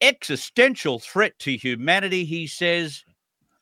existential 0.00 0.98
threat 0.98 1.38
to 1.40 1.56
humanity, 1.56 2.24
he 2.24 2.46
says, 2.46 3.04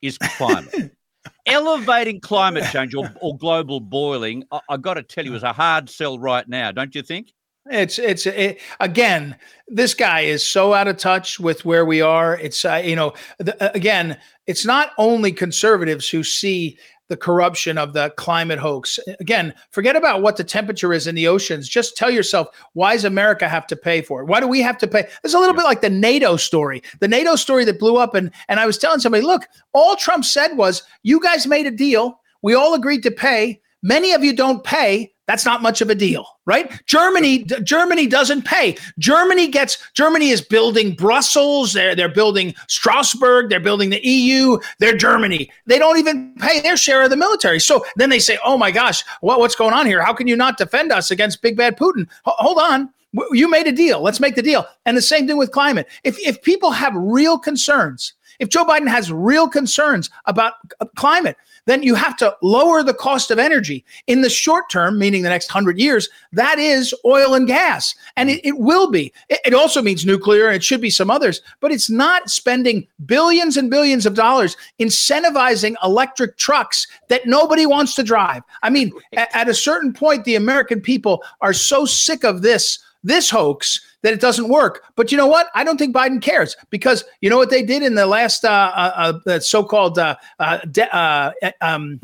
is 0.01 0.17
climate. 0.17 0.91
Elevating 1.45 2.19
climate 2.19 2.63
change 2.71 2.95
or, 2.95 3.11
or 3.21 3.37
global 3.37 3.79
boiling, 3.79 4.43
I, 4.69 4.77
got 4.77 4.95
to 4.95 5.03
tell 5.03 5.25
you, 5.25 5.35
is 5.35 5.43
a 5.43 5.53
hard 5.53 5.89
sell 5.89 6.17
right 6.17 6.47
now, 6.47 6.71
don't 6.71 6.95
you 6.95 7.01
think? 7.01 7.33
It's 7.69 7.99
it's 7.99 8.25
it, 8.25 8.59
again, 8.79 9.35
this 9.67 9.93
guy 9.93 10.21
is 10.21 10.45
so 10.45 10.73
out 10.73 10.87
of 10.87 10.97
touch 10.97 11.39
with 11.39 11.63
where 11.63 11.85
we 11.85 12.01
are. 12.01 12.35
It's 12.39 12.65
uh, 12.65 12.81
you 12.83 12.95
know, 12.95 13.13
the, 13.37 13.71
again, 13.75 14.17
it's 14.47 14.65
not 14.65 14.93
only 14.97 15.31
conservatives 15.31 16.09
who 16.09 16.23
see 16.23 16.79
the 17.11 17.17
corruption 17.17 17.77
of 17.77 17.91
the 17.91 18.09
climate 18.15 18.57
hoax. 18.57 18.97
Again, 19.19 19.53
forget 19.71 19.97
about 19.97 20.21
what 20.21 20.37
the 20.37 20.45
temperature 20.45 20.93
is 20.93 21.07
in 21.07 21.13
the 21.13 21.27
oceans. 21.27 21.67
Just 21.67 21.97
tell 21.97 22.09
yourself, 22.09 22.47
why 22.71 22.93
does 22.93 23.03
America 23.03 23.49
have 23.49 23.67
to 23.67 23.75
pay 23.75 24.01
for 24.01 24.21
it? 24.21 24.27
Why 24.27 24.39
do 24.39 24.47
we 24.47 24.61
have 24.61 24.77
to 24.77 24.87
pay? 24.87 25.09
It's 25.21 25.33
a 25.33 25.39
little 25.39 25.53
bit 25.53 25.65
like 25.65 25.81
the 25.81 25.89
NATO 25.89 26.37
story, 26.37 26.81
the 27.01 27.09
NATO 27.09 27.35
story 27.35 27.65
that 27.65 27.79
blew 27.79 27.97
up. 27.97 28.15
And, 28.15 28.31
and 28.47 28.61
I 28.61 28.65
was 28.65 28.77
telling 28.77 29.01
somebody, 29.01 29.25
look, 29.25 29.45
all 29.73 29.97
Trump 29.97 30.23
said 30.23 30.55
was, 30.55 30.83
you 31.03 31.19
guys 31.19 31.45
made 31.45 31.65
a 31.65 31.71
deal. 31.71 32.21
We 32.41 32.53
all 32.53 32.75
agreed 32.75 33.03
to 33.03 33.11
pay. 33.11 33.59
Many 33.83 34.13
of 34.13 34.23
you 34.23 34.33
don't 34.33 34.63
pay. 34.63 35.11
That's 35.31 35.45
not 35.45 35.61
much 35.61 35.79
of 35.79 35.89
a 35.89 35.95
deal, 35.95 36.27
right? 36.45 36.69
Germany, 36.87 37.45
Germany 37.63 38.05
doesn't 38.05 38.43
pay. 38.43 38.75
Germany 38.99 39.47
gets 39.47 39.77
Germany 39.93 40.31
is 40.31 40.41
building 40.41 40.93
Brussels. 40.93 41.71
They're 41.71 41.95
they're 41.95 42.09
building 42.09 42.53
Strasbourg. 42.67 43.49
They're 43.49 43.61
building 43.61 43.91
the 43.91 44.05
EU. 44.05 44.57
They're 44.79 44.97
Germany. 44.97 45.49
They 45.67 45.79
don't 45.79 45.97
even 45.97 46.35
pay 46.41 46.59
their 46.59 46.75
share 46.75 47.01
of 47.01 47.11
the 47.11 47.15
military. 47.15 47.61
So 47.61 47.85
then 47.95 48.09
they 48.09 48.19
say, 48.19 48.39
"Oh 48.43 48.57
my 48.57 48.71
gosh, 48.71 49.05
what, 49.21 49.39
what's 49.39 49.55
going 49.55 49.73
on 49.73 49.85
here? 49.85 50.03
How 50.03 50.13
can 50.13 50.27
you 50.27 50.35
not 50.35 50.57
defend 50.57 50.91
us 50.91 51.11
against 51.11 51.41
big 51.41 51.55
bad 51.55 51.77
Putin?" 51.77 52.01
H- 52.01 52.07
hold 52.25 52.57
on. 52.57 52.89
You 53.31 53.49
made 53.49 53.67
a 53.67 53.71
deal. 53.71 54.01
Let's 54.01 54.19
make 54.19 54.35
the 54.35 54.41
deal. 54.41 54.65
And 54.85 54.97
the 54.97 55.01
same 55.01 55.27
thing 55.27 55.37
with 55.37 55.51
climate. 55.51 55.87
If 56.03 56.19
if 56.19 56.41
people 56.41 56.71
have 56.71 56.93
real 56.93 57.39
concerns, 57.39 58.15
if 58.41 58.49
Joe 58.49 58.65
Biden 58.65 58.87
has 58.87 59.11
real 59.11 59.47
concerns 59.47 60.09
about 60.25 60.53
uh, 60.79 60.85
climate, 60.95 61.37
then 61.65 61.83
you 61.83 61.93
have 61.93 62.17
to 62.17 62.35
lower 62.41 62.81
the 62.81 62.93
cost 62.93 63.29
of 63.29 63.37
energy 63.37 63.85
in 64.07 64.21
the 64.21 64.31
short 64.31 64.67
term, 64.69 64.97
meaning 64.97 65.21
the 65.21 65.29
next 65.29 65.47
hundred 65.47 65.77
years. 65.77 66.09
That 66.33 66.57
is 66.57 66.93
oil 67.05 67.35
and 67.35 67.45
gas, 67.45 67.93
and 68.17 68.31
it, 68.31 68.43
it 68.43 68.57
will 68.57 68.89
be. 68.89 69.13
It, 69.29 69.39
it, 69.45 69.53
also 69.53 69.79
means 69.79 70.07
nuclear, 70.07 70.47
and 70.47 70.55
it 70.55 70.63
should 70.63 70.81
be 70.81 70.89
some 70.89 71.11
others, 71.11 71.41
but 71.59 71.71
it's 71.71 71.87
not 71.87 72.31
spending 72.31 72.87
billions 73.05 73.57
and 73.57 73.69
billions 73.69 74.07
of 74.07 74.15
dollars 74.15 74.57
incentivizing 74.79 75.75
electric 75.83 76.37
trucks 76.37 76.87
that 77.09 77.27
nobody 77.27 77.67
wants 77.67 77.93
to 77.95 78.03
drive. 78.03 78.41
I 78.63 78.71
mean, 78.71 78.91
at, 79.13 79.29
at 79.35 79.49
a 79.49 79.53
certain 79.53 79.93
point, 79.93 80.25
the 80.25 80.35
American 80.35 80.81
people 80.81 81.23
are 81.41 81.53
so 81.53 81.85
sick 81.85 82.23
of 82.23 82.41
this 82.41 82.79
this 83.03 83.29
hoax 83.29 83.81
that 84.01 84.13
it 84.13 84.21
doesn't 84.21 84.49
work. 84.49 84.83
But 84.95 85.11
you 85.11 85.17
know 85.17 85.27
what? 85.27 85.47
I 85.55 85.63
don't 85.63 85.77
think 85.77 85.95
Biden 85.95 86.21
cares 86.21 86.55
because 86.69 87.03
you 87.21 87.29
know 87.29 87.37
what 87.37 87.49
they 87.49 87.63
did 87.63 87.83
in 87.83 87.95
the 87.95 88.05
last 88.05 88.43
uh, 88.43 88.71
uh, 88.75 89.19
uh 89.25 89.39
so-called 89.39 89.99
uh, 89.99 90.15
uh, 90.39 90.59
de- 90.71 90.95
uh, 90.95 91.31
um, 91.61 91.99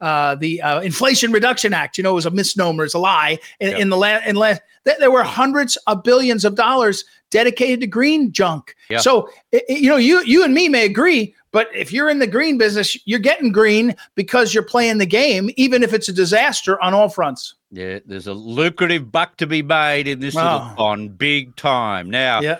the 0.00 0.60
Inflation 0.82 1.32
Reduction 1.32 1.74
Act. 1.74 1.98
You 1.98 2.04
know, 2.04 2.12
it 2.12 2.14
was 2.14 2.26
a 2.26 2.30
misnomer, 2.30 2.84
it's 2.84 2.94
a 2.94 2.98
lie. 2.98 3.38
In, 3.60 3.76
in 3.76 3.88
the 3.88 3.96
last, 3.96 4.26
in 4.26 4.36
last, 4.36 4.62
th- 4.84 4.98
there 4.98 5.10
were 5.10 5.24
hundreds 5.24 5.76
of 5.86 6.02
billions 6.02 6.44
of 6.44 6.54
dollars 6.54 7.04
dedicated 7.30 7.80
to 7.80 7.86
green 7.86 8.32
junk. 8.32 8.74
So 8.98 9.28
it, 9.52 9.64
you 9.68 9.88
know, 9.88 9.96
you 9.96 10.22
you 10.24 10.44
and 10.44 10.54
me 10.54 10.68
may 10.68 10.84
agree. 10.84 11.34
But 11.52 11.68
if 11.74 11.92
you're 11.92 12.08
in 12.08 12.20
the 12.20 12.28
green 12.28 12.58
business, 12.58 12.96
you're 13.06 13.18
getting 13.18 13.50
green 13.50 13.96
because 14.14 14.54
you're 14.54 14.62
playing 14.62 14.98
the 14.98 15.06
game, 15.06 15.50
even 15.56 15.82
if 15.82 15.92
it's 15.92 16.08
a 16.08 16.12
disaster 16.12 16.80
on 16.80 16.94
all 16.94 17.08
fronts. 17.08 17.54
Yeah, 17.70 18.00
there's 18.04 18.26
a 18.26 18.34
lucrative 18.34 19.12
buck 19.12 19.36
to 19.36 19.46
be 19.46 19.62
made 19.62 20.08
in 20.08 20.18
this 20.18 20.34
little 20.34 20.72
pond, 20.76 21.16
big 21.16 21.54
time. 21.56 22.10
Now, 22.10 22.40
yeah. 22.40 22.58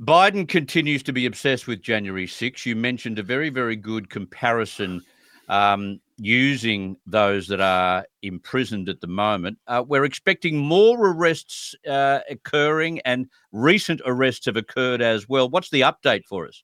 Biden 0.00 0.48
continues 0.48 1.02
to 1.04 1.12
be 1.12 1.26
obsessed 1.26 1.66
with 1.66 1.82
January 1.82 2.26
6. 2.26 2.64
You 2.64 2.76
mentioned 2.76 3.18
a 3.18 3.22
very, 3.22 3.50
very 3.50 3.76
good 3.76 4.08
comparison 4.08 5.02
um, 5.48 6.00
using 6.18 6.96
those 7.06 7.48
that 7.48 7.60
are 7.60 8.06
imprisoned 8.22 8.88
at 8.88 9.00
the 9.00 9.06
moment. 9.06 9.58
Uh, 9.66 9.84
we're 9.86 10.04
expecting 10.04 10.56
more 10.56 11.12
arrests 11.12 11.74
uh, 11.88 12.20
occurring, 12.30 13.00
and 13.00 13.28
recent 13.52 14.00
arrests 14.06 14.46
have 14.46 14.56
occurred 14.56 15.02
as 15.02 15.28
well. 15.28 15.48
What's 15.48 15.70
the 15.70 15.82
update 15.82 16.24
for 16.24 16.46
us? 16.46 16.62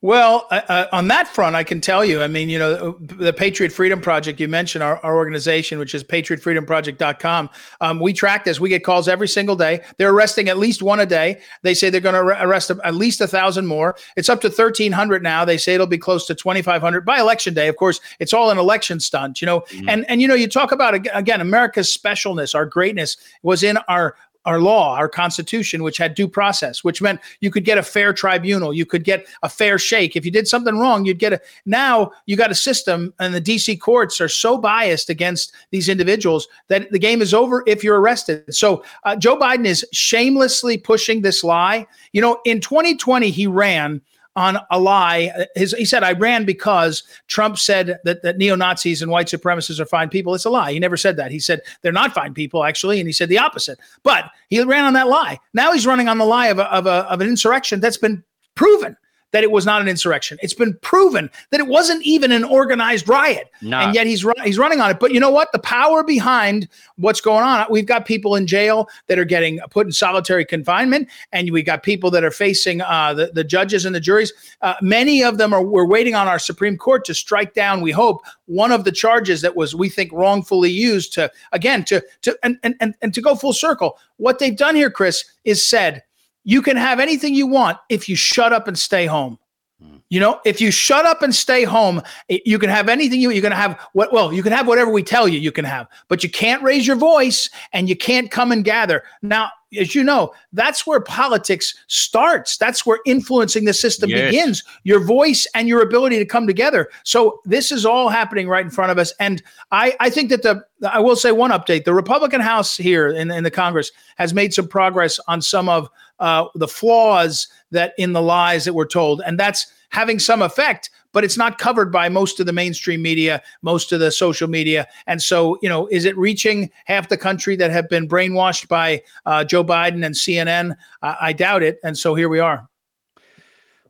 Well, 0.00 0.46
uh, 0.52 0.86
on 0.92 1.08
that 1.08 1.26
front, 1.26 1.56
I 1.56 1.64
can 1.64 1.80
tell 1.80 2.04
you, 2.04 2.22
I 2.22 2.28
mean, 2.28 2.48
you 2.48 2.56
know, 2.56 2.92
the 3.00 3.32
Patriot 3.32 3.72
Freedom 3.72 4.00
Project, 4.00 4.38
you 4.38 4.46
mentioned 4.46 4.84
our, 4.84 5.04
our 5.04 5.16
organization, 5.16 5.80
which 5.80 5.92
is 5.92 6.04
patriotfreedomproject.com. 6.04 7.50
Um, 7.80 7.98
we 7.98 8.12
track 8.12 8.44
this. 8.44 8.60
We 8.60 8.68
get 8.68 8.84
calls 8.84 9.08
every 9.08 9.26
single 9.26 9.56
day. 9.56 9.80
They're 9.96 10.12
arresting 10.12 10.48
at 10.48 10.56
least 10.56 10.82
one 10.82 11.00
a 11.00 11.06
day. 11.06 11.40
They 11.62 11.74
say 11.74 11.90
they're 11.90 12.00
going 12.00 12.14
to 12.14 12.20
arrest 12.20 12.70
at 12.70 12.94
least 12.94 13.20
a 13.20 13.26
thousand 13.26 13.66
more. 13.66 13.96
It's 14.16 14.28
up 14.28 14.40
to 14.42 14.48
1,300 14.48 15.20
now. 15.20 15.44
They 15.44 15.58
say 15.58 15.74
it'll 15.74 15.88
be 15.88 15.98
close 15.98 16.28
to 16.28 16.34
2,500 16.36 17.04
by 17.04 17.18
election 17.18 17.52
day. 17.52 17.66
Of 17.66 17.74
course, 17.74 18.00
it's 18.20 18.32
all 18.32 18.52
an 18.52 18.58
election 18.58 19.00
stunt, 19.00 19.40
you 19.40 19.46
know. 19.46 19.62
Mm-hmm. 19.62 19.88
And, 19.88 20.08
and, 20.08 20.22
you 20.22 20.28
know, 20.28 20.34
you 20.34 20.46
talk 20.46 20.70
about, 20.70 20.94
again, 20.94 21.40
America's 21.40 21.88
specialness, 21.92 22.54
our 22.54 22.66
greatness 22.66 23.16
was 23.42 23.64
in 23.64 23.76
our 23.88 24.14
our 24.44 24.60
law, 24.60 24.96
our 24.96 25.08
constitution, 25.08 25.82
which 25.82 25.98
had 25.98 26.14
due 26.14 26.28
process, 26.28 26.82
which 26.82 27.02
meant 27.02 27.20
you 27.40 27.50
could 27.50 27.64
get 27.64 27.76
a 27.78 27.82
fair 27.82 28.12
tribunal, 28.12 28.72
you 28.72 28.86
could 28.86 29.04
get 29.04 29.26
a 29.42 29.48
fair 29.48 29.78
shake. 29.78 30.16
If 30.16 30.24
you 30.24 30.30
did 30.30 30.48
something 30.48 30.78
wrong, 30.78 31.04
you'd 31.04 31.18
get 31.18 31.32
a. 31.32 31.40
Now 31.66 32.12
you 32.26 32.36
got 32.36 32.50
a 32.50 32.54
system, 32.54 33.12
and 33.18 33.34
the 33.34 33.40
DC 33.40 33.80
courts 33.80 34.20
are 34.20 34.28
so 34.28 34.56
biased 34.56 35.10
against 35.10 35.52
these 35.70 35.88
individuals 35.88 36.48
that 36.68 36.90
the 36.90 36.98
game 36.98 37.20
is 37.20 37.34
over 37.34 37.62
if 37.66 37.84
you're 37.84 38.00
arrested. 38.00 38.54
So 38.54 38.84
uh, 39.04 39.16
Joe 39.16 39.38
Biden 39.38 39.66
is 39.66 39.86
shamelessly 39.92 40.78
pushing 40.78 41.22
this 41.22 41.44
lie. 41.44 41.86
You 42.12 42.22
know, 42.22 42.40
in 42.44 42.60
2020, 42.60 43.30
he 43.30 43.46
ran 43.46 44.00
on 44.38 44.56
a 44.70 44.78
lie. 44.78 45.46
His, 45.56 45.72
he 45.72 45.84
said, 45.84 46.04
I 46.04 46.12
ran 46.12 46.44
because 46.44 47.02
Trump 47.26 47.58
said 47.58 47.98
that, 48.04 48.22
that 48.22 48.38
neo 48.38 48.54
Nazis 48.54 49.02
and 49.02 49.10
white 49.10 49.26
supremacists 49.26 49.80
are 49.80 49.84
fine 49.84 50.08
people. 50.08 50.32
It's 50.32 50.44
a 50.44 50.50
lie. 50.50 50.72
He 50.72 50.78
never 50.78 50.96
said 50.96 51.16
that. 51.16 51.32
He 51.32 51.40
said 51.40 51.60
they're 51.82 51.90
not 51.90 52.14
fine 52.14 52.34
people, 52.34 52.62
actually. 52.62 53.00
And 53.00 53.08
he 53.08 53.12
said 53.12 53.28
the 53.28 53.38
opposite. 53.38 53.80
But 54.04 54.30
he 54.48 54.62
ran 54.62 54.84
on 54.84 54.92
that 54.92 55.08
lie. 55.08 55.40
Now 55.54 55.72
he's 55.72 55.86
running 55.86 56.06
on 56.06 56.18
the 56.18 56.24
lie 56.24 56.46
of, 56.46 56.60
a, 56.60 56.72
of, 56.72 56.86
a, 56.86 57.10
of 57.10 57.20
an 57.20 57.26
insurrection 57.26 57.80
that's 57.80 57.98
been 57.98 58.22
proven 58.54 58.96
that 59.32 59.42
it 59.42 59.50
was 59.50 59.66
not 59.66 59.82
an 59.82 59.88
insurrection. 59.88 60.38
It's 60.42 60.54
been 60.54 60.74
proven 60.80 61.30
that 61.50 61.60
it 61.60 61.66
wasn't 61.66 62.02
even 62.04 62.32
an 62.32 62.44
organized 62.44 63.08
riot, 63.08 63.50
and 63.86 63.94
yet 63.94 64.06
he's 64.06 64.24
run, 64.24 64.36
he's 64.44 64.58
running 64.58 64.80
on 64.80 64.90
it. 64.90 64.98
But 64.98 65.12
you 65.12 65.20
know 65.20 65.30
what? 65.30 65.52
The 65.52 65.58
power 65.58 66.02
behind 66.02 66.68
what's 66.96 67.20
going 67.20 67.44
on, 67.44 67.66
we've 67.70 67.86
got 67.86 68.06
people 68.06 68.36
in 68.36 68.46
jail 68.46 68.88
that 69.06 69.18
are 69.18 69.24
getting 69.24 69.60
put 69.70 69.86
in 69.86 69.92
solitary 69.92 70.44
confinement, 70.44 71.08
and 71.32 71.50
we 71.52 71.62
got 71.62 71.82
people 71.82 72.10
that 72.10 72.24
are 72.24 72.30
facing 72.30 72.80
uh, 72.80 73.14
the 73.14 73.30
the 73.34 73.44
judges 73.44 73.84
and 73.84 73.94
the 73.94 74.00
juries. 74.00 74.32
Uh, 74.62 74.74
many 74.80 75.22
of 75.22 75.38
them 75.38 75.52
are 75.52 75.62
we're 75.62 75.86
waiting 75.86 76.14
on 76.14 76.26
our 76.26 76.38
Supreme 76.38 76.76
Court 76.76 77.04
to 77.04 77.14
strike 77.14 77.54
down. 77.54 77.80
We 77.80 77.90
hope 77.90 78.22
one 78.46 78.72
of 78.72 78.84
the 78.84 78.92
charges 78.92 79.42
that 79.42 79.54
was 79.54 79.74
we 79.74 79.88
think 79.88 80.10
wrongfully 80.12 80.70
used 80.70 81.12
to 81.14 81.30
again 81.52 81.84
to 81.84 82.02
to 82.22 82.38
and 82.42 82.58
and 82.62 82.74
and, 82.80 82.94
and 83.02 83.12
to 83.14 83.20
go 83.20 83.34
full 83.34 83.52
circle. 83.52 83.98
What 84.16 84.38
they've 84.38 84.56
done 84.56 84.74
here, 84.74 84.90
Chris, 84.90 85.24
is 85.44 85.64
said 85.64 86.02
you 86.48 86.62
can 86.62 86.78
have 86.78 86.98
anything 86.98 87.34
you 87.34 87.46
want 87.46 87.76
if 87.90 88.08
you 88.08 88.16
shut 88.16 88.54
up 88.54 88.68
and 88.68 88.78
stay 88.78 89.04
home. 89.04 89.38
Hmm. 89.82 89.98
You 90.08 90.18
know, 90.18 90.40
if 90.46 90.62
you 90.62 90.70
shut 90.70 91.04
up 91.04 91.20
and 91.20 91.34
stay 91.34 91.64
home, 91.64 92.00
you 92.30 92.58
can 92.58 92.70
have 92.70 92.88
anything 92.88 93.20
you 93.20 93.28
you're 93.30 93.42
going 93.42 93.50
to 93.50 93.56
have 93.56 93.78
what 93.92 94.14
well, 94.14 94.32
you 94.32 94.42
can 94.42 94.52
have 94.52 94.66
whatever 94.66 94.90
we 94.90 95.02
tell 95.02 95.28
you 95.28 95.38
you 95.38 95.52
can 95.52 95.66
have, 95.66 95.86
but 96.08 96.22
you 96.22 96.30
can't 96.30 96.62
raise 96.62 96.86
your 96.86 96.96
voice 96.96 97.50
and 97.74 97.86
you 97.86 97.94
can't 97.94 98.30
come 98.30 98.50
and 98.50 98.64
gather. 98.64 99.02
Now, 99.20 99.50
as 99.78 99.94
you 99.94 100.02
know, 100.02 100.32
that's 100.54 100.86
where 100.86 101.00
politics 101.00 101.74
starts. 101.88 102.56
That's 102.56 102.86
where 102.86 103.00
influencing 103.04 103.66
the 103.66 103.74
system 103.74 104.08
yes. 104.08 104.30
begins. 104.30 104.64
Your 104.84 105.00
voice 105.00 105.46
and 105.54 105.68
your 105.68 105.82
ability 105.82 106.18
to 106.18 106.24
come 106.24 106.46
together. 106.46 106.88
So 107.04 107.40
this 107.44 107.70
is 107.70 107.84
all 107.84 108.08
happening 108.08 108.48
right 108.48 108.64
in 108.64 108.70
front 108.70 108.90
of 108.90 108.98
us. 108.98 109.12
And 109.20 109.42
I, 109.70 109.94
I 110.00 110.08
think 110.08 110.30
that 110.30 110.42
the 110.42 110.64
I 110.90 111.00
will 111.00 111.16
say 111.16 111.32
one 111.32 111.50
update: 111.50 111.84
the 111.84 111.94
Republican 111.94 112.40
House 112.40 112.76
here 112.76 113.08
in, 113.08 113.30
in 113.30 113.44
the 113.44 113.50
Congress 113.50 113.92
has 114.16 114.32
made 114.32 114.54
some 114.54 114.66
progress 114.66 115.20
on 115.28 115.42
some 115.42 115.68
of 115.68 115.90
uh, 116.20 116.46
the 116.54 116.68
flaws 116.68 117.48
that 117.70 117.92
in 117.98 118.12
the 118.12 118.22
lies 118.22 118.64
that 118.64 118.74
were 118.74 118.86
told, 118.86 119.22
and 119.24 119.38
that's 119.38 119.66
having 119.90 120.18
some 120.18 120.42
effect, 120.42 120.90
but 121.12 121.24
it's 121.24 121.36
not 121.36 121.58
covered 121.58 121.90
by 121.90 122.08
most 122.08 122.40
of 122.40 122.46
the 122.46 122.52
mainstream 122.52 123.02
media, 123.02 123.42
most 123.62 123.92
of 123.92 124.00
the 124.00 124.12
social 124.12 124.48
media. 124.48 124.86
And 125.06 125.22
so, 125.22 125.58
you 125.62 125.68
know, 125.68 125.86
is 125.88 126.04
it 126.04 126.16
reaching 126.16 126.70
half 126.84 127.08
the 127.08 127.16
country 127.16 127.56
that 127.56 127.70
have 127.70 127.88
been 127.88 128.08
brainwashed 128.08 128.68
by 128.68 129.02
uh, 129.26 129.44
Joe 129.44 129.64
Biden 129.64 130.04
and 130.04 130.14
CNN? 130.14 130.76
Uh, 131.02 131.14
I 131.20 131.32
doubt 131.32 131.62
it. 131.62 131.78
And 131.82 131.96
so 131.96 132.14
here 132.14 132.28
we 132.28 132.38
are. 132.38 132.68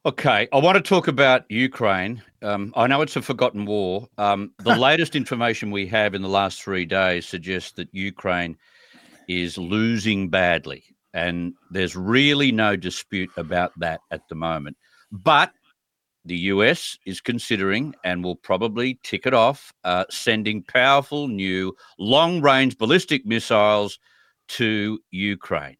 Okay, 0.06 0.48
I 0.52 0.58
want 0.58 0.76
to 0.76 0.82
talk 0.82 1.08
about 1.08 1.44
Ukraine. 1.50 2.22
Um, 2.40 2.72
I 2.76 2.86
know 2.86 3.02
it's 3.02 3.16
a 3.16 3.22
forgotten 3.22 3.66
war. 3.66 4.08
Um, 4.16 4.52
the 4.58 4.76
latest 4.78 5.16
information 5.16 5.70
we 5.70 5.86
have 5.88 6.14
in 6.14 6.22
the 6.22 6.28
last 6.28 6.62
three 6.62 6.84
days 6.84 7.26
suggests 7.26 7.72
that 7.72 7.88
Ukraine 7.92 8.56
is 9.26 9.58
losing 9.58 10.28
badly. 10.28 10.84
And 11.14 11.54
there's 11.70 11.96
really 11.96 12.52
no 12.52 12.76
dispute 12.76 13.30
about 13.36 13.72
that 13.78 14.00
at 14.10 14.28
the 14.28 14.34
moment. 14.34 14.76
But 15.10 15.52
the 16.24 16.36
US 16.36 16.98
is 17.06 17.20
considering 17.20 17.94
and 18.04 18.22
will 18.22 18.36
probably 18.36 19.00
tick 19.02 19.26
it 19.26 19.34
off, 19.34 19.72
uh, 19.84 20.04
sending 20.10 20.62
powerful 20.62 21.28
new 21.28 21.74
long 21.98 22.40
range 22.40 22.76
ballistic 22.76 23.24
missiles 23.24 23.98
to 24.48 24.98
Ukraine. 25.10 25.76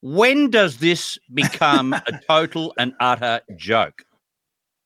When 0.00 0.50
does 0.50 0.78
this 0.78 1.18
become 1.34 1.92
a 1.92 2.20
total 2.28 2.72
and 2.78 2.94
utter 3.00 3.40
joke? 3.56 4.04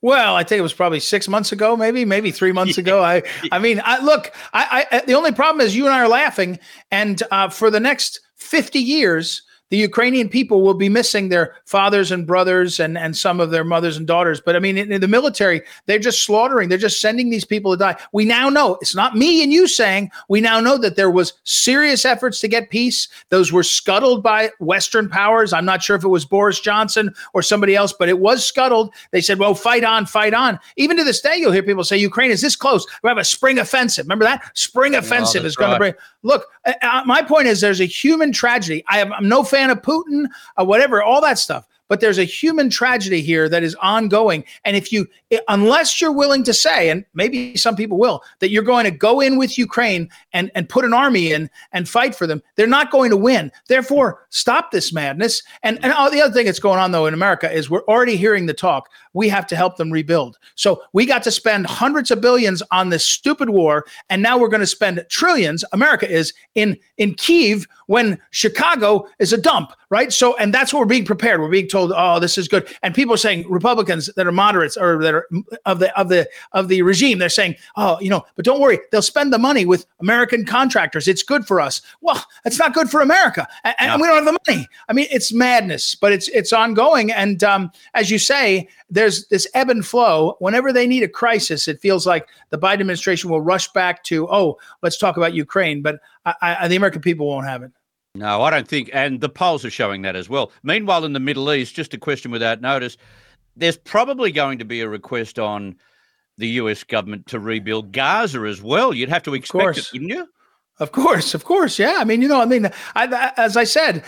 Well, 0.01 0.35
I 0.35 0.43
think 0.43 0.59
it 0.59 0.63
was 0.63 0.73
probably 0.73 0.99
six 0.99 1.29
months 1.29 1.53
ago, 1.53 1.77
maybe, 1.77 2.05
maybe 2.05 2.33
three 2.33 2.51
months 2.51 2.77
ago. 2.77 3.05
I, 3.05 3.23
I 3.53 3.61
mean, 3.61 3.81
I, 3.85 4.03
look, 4.03 4.33
I, 4.53 4.87
I, 4.91 5.01
the 5.07 5.15
only 5.15 5.31
problem 5.31 5.65
is 5.65 5.77
you 5.77 5.85
and 5.85 5.95
I 5.95 6.01
are 6.01 6.09
laughing, 6.09 6.59
and 6.91 7.23
uh, 7.31 7.49
for 7.51 7.71
the 7.71 7.79
next 7.79 8.19
fifty 8.35 8.81
years, 8.81 9.43
the 9.73 9.79
Ukrainian 9.79 10.29
people 10.29 10.61
will 10.61 10.75
be 10.75 10.91
missing 10.91 11.31
their 11.31 11.57
fathers 11.65 12.13
and 12.13 12.27
brothers 12.27 12.79
and, 12.79 12.99
and 12.99 13.17
some 13.17 13.41
of 13.41 13.51
their 13.51 13.65
mothers 13.65 13.97
and 13.97 14.07
daughters. 14.07 14.39
But 14.39 14.55
I 14.55 14.59
mean, 14.59 14.77
in, 14.77 14.93
in 14.93 15.01
the 15.01 15.09
military, 15.09 15.63
they're 15.87 15.99
just 15.99 16.25
slaughtering. 16.25 16.69
They're 16.69 16.77
just 16.77 17.01
sending 17.01 17.31
these 17.31 17.47
people 17.47 17.73
to 17.73 17.79
die. 17.79 17.97
We 18.13 18.27
now 18.27 18.51
know 18.51 18.77
it's 18.83 18.95
not 18.95 19.17
me 19.17 19.43
and 19.43 19.51
you 19.51 19.67
saying. 19.67 20.11
We 20.29 20.43
now 20.43 20.61
know 20.61 20.77
that 20.77 20.97
there 20.97 21.11
was 21.11 21.33
serious 21.45 22.05
efforts 22.05 22.39
to 22.41 22.49
get 22.49 22.69
peace. 22.69 23.09
Those 23.31 23.51
were 23.51 23.63
scuttled 23.63 24.23
by 24.23 24.51
Western 24.59 25.09
powers. 25.09 25.55
I'm 25.55 25.65
not 25.65 25.83
sure 25.83 25.97
if 25.97 26.05
it 26.05 26.09
was 26.09 26.27
Boris 26.27 26.61
Johnson 26.61 27.15
or 27.33 27.41
somebody 27.41 27.75
else, 27.75 27.95
but 27.95 28.11
it 28.11 28.19
was 28.19 28.45
scuttled. 28.45 28.93
They 29.11 29.23
said, 29.23 29.39
"Well, 29.39 29.55
fight 29.55 29.85
on, 29.85 30.05
fight 30.05 30.35
on." 30.35 30.61
Even 30.77 30.99
to 30.99 31.05
this 31.05 31.23
day, 31.23 31.39
you'll 31.39 31.51
hear 31.51 31.63
people 31.63 31.85
say, 31.85 31.97
"Ukraine 31.97 32.31
is 32.31 32.43
this 32.43 32.57
close. 32.57 32.87
We 33.03 33.09
have 33.09 33.17
a 33.17 33.25
spring 33.25 33.59
offensive." 33.59 34.05
Remember 34.05 34.27
that 34.27 34.51
spring 34.53 34.97
offensive 34.97 35.47
is 35.47 35.57
going 35.57 35.71
right. 35.71 35.77
to 35.77 35.81
bring. 35.81 35.95
Look, 36.23 36.47
uh, 36.65 36.75
uh, 36.83 37.03
my 37.05 37.23
point 37.23 37.49
is, 37.49 37.61
there's 37.61 37.81
a 37.81 37.87
human 37.87 38.33
tragedy. 38.33 38.85
I 38.89 39.01
am, 39.01 39.13
I'm 39.13 39.29
no 39.29 39.43
fan 39.43 39.71
of 39.71 39.83
Putin, 39.83 40.27
uh, 40.57 40.65
whatever, 40.65 41.03
all 41.03 41.21
that 41.23 41.39
stuff 41.39 41.67
but 41.93 42.01
there's 42.01 42.17
a 42.17 42.25
human 42.25 42.71
tragedy 42.71 43.21
here 43.21 43.51
that 43.51 43.63
is 43.63 43.75
ongoing. 43.75 44.45
And 44.65 44.79
if 44.79 44.93
you, 44.93 45.07
unless 45.47 46.01
you're 46.01 46.11
willing 46.11 46.43
to 46.45 46.55
say, 46.55 46.89
and 46.89 47.05
maybe 47.13 47.55
some 47.55 47.77
people 47.77 47.99
will, 47.99 48.23
that 48.39 48.49
you're 48.49 48.63
going 48.63 48.85
to 48.85 48.91
go 48.91 49.21
in 49.21 49.37
with 49.37 49.59
Ukraine 49.59 50.09
and, 50.33 50.51
and 50.55 50.67
put 50.71 50.87
an 50.87 50.95
army 50.95 51.33
in 51.33 51.51
and 51.71 51.87
fight 51.87 52.15
for 52.15 52.27
them, 52.27 52.43
they're 52.57 52.67
not 52.67 52.91
going 52.91 53.11
to 53.11 53.17
win. 53.19 53.53
Therefore, 53.69 54.25
stop 54.31 54.71
this 54.71 54.91
madness. 54.91 55.43
And, 55.63 55.79
and 55.85 55.93
all, 55.93 56.11
the 56.11 56.23
other 56.23 56.33
thing 56.33 56.47
that's 56.47 56.59
going 56.59 56.79
on, 56.79 56.93
though, 56.93 57.05
in 57.05 57.13
America 57.13 57.53
is 57.53 57.69
we're 57.69 57.85
already 57.85 58.17
hearing 58.17 58.47
the 58.47 58.55
talk. 58.55 58.89
We 59.15 59.29
have 59.29 59.47
to 59.49 59.57
help 59.57 59.77
them 59.77 59.91
rebuild. 59.91 60.39
So 60.55 60.83
we 60.93 61.07
got 61.07 61.23
to 61.25 61.31
spend 61.31 61.67
hundreds 61.67 62.11
of 62.11 62.21
billions 62.21 62.63
on 62.71 62.89
this 62.89 63.07
stupid 63.07 63.51
war. 63.51 63.85
And 64.11 64.23
now 64.23 64.39
we're 64.39 64.49
going 64.49 64.61
to 64.61 64.67
spend 64.67 65.05
trillions, 65.09 65.65
America 65.73 66.11
is, 66.11 66.33
in, 66.55 66.79
in 66.97 67.15
Kiev 67.15 67.67
when 67.87 68.19
Chicago 68.31 69.07
is 69.19 69.33
a 69.33 69.39
dump, 69.39 69.73
right? 69.91 70.13
So, 70.13 70.37
and 70.37 70.55
that's 70.55 70.73
what 70.73 70.81
we're 70.81 70.87
being 70.87 71.05
prepared. 71.05 71.41
We're 71.41 71.51
being 71.51 71.69
told, 71.69 71.93
oh, 71.95 72.19
this 72.21 72.39
is 72.39 72.49
good. 72.49 72.67
And 72.83 72.95
people 72.95 73.15
are 73.15 73.19
saying 73.19 73.51
Republicans 73.51 74.09
that 74.17 74.27
are 74.27 74.33
moderates 74.33 74.77
or 74.77 75.03
that 75.03 75.15
are 75.15 75.29
of 75.67 75.79
the 75.79 75.99
of 75.99 76.09
the 76.09 76.29
of 76.53 76.69
the 76.69 76.83
regime, 76.83 77.19
they're 77.19 77.29
saying, 77.29 77.57
oh, 77.77 77.99
you 78.01 78.09
know, 78.09 78.25
but 78.37 78.45
don't 78.45 78.61
worry, 78.61 78.79
they'll 78.91 79.03
spend 79.03 79.33
the 79.33 79.39
money 79.39 79.67
with 79.67 79.85
American 80.01 80.47
contractors. 80.47 81.07
It's 81.07 81.23
good 81.23 81.47
for 81.47 81.61
us. 81.61 81.83
Well, 82.01 82.25
it's 82.45 82.59
not 82.59 82.73
good 82.73 82.89
for 82.89 83.01
America, 83.01 83.47
and, 83.65 83.75
and 83.79 84.01
we 84.01 84.09
don't 84.09 84.25
have 84.25 84.25
the 84.25 84.39
money. 84.47 84.67
I 84.89 84.93
mean, 84.93 85.09
it's 85.11 85.33
madness, 85.33 85.95
but 85.95 86.13
it's 86.13 86.29
it's 86.29 86.53
ongoing. 86.53 87.13
And 87.13 87.45
um, 87.45 87.73
as 87.95 88.11
you 88.11 88.19
say, 88.19 88.69
there's 89.03 89.27
this 89.27 89.49
ebb 89.55 89.69
and 89.69 89.85
flow. 89.85 90.37
Whenever 90.39 90.73
they 90.73 90.87
need 90.87 91.03
a 91.03 91.09
crisis, 91.09 91.67
it 91.67 91.81
feels 91.81 92.07
like 92.07 92.29
the 92.51 92.59
Biden 92.59 92.75
administration 92.75 93.31
will 93.31 93.41
rush 93.41 93.67
back 93.73 94.05
to, 94.05 94.29
oh, 94.31 94.59
let's 94.81 94.97
talk 94.97 95.17
about 95.17 95.35
Ukraine. 95.35 95.83
But 95.83 95.99
I, 96.25 96.35
I, 96.41 96.69
the 96.69 96.77
American 96.77 97.03
people 97.03 97.27
won't 97.27 97.47
have 97.47 97.65
it. 97.65 97.73
No, 98.15 98.43
I 98.43 98.51
don't 98.51 98.69
think, 98.69 98.91
and 98.93 99.21
the 99.21 99.29
polls 99.29 99.65
are 99.65 99.71
showing 99.71 100.03
that 100.03 100.15
as 100.15 100.29
well. 100.29 100.53
Meanwhile, 100.63 101.05
in 101.05 101.15
the 101.15 101.21
Middle 101.21 101.53
East, 101.53 101.75
just 101.75 101.95
a 101.95 101.99
question 101.99 102.31
without 102.31 102.61
notice, 102.61 102.97
there's 103.57 103.77
probably 103.77 104.31
going 104.31 104.59
to 104.59 104.65
be 104.65 104.83
a 104.83 104.89
request 104.89 105.39
on 105.39 105.77
the 106.39 106.49
US 106.49 106.85
government 106.85 107.27
to 107.29 107.41
rebuild 107.41 107.91
Gaza 107.91 108.43
as 108.43 108.63
well. 108.63 108.95
You'd 108.95 109.09
have 109.09 109.25
to 109.25 109.35
expect 109.35 109.79
it, 109.79 109.89
wouldn't 109.93 110.11
you? 110.11 110.29
Of 110.83 110.91
course, 110.91 111.33
of 111.33 111.45
course, 111.45 111.79
yeah. 111.79 111.99
I 111.99 112.05
mean, 112.05 112.23
you 112.23 112.27
know, 112.27 112.41
I 112.41 112.45
mean, 112.45 112.69
I, 112.97 113.33
as 113.37 113.57
I 113.57 113.63
said, 113.63 114.03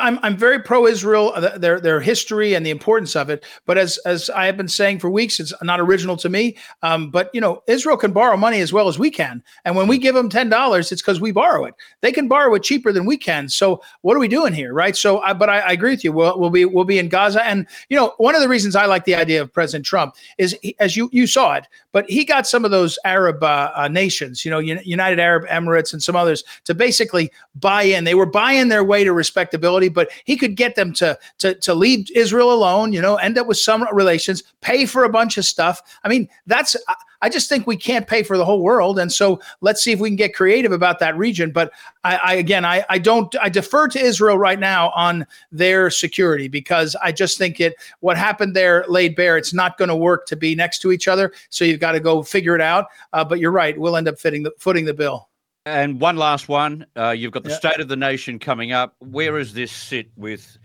I'm 0.00 0.18
I'm 0.22 0.38
very 0.38 0.58
pro-Israel, 0.58 1.32
uh, 1.34 1.58
their 1.58 1.78
their 1.78 2.00
history 2.00 2.54
and 2.54 2.64
the 2.64 2.70
importance 2.70 3.14
of 3.14 3.28
it. 3.28 3.44
But 3.66 3.76
as 3.76 3.98
as 4.06 4.30
I 4.30 4.46
have 4.46 4.56
been 4.56 4.66
saying 4.68 5.00
for 5.00 5.10
weeks, 5.10 5.38
it's 5.38 5.52
not 5.62 5.80
original 5.80 6.16
to 6.16 6.30
me. 6.30 6.56
Um, 6.82 7.10
but 7.10 7.28
you 7.34 7.42
know, 7.42 7.62
Israel 7.66 7.98
can 7.98 8.12
borrow 8.12 8.38
money 8.38 8.62
as 8.62 8.72
well 8.72 8.88
as 8.88 8.98
we 8.98 9.10
can, 9.10 9.42
and 9.66 9.76
when 9.76 9.86
we 9.86 9.98
give 9.98 10.14
them 10.14 10.30
ten 10.30 10.48
dollars, 10.48 10.90
it's 10.92 11.02
because 11.02 11.20
we 11.20 11.30
borrow 11.30 11.66
it. 11.66 11.74
They 12.00 12.10
can 12.10 12.26
borrow 12.26 12.54
it 12.54 12.62
cheaper 12.62 12.90
than 12.90 13.04
we 13.04 13.18
can. 13.18 13.50
So 13.50 13.82
what 14.00 14.16
are 14.16 14.20
we 14.20 14.28
doing 14.28 14.54
here, 14.54 14.72
right? 14.72 14.96
So, 14.96 15.20
I, 15.20 15.34
but 15.34 15.50
I, 15.50 15.58
I 15.58 15.72
agree 15.72 15.90
with 15.90 16.04
you. 16.04 16.12
We'll, 16.12 16.40
we'll 16.40 16.48
be 16.48 16.64
we'll 16.64 16.84
be 16.84 16.98
in 16.98 17.10
Gaza, 17.10 17.44
and 17.44 17.66
you 17.90 17.98
know, 17.98 18.14
one 18.16 18.34
of 18.34 18.40
the 18.40 18.48
reasons 18.48 18.76
I 18.76 18.86
like 18.86 19.04
the 19.04 19.14
idea 19.14 19.42
of 19.42 19.52
President 19.52 19.84
Trump 19.84 20.14
is, 20.38 20.56
he, 20.62 20.74
as 20.80 20.96
you 20.96 21.10
you 21.12 21.26
saw 21.26 21.52
it, 21.52 21.66
but 21.92 22.08
he 22.08 22.24
got 22.24 22.46
some 22.46 22.64
of 22.64 22.70
those 22.70 22.98
Arab 23.04 23.42
uh, 23.42 23.70
uh, 23.76 23.88
nations, 23.88 24.42
you 24.42 24.50
know, 24.50 24.58
United 24.58 25.20
Arab 25.20 25.46
Emirates 25.48 25.92
and 25.92 26.02
some 26.02 26.13
others 26.16 26.44
to 26.64 26.74
basically 26.74 27.30
buy 27.56 27.82
in. 27.82 28.04
They 28.04 28.14
were 28.14 28.26
buying 28.26 28.68
their 28.68 28.84
way 28.84 29.04
to 29.04 29.12
respectability, 29.12 29.88
but 29.88 30.10
he 30.24 30.36
could 30.36 30.56
get 30.56 30.74
them 30.74 30.92
to 30.94 31.18
to 31.38 31.54
to 31.54 31.74
leave 31.74 32.10
Israel 32.14 32.52
alone, 32.52 32.92
you 32.92 33.00
know, 33.00 33.16
end 33.16 33.38
up 33.38 33.46
with 33.46 33.58
some 33.58 33.86
relations, 33.92 34.42
pay 34.60 34.86
for 34.86 35.04
a 35.04 35.08
bunch 35.08 35.38
of 35.38 35.44
stuff. 35.44 35.80
I 36.04 36.08
mean, 36.08 36.28
that's 36.46 36.76
I 37.24 37.30
just 37.30 37.48
think 37.48 37.66
we 37.66 37.78
can't 37.78 38.06
pay 38.06 38.22
for 38.22 38.36
the 38.36 38.44
whole 38.44 38.62
world, 38.62 38.98
and 38.98 39.10
so 39.10 39.40
let's 39.62 39.82
see 39.82 39.92
if 39.92 39.98
we 39.98 40.10
can 40.10 40.16
get 40.16 40.34
creative 40.34 40.72
about 40.72 40.98
that 40.98 41.16
region. 41.16 41.52
But 41.52 41.72
I, 42.04 42.16
I 42.16 42.34
again, 42.34 42.66
I, 42.66 42.84
I 42.90 42.98
don't 42.98 43.34
I 43.40 43.48
defer 43.48 43.88
to 43.88 43.98
Israel 43.98 44.36
right 44.36 44.58
now 44.58 44.90
on 44.90 45.26
their 45.50 45.88
security 45.88 46.48
because 46.48 46.94
I 47.02 47.12
just 47.12 47.38
think 47.38 47.60
it 47.60 47.76
what 48.00 48.18
happened 48.18 48.54
there 48.54 48.84
laid 48.88 49.16
bare. 49.16 49.38
It's 49.38 49.54
not 49.54 49.78
going 49.78 49.88
to 49.88 49.96
work 49.96 50.26
to 50.26 50.36
be 50.36 50.54
next 50.54 50.80
to 50.80 50.92
each 50.92 51.08
other, 51.08 51.32
so 51.48 51.64
you've 51.64 51.80
got 51.80 51.92
to 51.92 52.00
go 52.00 52.22
figure 52.22 52.54
it 52.54 52.60
out. 52.60 52.88
Uh, 53.14 53.24
but 53.24 53.38
you're 53.38 53.52
right, 53.52 53.78
we'll 53.78 53.96
end 53.96 54.06
up 54.06 54.18
fitting 54.18 54.42
the 54.42 54.52
footing 54.58 54.84
the 54.84 54.92
bill. 54.92 55.30
And 55.66 56.00
one 56.00 56.16
last 56.16 56.48
one. 56.48 56.84
Uh, 56.96 57.10
you've 57.10 57.32
got 57.32 57.42
the 57.44 57.50
yeah. 57.50 57.56
State 57.56 57.80
of 57.80 57.88
the 57.88 57.96
Nation 57.96 58.38
coming 58.38 58.72
up. 58.72 58.96
Where 58.98 59.38
does 59.38 59.54
this 59.54 59.72
sit 59.72 60.08
with 60.16 60.58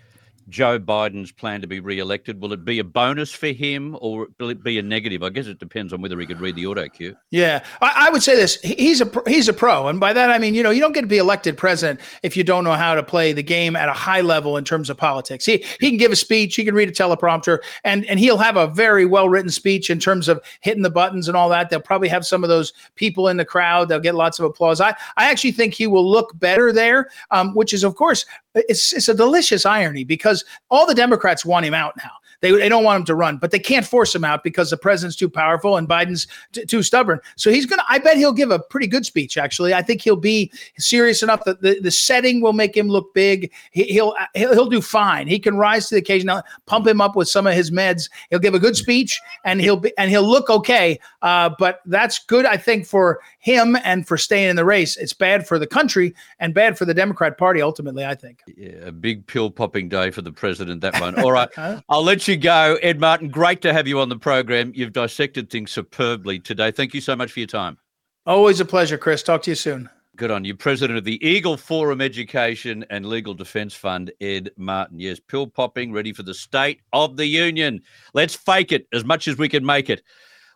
Joe 0.50 0.80
Biden's 0.80 1.32
plan 1.32 1.62
to 1.62 1.68
be 1.68 1.80
re-elected? 1.80 2.42
Will 2.42 2.54
it 2.54 2.66
be 2.66 2.80
a 2.80 2.84
bonus 2.84 3.32
for 3.32 3.48
him, 3.48 3.98
or 4.02 4.28
will 4.40 4.50
it 4.50 4.64
be 4.64 4.80
a 4.80 4.82
negative? 4.82 5.24
I 5.24 5.30
guess 5.30 5.48
it 5.48 5.60
depends 5.60 5.94
on 5.94 6.02
whether 6.02 6.20
he 6.20 6.26
could 6.26 6.42
read 6.42 6.56
the 6.56 6.66
auto 6.66 6.88
cue. 6.88 7.16
Yeah, 7.30 7.64
I, 7.82 8.08
I 8.08 8.10
would 8.10 8.24
say 8.24 8.36
this: 8.36 8.60
he's 8.62 9.02
a 9.02 9.12
he's 9.28 9.48
a 9.48 9.54
pro, 9.54 9.88
and 9.88 10.00
by 10.00 10.14
that 10.14 10.32
I 10.32 10.40
mean 10.40 10.54
you 10.54 10.64
know 10.64 10.72
you 10.72 10.82
don't 10.82 10.94
get 10.94 11.02
to 11.02 11.08
be 11.08 11.18
elected 11.18 11.58
president 11.58 12.00
if 12.24 12.36
you 12.36 12.44
don't 12.44 12.64
know 12.64 12.74
how 12.74 12.96
to 12.96 13.04
play 13.04 13.34
the 13.34 13.44
game 13.44 13.76
at 13.76 13.90
a 13.90 13.94
high 13.94 14.22
level 14.22 14.58
in 14.58 14.64
terms 14.64 14.90
of 14.90 14.98
politics. 14.98 15.46
He 15.46 15.64
he 15.80 15.90
can 15.90 15.98
give 15.98 16.12
a 16.12 16.16
speech, 16.16 16.56
he 16.56 16.66
can 16.66 16.76
read 16.76 16.90
a 16.90 16.92
teleprompter, 16.92 17.60
and 17.84 18.06
and 18.06 18.20
he'll 18.20 18.38
have 18.38 18.58
a 18.58 18.68
very 18.68 19.06
well 19.06 19.30
written 19.30 19.52
speech 19.52 19.90
in 19.90 20.00
terms 20.00 20.28
of 20.28 20.42
hitting 20.62 20.84
the 20.84 20.90
buttons 20.90 21.28
and 21.28 21.38
all 21.38 21.50
that. 21.50 21.70
They'll 21.70 21.82
probably 21.82 22.10
have 22.10 22.26
some 22.26 22.44
of 22.44 22.50
those 22.50 22.74
people 22.96 23.28
in 23.28 23.38
the 23.38 23.46
crowd. 23.46 23.90
They'll 23.90 24.00
get 24.00 24.16
lots 24.16 24.40
of 24.40 24.46
applause. 24.46 24.82
I 24.82 24.96
I 25.18 25.30
actually 25.30 25.52
think 25.52 25.74
he 25.74 25.88
will 25.88 26.10
look 26.10 26.38
better 26.40 26.72
there, 26.72 27.10
um, 27.32 27.54
which 27.54 27.74
is 27.74 27.84
of 27.84 27.96
course 27.96 28.26
it's 28.56 28.94
it's 28.94 29.08
a 29.08 29.14
delicious 29.14 29.66
irony 29.66 30.04
because 30.04 30.39
all 30.70 30.86
the 30.86 30.96
Democrats 30.96 31.46
want 31.46 31.66
him 31.66 31.74
out 31.74 31.96
now. 31.98 32.12
They, 32.42 32.52
they 32.52 32.70
don't 32.70 32.84
want 32.84 33.02
him 33.02 33.06
to 33.06 33.16
run, 33.16 33.38
but 33.38 33.52
they 33.52 33.60
can't 33.60 33.86
force 33.86 34.16
him 34.16 34.24
out 34.24 34.44
because 34.44 34.70
the 34.70 34.78
president's 34.78 35.18
too 35.18 35.30
powerful 35.30 35.78
and 35.78 35.88
Biden's 35.88 36.28
t- 36.54 36.66
too 36.66 36.84
stubborn. 36.84 37.20
So 37.36 37.52
he's 37.52 37.66
going 37.66 37.80
to, 37.80 37.86
I 37.90 38.00
bet 38.00 38.18
he'll 38.18 38.34
give 38.34 38.52
a 38.52 38.60
pretty 38.60 38.88
good 38.88 39.06
speech, 39.06 39.38
actually. 39.38 39.74
I 39.74 39.82
think 39.82 40.02
he'll 40.02 40.16
be 40.16 40.52
serious 40.78 41.22
enough 41.22 41.44
that 41.46 41.62
the, 41.62 41.80
the 41.82 41.92
setting 41.92 42.42
will 42.42 42.54
make 42.54 42.76
him 42.76 42.88
look 42.88 43.14
big. 43.14 43.52
He, 43.72 44.00
will 44.00 44.16
he'll, 44.36 44.54
he'll 44.54 44.70
do 44.70 44.82
fine. 44.82 45.28
He 45.28 45.40
can 45.40 45.58
rise 45.58 45.90
to 45.90 45.96
the 45.96 46.00
occasion. 46.00 46.30
I'll 46.30 46.44
pump 46.66 46.88
him 46.88 47.02
up 47.02 47.16
with 47.16 47.28
some 47.28 47.48
of 47.48 47.54
his 47.54 47.72
meds. 47.72 48.10
He'll 48.30 48.40
give 48.40 48.54
a 48.54 48.60
good 48.60 48.76
speech 48.76 49.20
and 49.44 49.60
he'll 49.60 49.78
be, 49.78 49.92
and 49.98 50.10
he'll 50.10 50.28
look 50.28 50.50
okay. 50.50 51.00
Uh, 51.22 51.50
but 51.60 51.82
that's 51.86 52.20
good, 52.20 52.46
I 52.46 52.58
think, 52.58 52.86
for 52.86 53.20
him 53.40 53.78
and 53.84 54.08
for 54.08 54.18
staying 54.18 54.50
in 54.50 54.56
the 54.56 54.66
race. 54.66 54.98
It's 54.98 55.14
bad 55.14 55.48
for 55.48 55.60
the 55.60 55.68
country 55.68 56.14
and 56.40 56.54
bad 56.54 56.78
for 56.78 56.86
the 56.86 56.94
Democrat 56.94 57.38
Party, 57.38 57.62
ultimately, 57.62 58.06
I 58.06 58.16
think. 58.16 58.42
Yeah, 58.56 58.86
a 58.86 58.92
big 58.92 59.26
pill 59.28 59.50
popping 59.50 59.90
day 59.90 60.12
for 60.12 60.22
the 60.22 60.32
president, 60.32 60.82
that 60.82 61.00
one. 61.00 61.20
All 61.20 61.32
right. 61.32 61.50
I'll 61.90 62.04
let 62.04 62.28
you 62.28 62.29
go. 62.38 62.78
Ed 62.82 63.00
Martin, 63.00 63.30
great 63.30 63.62
to 63.62 63.74
have 63.74 63.88
you 63.88 64.00
on 64.00 64.10
the 64.10 64.18
program. 64.18 64.72
You've 64.76 64.94
dissected 64.94 65.50
things 65.50 65.72
superbly 65.72 66.40
today. 66.40 66.72
Thank 66.72 66.94
you 66.94 67.02
so 67.02 67.16
much 67.16 67.32
for 67.32 67.40
your 67.40 67.48
time. 67.48 67.78
Always 68.26 68.60
a 68.60 68.66
pleasure, 68.66 68.98
Chris. 68.98 69.24
Talk 69.24 69.42
to 69.44 69.52
you 69.52 69.56
soon. 69.56 69.90
Good 70.16 70.32
on 70.32 70.44
you. 70.44 70.54
President 70.54 70.98
of 70.98 71.06
the 71.06 71.26
Eagle 71.26 71.56
Forum 71.56 72.02
Education 72.02 72.86
and 72.90 73.06
Legal 73.06 73.34
Defense 73.34 73.74
Fund, 73.74 74.12
Ed 74.20 74.52
Martin. 74.58 75.00
Yes, 75.00 75.20
pill 75.20 75.48
popping, 75.48 75.94
ready 75.94 76.12
for 76.12 76.24
the 76.24 76.34
State 76.34 76.82
of 76.92 77.16
the 77.16 77.26
Union. 77.26 77.82
Let's 78.14 78.36
fake 78.36 78.74
it 78.74 78.86
as 78.92 79.06
much 79.06 79.30
as 79.30 79.38
we 79.38 79.48
can 79.48 79.66
make 79.66 79.90
it. 79.90 80.04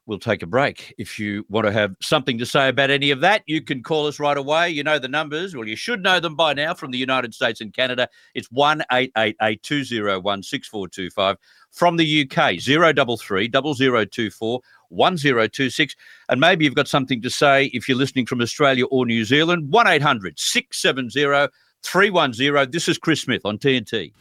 We'll 0.06 0.20
take 0.20 0.44
a 0.44 0.48
break. 0.48 0.94
If 0.98 1.18
you 1.18 1.46
want 1.48 1.66
to 1.66 1.72
have 1.72 1.96
something 2.02 2.38
to 2.40 2.46
say 2.46 2.68
about 2.68 2.90
any 2.90 3.12
of 3.12 3.22
that, 3.22 3.44
you 3.46 3.62
can 3.62 3.82
call 3.82 4.06
us 4.08 4.20
right 4.20 4.36
away. 4.36 4.70
You 4.70 4.84
know 4.84 5.00
the 5.00 5.08
numbers. 5.08 5.56
Well, 5.56 5.68
you 5.68 5.78
should 5.78 6.04
know 6.04 6.20
them 6.20 6.36
by 6.36 6.54
now 6.54 6.74
from 6.74 6.92
the 6.92 6.98
United 6.98 7.34
States 7.34 7.62
and 7.62 7.74
Canada. 7.74 8.10
It's 8.36 8.52
1 8.52 8.84
201 8.90 10.44
6425. 10.44 11.38
From 11.72 11.96
the 11.96 12.22
UK, 12.24 12.60
033 12.60 13.50
0024 13.50 14.62
1026. 14.90 15.96
And 16.28 16.40
maybe 16.40 16.66
you've 16.66 16.76
got 16.76 16.90
something 16.90 17.22
to 17.22 17.30
say 17.30 17.68
if 17.68 17.88
you're 17.88 17.98
listening 17.98 18.26
from 18.26 18.42
Australia 18.42 18.86
or 18.88 19.06
New 19.06 19.24
Zealand, 19.24 19.72
1 19.72 19.88
800 19.88 20.38
670 20.38 21.48
310. 21.84 22.72
This 22.72 22.90
is 22.90 22.98
Chris 22.98 23.22
Smith 23.22 23.46
on 23.46 23.58
TNT 23.58 24.12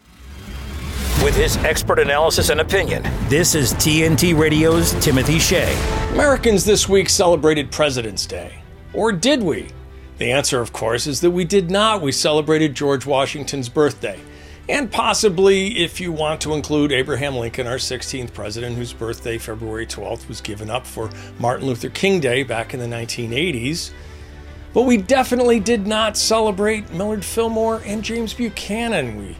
with 1.22 1.36
his 1.36 1.56
expert 1.58 2.00
analysis 2.00 2.48
and 2.48 2.60
opinion. 2.60 3.02
This 3.28 3.54
is 3.54 3.74
TNT 3.74 4.36
Radio's 4.36 4.92
Timothy 5.04 5.38
Shea. 5.38 5.72
Americans 6.10 6.64
this 6.64 6.88
week 6.88 7.08
celebrated 7.08 7.70
President's 7.70 8.26
Day. 8.26 8.52
Or 8.92 9.12
did 9.12 9.40
we? 9.40 9.68
The 10.18 10.32
answer, 10.32 10.60
of 10.60 10.72
course, 10.72 11.06
is 11.06 11.20
that 11.20 11.30
we 11.30 11.44
did 11.44 11.70
not. 11.70 12.02
We 12.02 12.10
celebrated 12.10 12.74
George 12.74 13.06
Washington's 13.06 13.68
birthday. 13.68 14.18
And 14.68 14.90
possibly, 14.90 15.78
if 15.78 16.00
you 16.00 16.10
want 16.10 16.40
to 16.40 16.54
include 16.54 16.90
Abraham 16.90 17.36
Lincoln, 17.36 17.68
our 17.68 17.76
16th 17.76 18.34
president, 18.34 18.76
whose 18.76 18.92
birthday, 18.92 19.38
February 19.38 19.86
12th, 19.86 20.26
was 20.28 20.40
given 20.40 20.70
up 20.70 20.86
for 20.86 21.08
Martin 21.38 21.66
Luther 21.66 21.88
King 21.88 22.18
Day 22.18 22.42
back 22.42 22.74
in 22.74 22.80
the 22.80 22.86
1980s. 22.86 23.92
But 24.74 24.82
we 24.82 24.96
definitely 24.96 25.60
did 25.60 25.86
not 25.86 26.16
celebrate 26.16 26.92
Millard 26.92 27.24
Fillmore 27.24 27.82
and 27.84 28.02
James 28.02 28.34
Buchanan. 28.34 29.18
We 29.18 29.36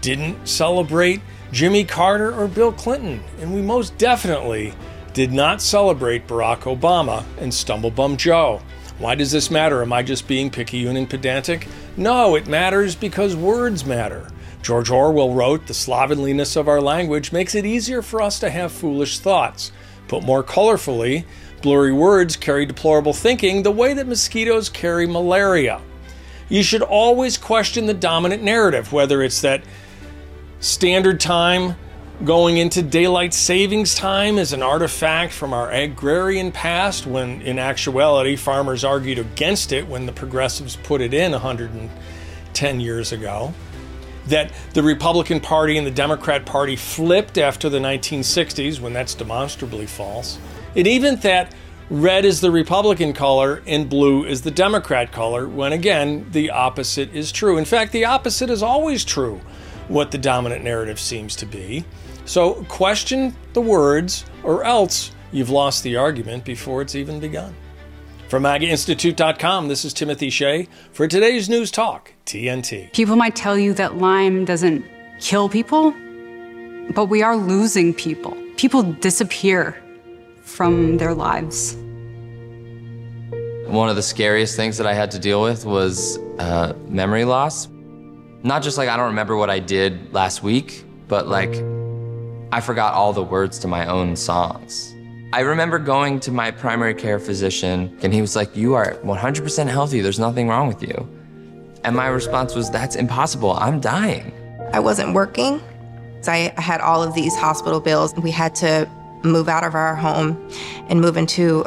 didn't 0.00 0.46
celebrate 0.46 1.20
Jimmy 1.52 1.84
Carter 1.84 2.34
or 2.34 2.48
Bill 2.48 2.72
Clinton, 2.72 3.22
and 3.40 3.54
we 3.54 3.60
most 3.60 3.96
definitely 3.98 4.72
did 5.12 5.32
not 5.32 5.60
celebrate 5.60 6.26
Barack 6.26 6.60
Obama 6.60 7.24
and 7.38 7.52
Stumblebum 7.52 8.16
Joe. 8.16 8.62
Why 8.98 9.14
does 9.14 9.32
this 9.32 9.50
matter? 9.50 9.82
Am 9.82 9.92
I 9.92 10.02
just 10.02 10.28
being 10.28 10.50
picayune 10.50 10.96
and 10.96 11.08
pedantic? 11.08 11.66
No, 11.96 12.36
it 12.36 12.46
matters 12.46 12.94
because 12.94 13.34
words 13.34 13.84
matter. 13.84 14.30
George 14.62 14.90
Orwell 14.90 15.32
wrote, 15.32 15.66
The 15.66 15.74
slovenliness 15.74 16.54
of 16.54 16.68
our 16.68 16.80
language 16.80 17.32
makes 17.32 17.54
it 17.54 17.64
easier 17.64 18.02
for 18.02 18.20
us 18.20 18.38
to 18.40 18.50
have 18.50 18.70
foolish 18.70 19.18
thoughts. 19.18 19.72
Put 20.06 20.22
more 20.22 20.44
colorfully, 20.44 21.24
blurry 21.62 21.92
words 21.92 22.36
carry 22.36 22.66
deplorable 22.66 23.12
thinking 23.12 23.62
the 23.62 23.70
way 23.70 23.94
that 23.94 24.06
mosquitoes 24.06 24.68
carry 24.68 25.06
malaria. 25.06 25.80
You 26.48 26.62
should 26.62 26.82
always 26.82 27.38
question 27.38 27.86
the 27.86 27.94
dominant 27.94 28.42
narrative, 28.42 28.92
whether 28.92 29.22
it's 29.22 29.40
that 29.40 29.62
standard 30.60 31.18
time 31.18 31.74
going 32.22 32.58
into 32.58 32.82
daylight 32.82 33.32
savings 33.32 33.94
time 33.94 34.36
is 34.36 34.52
an 34.52 34.62
artifact 34.62 35.32
from 35.32 35.54
our 35.54 35.70
agrarian 35.70 36.52
past 36.52 37.06
when 37.06 37.40
in 37.40 37.58
actuality 37.58 38.36
farmers 38.36 38.84
argued 38.84 39.18
against 39.18 39.72
it 39.72 39.88
when 39.88 40.04
the 40.04 40.12
progressives 40.12 40.76
put 40.76 41.00
it 41.00 41.14
in 41.14 41.32
110 41.32 42.80
years 42.80 43.10
ago 43.10 43.54
that 44.26 44.52
the 44.74 44.82
Republican 44.82 45.40
Party 45.40 45.78
and 45.78 45.86
the 45.86 45.90
Democrat 45.90 46.44
Party 46.44 46.76
flipped 46.76 47.38
after 47.38 47.68
the 47.68 47.78
1960s, 47.78 48.78
when 48.78 48.92
that's 48.92 49.14
demonstrably 49.14 49.86
false. 49.86 50.38
And 50.76 50.86
even 50.86 51.16
that 51.20 51.52
red 51.88 52.24
is 52.24 52.40
the 52.40 52.50
Republican 52.50 53.12
color 53.12 53.62
and 53.66 53.88
blue 53.88 54.24
is 54.24 54.42
the 54.42 54.50
Democrat 54.50 55.10
color, 55.10 55.48
when 55.48 55.72
again, 55.72 56.26
the 56.30 56.50
opposite 56.50 57.12
is 57.12 57.32
true. 57.32 57.58
In 57.58 57.64
fact, 57.64 57.92
the 57.92 58.04
opposite 58.04 58.50
is 58.50 58.62
always 58.62 59.04
true, 59.04 59.40
what 59.90 60.12
the 60.12 60.18
dominant 60.18 60.62
narrative 60.62 61.00
seems 61.00 61.34
to 61.36 61.46
be. 61.46 61.84
So 62.24 62.64
question 62.64 63.34
the 63.54 63.60
words, 63.60 64.24
or 64.44 64.64
else 64.64 65.10
you've 65.32 65.50
lost 65.50 65.82
the 65.82 65.96
argument 65.96 66.44
before 66.44 66.80
it's 66.80 66.94
even 66.94 67.18
begun. 67.18 67.54
From 68.28 68.44
MAGAInstitute.com, 68.44 69.66
this 69.66 69.84
is 69.84 69.92
Timothy 69.92 70.30
Shea 70.30 70.68
for 70.92 71.08
today's 71.08 71.48
News 71.48 71.72
Talk, 71.72 72.12
TNT. 72.24 72.92
People 72.92 73.16
might 73.16 73.34
tell 73.34 73.58
you 73.58 73.74
that 73.74 73.98
Lyme 73.98 74.44
doesn't 74.44 74.84
kill 75.18 75.48
people, 75.48 75.90
but 76.94 77.06
we 77.06 77.22
are 77.22 77.36
losing 77.36 77.92
people. 77.92 78.36
People 78.56 78.84
disappear 78.84 79.76
from 80.42 80.98
their 80.98 81.14
lives. 81.14 81.74
One 83.66 83.88
of 83.88 83.96
the 83.96 84.02
scariest 84.02 84.54
things 84.54 84.78
that 84.78 84.86
I 84.86 84.94
had 84.94 85.10
to 85.10 85.18
deal 85.18 85.42
with 85.42 85.64
was 85.64 86.18
uh, 86.38 86.74
memory 86.86 87.24
loss. 87.24 87.66
Not 88.42 88.62
just 88.62 88.78
like 88.78 88.88
I 88.88 88.96
don't 88.96 89.06
remember 89.06 89.36
what 89.36 89.50
I 89.50 89.58
did 89.58 90.12
last 90.12 90.42
week, 90.42 90.84
but 91.08 91.28
like 91.28 91.54
I 92.52 92.60
forgot 92.60 92.94
all 92.94 93.12
the 93.12 93.22
words 93.22 93.58
to 93.60 93.68
my 93.68 93.86
own 93.86 94.16
songs. 94.16 94.94
I 95.32 95.40
remember 95.40 95.78
going 95.78 96.18
to 96.20 96.32
my 96.32 96.50
primary 96.50 96.94
care 96.94 97.20
physician, 97.20 97.96
and 98.02 98.12
he 98.12 98.20
was 98.20 98.34
like, 98.34 98.56
You 98.56 98.74
are 98.74 98.94
100% 99.04 99.68
healthy. 99.68 100.00
There's 100.00 100.18
nothing 100.18 100.48
wrong 100.48 100.66
with 100.66 100.82
you. 100.82 101.08
And 101.84 101.94
my 101.94 102.08
response 102.08 102.54
was, 102.54 102.70
That's 102.70 102.96
impossible. 102.96 103.52
I'm 103.52 103.80
dying. 103.80 104.32
I 104.72 104.80
wasn't 104.80 105.14
working. 105.14 105.60
So 106.22 106.32
I 106.32 106.52
had 106.56 106.80
all 106.80 107.02
of 107.02 107.14
these 107.14 107.36
hospital 107.36 107.80
bills. 107.80 108.12
We 108.14 108.32
had 108.32 108.54
to 108.56 108.90
move 109.22 109.48
out 109.48 109.62
of 109.62 109.74
our 109.74 109.94
home 109.94 110.50
and 110.88 111.00
move 111.00 111.16
into 111.16 111.64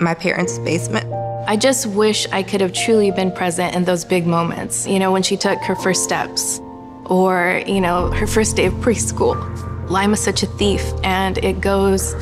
my 0.00 0.14
parents' 0.14 0.58
basement. 0.58 1.06
I 1.46 1.56
just 1.56 1.86
wish 1.86 2.26
I 2.32 2.42
could 2.42 2.60
have 2.62 2.72
truly 2.72 3.10
been 3.10 3.30
present 3.30 3.74
in 3.74 3.84
those 3.84 4.04
big 4.04 4.26
moments, 4.26 4.86
you 4.86 4.98
know, 4.98 5.12
when 5.12 5.22
she 5.22 5.36
took 5.36 5.58
her 5.60 5.76
first 5.76 6.02
steps 6.02 6.58
or, 7.04 7.62
you 7.66 7.82
know, 7.82 8.10
her 8.12 8.26
first 8.26 8.56
day 8.56 8.66
of 8.66 8.72
preschool. 8.74 9.36
Lyme 9.90 10.14
is 10.14 10.20
such 10.20 10.42
a 10.42 10.46
thief 10.46 10.82
and 11.02 11.36
it 11.38 11.60
goes 11.60 12.14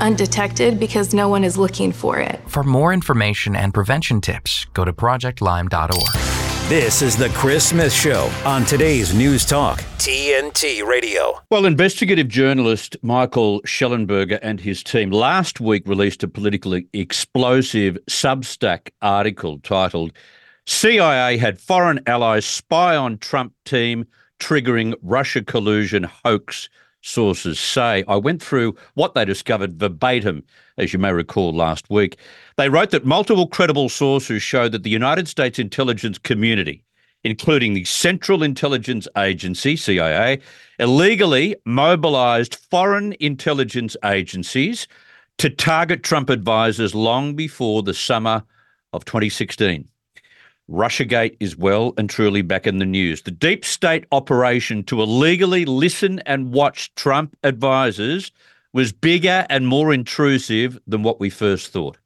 undetected 0.00 0.80
because 0.80 1.12
no 1.12 1.28
one 1.28 1.44
is 1.44 1.58
looking 1.58 1.92
for 1.92 2.18
it. 2.18 2.40
For 2.46 2.62
more 2.62 2.94
information 2.94 3.54
and 3.54 3.74
prevention 3.74 4.22
tips, 4.22 4.64
go 4.72 4.86
to 4.86 4.92
projectlyme.org. 4.92 6.25
This 6.68 7.00
is 7.00 7.16
the 7.16 7.28
Chris 7.28 7.68
Smith 7.68 7.92
Show 7.92 8.28
on 8.44 8.64
today's 8.64 9.14
News 9.14 9.46
Talk, 9.46 9.78
TNT 9.98 10.84
Radio. 10.84 11.40
Well, 11.48 11.64
investigative 11.64 12.26
journalist 12.26 12.96
Michael 13.02 13.62
Shellenberger 13.62 14.40
and 14.42 14.58
his 14.58 14.82
team 14.82 15.12
last 15.12 15.60
week 15.60 15.86
released 15.86 16.24
a 16.24 16.28
politically 16.28 16.88
explosive 16.92 17.96
Substack 18.10 18.88
article 19.00 19.60
titled 19.60 20.12
CIA 20.66 21.36
had 21.36 21.60
foreign 21.60 22.00
allies 22.08 22.44
spy 22.44 22.96
on 22.96 23.18
Trump 23.18 23.52
team 23.64 24.04
triggering 24.40 24.92
Russia 25.02 25.44
collusion 25.44 26.02
hoax 26.24 26.68
sources 27.06 27.58
say. 27.58 28.04
I 28.08 28.16
went 28.16 28.42
through 28.42 28.76
what 28.94 29.14
they 29.14 29.24
discovered 29.24 29.78
verbatim, 29.78 30.42
as 30.76 30.92
you 30.92 30.98
may 30.98 31.12
recall 31.12 31.52
last 31.54 31.88
week. 31.88 32.18
They 32.56 32.68
wrote 32.68 32.90
that 32.90 33.04
multiple 33.06 33.46
credible 33.46 33.88
sources 33.88 34.42
show 34.42 34.68
that 34.68 34.82
the 34.82 34.90
United 34.90 35.28
States 35.28 35.58
intelligence 35.58 36.18
community, 36.18 36.82
including 37.24 37.74
the 37.74 37.84
Central 37.84 38.42
Intelligence 38.42 39.08
Agency, 39.16 39.76
CIA, 39.76 40.40
illegally 40.78 41.56
mobilized 41.64 42.56
foreign 42.56 43.14
intelligence 43.20 43.96
agencies 44.04 44.88
to 45.38 45.50
target 45.50 46.02
Trump 46.02 46.30
advisors 46.30 46.94
long 46.94 47.34
before 47.34 47.82
the 47.82 47.94
summer 47.94 48.42
of 48.92 49.04
2016. 49.04 49.88
Russiagate 50.70 51.36
is 51.38 51.56
well 51.56 51.94
and 51.96 52.10
truly 52.10 52.42
back 52.42 52.66
in 52.66 52.78
the 52.78 52.84
news. 52.84 53.22
The 53.22 53.30
deep 53.30 53.64
state 53.64 54.04
operation 54.10 54.82
to 54.84 55.00
illegally 55.00 55.64
listen 55.64 56.18
and 56.26 56.52
watch 56.52 56.92
Trump 56.96 57.36
advisors 57.44 58.32
was 58.72 58.92
bigger 58.92 59.46
and 59.48 59.68
more 59.68 59.94
intrusive 59.94 60.78
than 60.86 61.02
what 61.02 61.20
we 61.20 61.30
first 61.30 61.72
thought. 61.72 61.98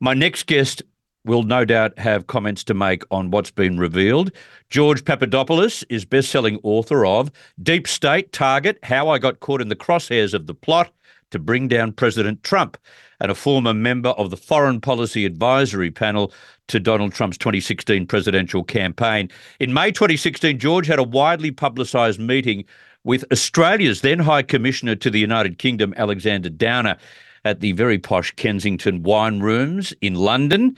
My 0.00 0.14
next 0.14 0.46
guest 0.46 0.82
will 1.26 1.42
no 1.42 1.64
doubt 1.64 1.98
have 1.98 2.26
comments 2.26 2.64
to 2.64 2.74
make 2.74 3.02
on 3.10 3.30
what's 3.30 3.50
been 3.50 3.78
revealed. 3.78 4.32
George 4.70 5.04
Papadopoulos 5.04 5.82
is 5.88 6.04
best-selling 6.04 6.58
author 6.62 7.06
of 7.06 7.30
Deep 7.62 7.86
State 7.86 8.32
Target: 8.32 8.78
How 8.82 9.08
I 9.08 9.18
Got 9.18 9.40
Caught 9.40 9.60
in 9.60 9.68
the 9.68 9.76
Crosshairs 9.76 10.34
of 10.34 10.46
the 10.46 10.54
Plot 10.54 10.90
to 11.30 11.38
Bring 11.38 11.68
Down 11.68 11.92
President 11.92 12.42
Trump 12.42 12.76
and 13.20 13.30
a 13.30 13.34
former 13.34 13.74
member 13.74 14.10
of 14.10 14.30
the 14.30 14.36
Foreign 14.36 14.80
Policy 14.80 15.24
Advisory 15.24 15.90
Panel 15.90 16.32
to 16.68 16.80
Donald 16.80 17.12
Trump's 17.12 17.38
2016 17.38 18.06
presidential 18.06 18.64
campaign. 18.64 19.30
In 19.60 19.72
May 19.72 19.90
2016, 19.90 20.58
George 20.58 20.86
had 20.86 20.98
a 20.98 21.04
widely 21.04 21.50
publicised 21.50 22.20
meeting 22.20 22.64
with 23.04 23.24
Australia's 23.30 24.00
then 24.00 24.18
High 24.18 24.42
Commissioner 24.42 24.96
to 24.96 25.10
the 25.10 25.20
United 25.20 25.58
Kingdom, 25.58 25.94
Alexander 25.96 26.48
Downer, 26.48 26.96
at 27.44 27.60
the 27.60 27.72
very 27.72 27.98
posh 27.98 28.30
Kensington 28.32 29.02
Wine 29.02 29.40
Rooms 29.40 29.92
in 30.00 30.14
London. 30.14 30.76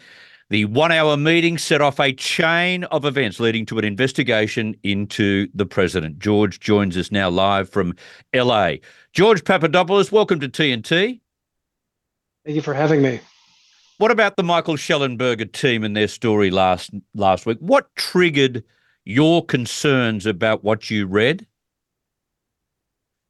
The 0.49 0.65
one 0.67 0.93
hour 0.93 1.17
meeting 1.17 1.59
set 1.59 1.81
off 1.81 1.99
a 1.99 2.13
chain 2.13 2.85
of 2.85 3.05
events 3.05 3.41
leading 3.41 3.67
to 3.67 3.79
an 3.79 3.85
investigation 3.85 4.77
into 4.85 5.49
the 5.55 5.67
president. 5.67 6.21
George 6.21 6.61
joins 6.61 6.97
us 6.97 7.11
now 7.11 7.29
live 7.29 7.69
from 7.69 7.95
LA. 8.33 8.75
George 9.13 9.45
Papadopoulos, 9.45 10.13
welcome 10.13 10.39
to 10.39 10.49
TNT. 10.49 11.21
Thank 12.47 12.55
you 12.55 12.63
for 12.63 12.75
having 12.75 13.03
me. 13.03 13.19
What 13.99 14.13
about 14.13 14.37
the 14.37 14.45
Michael 14.45 14.77
Shellenberger 14.77 15.51
team 15.51 15.83
and 15.83 15.97
their 15.97 16.07
story 16.07 16.53
last 16.53 16.93
last 17.13 17.45
week? 17.45 17.59
What 17.59 17.93
triggered 17.97 18.63
your 19.05 19.45
concerns 19.45 20.27
about 20.27 20.63
what 20.63 20.89
you 20.89 21.09
read? 21.09 21.45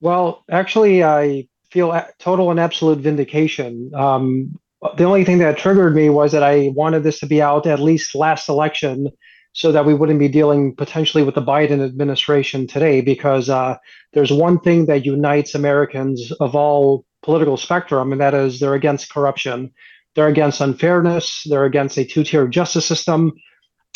Well, 0.03 0.45
actually, 0.51 1.03
I 1.03 1.49
feel 1.71 1.99
total 2.19 2.51
and 2.51 2.61
absolute 2.61 2.99
vindication. 2.99 3.91
Um, 3.95 4.59
the 4.99 5.05
only 5.05 5.25
thing 5.25 5.39
that 5.39 5.57
triggered 5.57 5.95
me 5.95 6.11
was 6.11 6.33
that 6.33 6.43
I 6.43 6.73
wanted 6.75 7.03
this 7.03 7.19
to 7.21 7.27
be 7.27 7.41
out 7.41 7.67
at 7.67 7.81
least 7.81 8.15
last 8.15 8.51
election 8.51 9.09
so 9.55 9.73
that 9.73 9.87
we 9.87 9.95
wouldn't 9.95 10.19
be 10.19 10.29
dealing 10.29 10.75
potentially 10.77 11.25
with 11.25 11.37
the 11.37 11.43
Biden 11.43 11.83
administration 11.83 12.67
today 12.67 13.01
because 13.01 13.49
uh, 13.49 13.79
there's 14.13 14.31
one 14.31 14.61
thing 14.61 14.85
that 14.87 15.07
unites 15.07 15.55
Americans 15.55 16.33
of 16.33 16.55
all 16.55 17.07
political 17.27 17.57
spectrum, 17.57 18.13
and 18.13 18.21
that 18.21 18.35
is 18.35 18.61
they're 18.61 18.75
against 18.75 19.13
corruption. 19.13 19.73
They're 20.15 20.29
against 20.29 20.61
unfairness. 20.61 21.43
They're 21.45 21.65
against 21.65 21.99
a 21.99 22.05
two 22.05 22.23
tier 22.23 22.47
justice 22.47 22.87
system. 22.87 23.33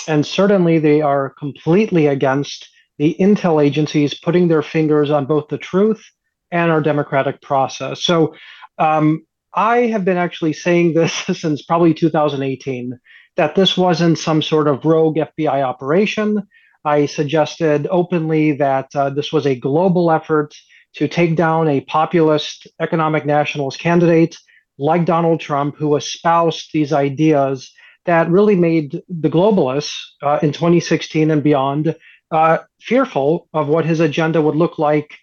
And 0.09 0.27
certainly 0.27 0.81
they 0.81 1.01
are 1.01 1.31
completely 1.39 2.09
against 2.09 2.69
the 2.99 3.17
intel 3.21 3.65
agencies 3.65 4.19
putting 4.19 4.49
their 4.49 4.63
fingers 4.63 5.11
on 5.11 5.27
both 5.27 5.47
the 5.49 5.59
truth 5.59 6.03
and 6.51 6.73
our 6.73 6.81
democratic 6.83 7.41
process. 7.41 8.05
So 8.05 8.35
um, 8.79 9.25
I 9.55 9.87
have 9.93 10.05
been 10.05 10.17
actually 10.17 10.53
saying 10.53 10.95
this 10.95 11.15
since 11.33 11.63
probably 11.63 11.95
2018 11.95 12.99
that 13.37 13.55
this 13.55 13.77
wasn't 13.77 14.19
some 14.19 14.43
sort 14.43 14.67
of 14.67 14.85
rogue 14.85 15.17
FBI 15.17 15.63
operation. 15.63 16.49
I 16.85 17.07
suggested 17.07 17.87
openly 17.91 18.53
that 18.53 18.89
uh, 18.97 19.11
this 19.11 19.33
was 19.33 19.47
a 19.47 19.55
global 19.55 20.11
effort 20.11 20.53
to 20.95 21.09
take 21.09 21.37
down 21.37 21.69
a 21.69 21.81
populist 21.83 22.67
economic 22.81 23.25
nationalist 23.25 23.79
candidate 23.79 24.37
like 24.79 25.05
Donald 25.05 25.41
Trump, 25.41 25.77
who 25.77 25.97
espoused 25.97 26.71
these 26.73 26.93
ideas 26.93 27.71
that 28.07 28.31
really 28.31 28.57
made 28.57 29.03
the 29.09 29.29
globalists 29.29 29.95
uh, 30.23 30.39
in 30.43 30.53
2016 30.53 31.31
and 31.31 31.43
beyond 31.43 31.95
uh, 32.31 32.59
fearful 32.81 33.49
of 33.53 33.69
what 33.69 33.85
his 33.85 34.01
agenda 34.01 34.41
would 34.41 34.57
look 34.57 34.79
like 34.79 35.19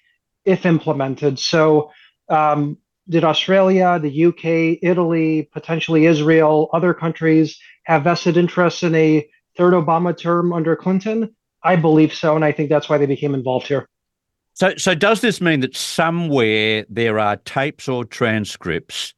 if 0.45 0.65
implemented. 0.65 1.39
So, 1.39 1.91
um, 2.29 2.77
did 3.09 3.23
Australia, 3.23 3.99
the 4.01 4.25
UK, 4.25 4.79
Italy, 4.83 5.49
potentially 5.53 6.05
Israel, 6.05 6.69
other 6.73 6.93
countries 6.93 7.57
have 7.85 8.03
vested 8.03 8.35
interests 8.35 8.83
in 8.83 8.93
a 8.95 9.25
third 9.55 9.73
Obama 9.73 10.17
term 10.17 10.51
under 10.51 10.75
Clinton? 10.75 11.33
I 11.63 11.77
believe 11.77 12.13
so, 12.13 12.35
and 12.35 12.43
I 12.43 12.51
think 12.51 12.69
that's 12.69 12.89
why 12.89 12.97
they 12.97 13.05
became 13.05 13.33
involved 13.33 13.67
here. 13.67 13.87
So, 14.57 14.73
so 14.75 14.95
does 14.95 15.21
this 15.21 15.39
mean 15.39 15.59
that 15.59 15.75
somewhere 15.75 16.83
there 16.89 17.19
are 17.19 17.35
tapes 17.37 17.87
or 17.87 18.03
transcripts 18.03 19.13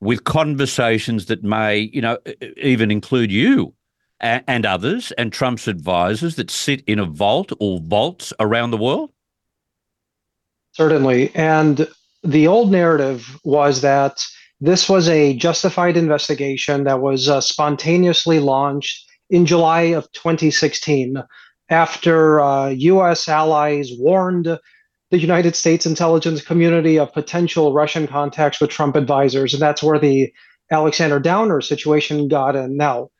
with 0.00 0.24
conversations 0.24 1.26
that 1.26 1.44
may, 1.44 1.90
you 1.92 2.00
know, 2.00 2.16
even 2.56 2.90
include 2.90 3.30
you 3.30 3.74
and, 4.18 4.42
and 4.46 4.64
others 4.64 5.12
and 5.18 5.30
Trump's 5.30 5.68
advisors 5.68 6.36
that 6.36 6.50
sit 6.50 6.82
in 6.86 6.98
a 6.98 7.04
vault 7.04 7.52
or 7.60 7.80
vaults 7.80 8.32
around 8.40 8.70
the 8.70 8.78
world? 8.78 9.10
Certainly, 10.72 11.32
and 11.34 11.86
the 12.24 12.46
old 12.46 12.72
narrative 12.72 13.38
was 13.44 13.82
that 13.82 14.24
this 14.62 14.88
was 14.88 15.06
a 15.06 15.34
justified 15.34 15.98
investigation 15.98 16.84
that 16.84 17.02
was 17.02 17.28
uh, 17.28 17.42
spontaneously 17.42 18.40
launched 18.40 19.04
in 19.28 19.44
July 19.44 19.82
of 19.82 20.10
2016 20.12 21.22
after 21.68 22.40
uh, 22.40 22.68
US 22.68 23.28
allies 23.28 23.90
warned 23.98 24.58
the 25.10 25.18
United 25.18 25.54
States 25.54 25.86
intelligence 25.86 26.42
community 26.42 26.98
of 26.98 27.12
potential 27.12 27.72
Russian 27.72 28.06
contacts 28.06 28.60
with 28.60 28.70
Trump 28.70 28.96
advisors. 28.96 29.52
And 29.52 29.62
that's 29.62 29.82
where 29.82 29.98
the 29.98 30.32
Alexander 30.70 31.20
Downer 31.20 31.60
situation 31.60 32.28
got 32.28 32.56
in. 32.56 32.76
Now, 32.76 33.10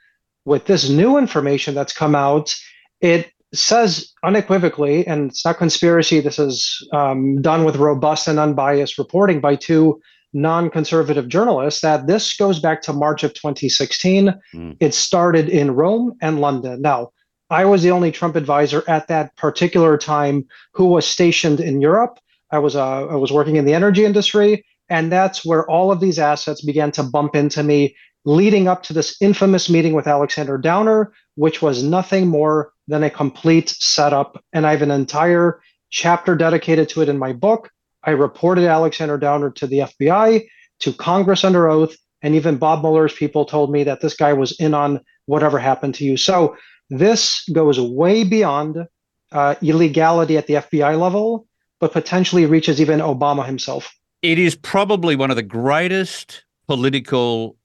with 0.45 0.67
this 0.67 0.89
new 0.89 1.17
information 1.17 1.75
that's 1.75 1.93
come 1.93 2.15
out, 2.15 2.55
it 3.01 3.31
says 3.55 4.13
unequivocally, 4.25 5.07
and 5.07 5.31
it's 5.31 5.45
not 5.45 5.59
conspiracy, 5.59 6.21
this 6.21 6.39
is 6.39 6.87
um, 6.93 7.41
done 7.41 7.65
with 7.65 7.77
robust 7.77 8.27
and 8.27 8.39
unbiased 8.39 8.99
reporting 8.99 9.41
by 9.41 9.55
two 9.55 10.01
non 10.33 10.69
conservative 10.71 11.29
journalists, 11.29 11.81
that 11.81 12.07
this 12.07 12.37
goes 12.37 12.59
back 12.59 12.83
to 12.83 12.93
March 12.93 13.23
of 13.25 13.33
2016. 13.35 14.35
Mm. 14.55 14.77
It 14.81 14.93
started 14.93 15.49
in 15.49 15.71
Rome 15.75 16.15
and 16.21 16.41
London. 16.41 16.83
Now, 16.83 17.11
I 17.51 17.65
was 17.65 17.83
the 17.83 17.91
only 17.91 18.11
Trump 18.11 18.37
advisor 18.37 18.83
at 18.89 19.09
that 19.09 19.37
particular 19.37 19.97
time 19.97 20.47
who 20.73 20.87
was 20.87 21.07
stationed 21.07 21.61
in 21.61 21.81
Europe. 21.81 22.19
I 22.51 22.59
was 22.59 22.77
uh, 22.77 23.07
I 23.07 23.17
was 23.17 23.33
working 23.33 23.57
in 23.57 23.65
the 23.65 23.75
energy 23.75 24.05
industry, 24.05 24.65
and 24.89 25.11
that's 25.11 25.45
where 25.45 25.69
all 25.71 25.91
of 25.93 26.01
these 26.01 26.19
assets 26.19 26.65
began 26.65 26.93
to 26.93 27.03
bump 27.03 27.35
into 27.35 27.63
me, 27.63 27.97
leading 28.25 28.69
up 28.69 28.83
to 28.85 28.93
this 28.93 29.17
infamous 29.21 29.69
meeting 29.71 29.93
with 29.95 30.07
Alexander 30.07 30.59
Downer, 30.59 31.13
which 31.35 31.63
was 31.63 31.83
nothing 31.83 32.27
more 32.27 32.73
than 32.89 33.03
a 33.03 33.11
complete 33.11 33.69
setup. 33.69 34.43
And 34.53 34.67
I 34.67 34.73
have 34.73 34.83
an 34.83 34.91
entire 34.91 35.61
chapter 35.91 36.35
dedicated 36.35 36.89
to 36.91 37.03
it 37.03 37.09
in 37.09 37.19
my 37.19 37.33
book. 37.33 37.71
I 38.05 38.11
reported 38.11 38.65
Alexander 38.65 39.19
Downer 39.19 39.51
to 39.53 39.67
the 39.67 39.81
FBI, 39.81 40.47
to 40.81 40.93
Congress 40.93 41.45
under 41.45 41.69
oath, 41.69 41.97
and 42.23 42.35
even 42.35 42.57
Bob 42.57 42.83
Mueller's 42.83 43.13
people 43.13 43.45
told 43.45 43.71
me 43.71 43.85
that 43.85 44.01
this 44.01 44.15
guy 44.15 44.33
was 44.33 44.53
in 44.61 44.75
on 44.75 45.01
whatever 45.27 45.59
happened 45.59 45.95
to 45.97 46.05
you. 46.05 46.17
So 46.17 46.57
this 46.91 47.49
goes 47.53 47.81
way 47.81 48.25
beyond 48.25 48.87
uh, 49.33 49.55
illegality 49.63 50.37
at 50.37 50.47
the 50.47 50.55
FBI 50.55 50.99
level, 50.99 51.47
but 51.81 51.93
potentially 51.93 52.47
reaches 52.47 52.81
even 52.81 53.01
Obama 53.01 53.45
himself. 53.45 53.93
It 54.23 54.39
is 54.39 54.55
probably 54.55 55.17
one 55.17 55.31
of 55.31 55.37
the 55.37 55.43
greatest 55.43 56.45
political 56.67 57.57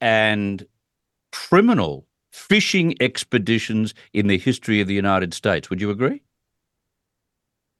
and 0.00 0.66
criminal 1.32 2.06
fishing 2.30 2.94
expeditions 3.00 3.94
in 4.12 4.26
the 4.26 4.38
history 4.38 4.80
of 4.80 4.88
the 4.88 4.94
United 4.94 5.34
States. 5.34 5.70
Would 5.70 5.80
you 5.80 5.90
agree? 5.90 6.22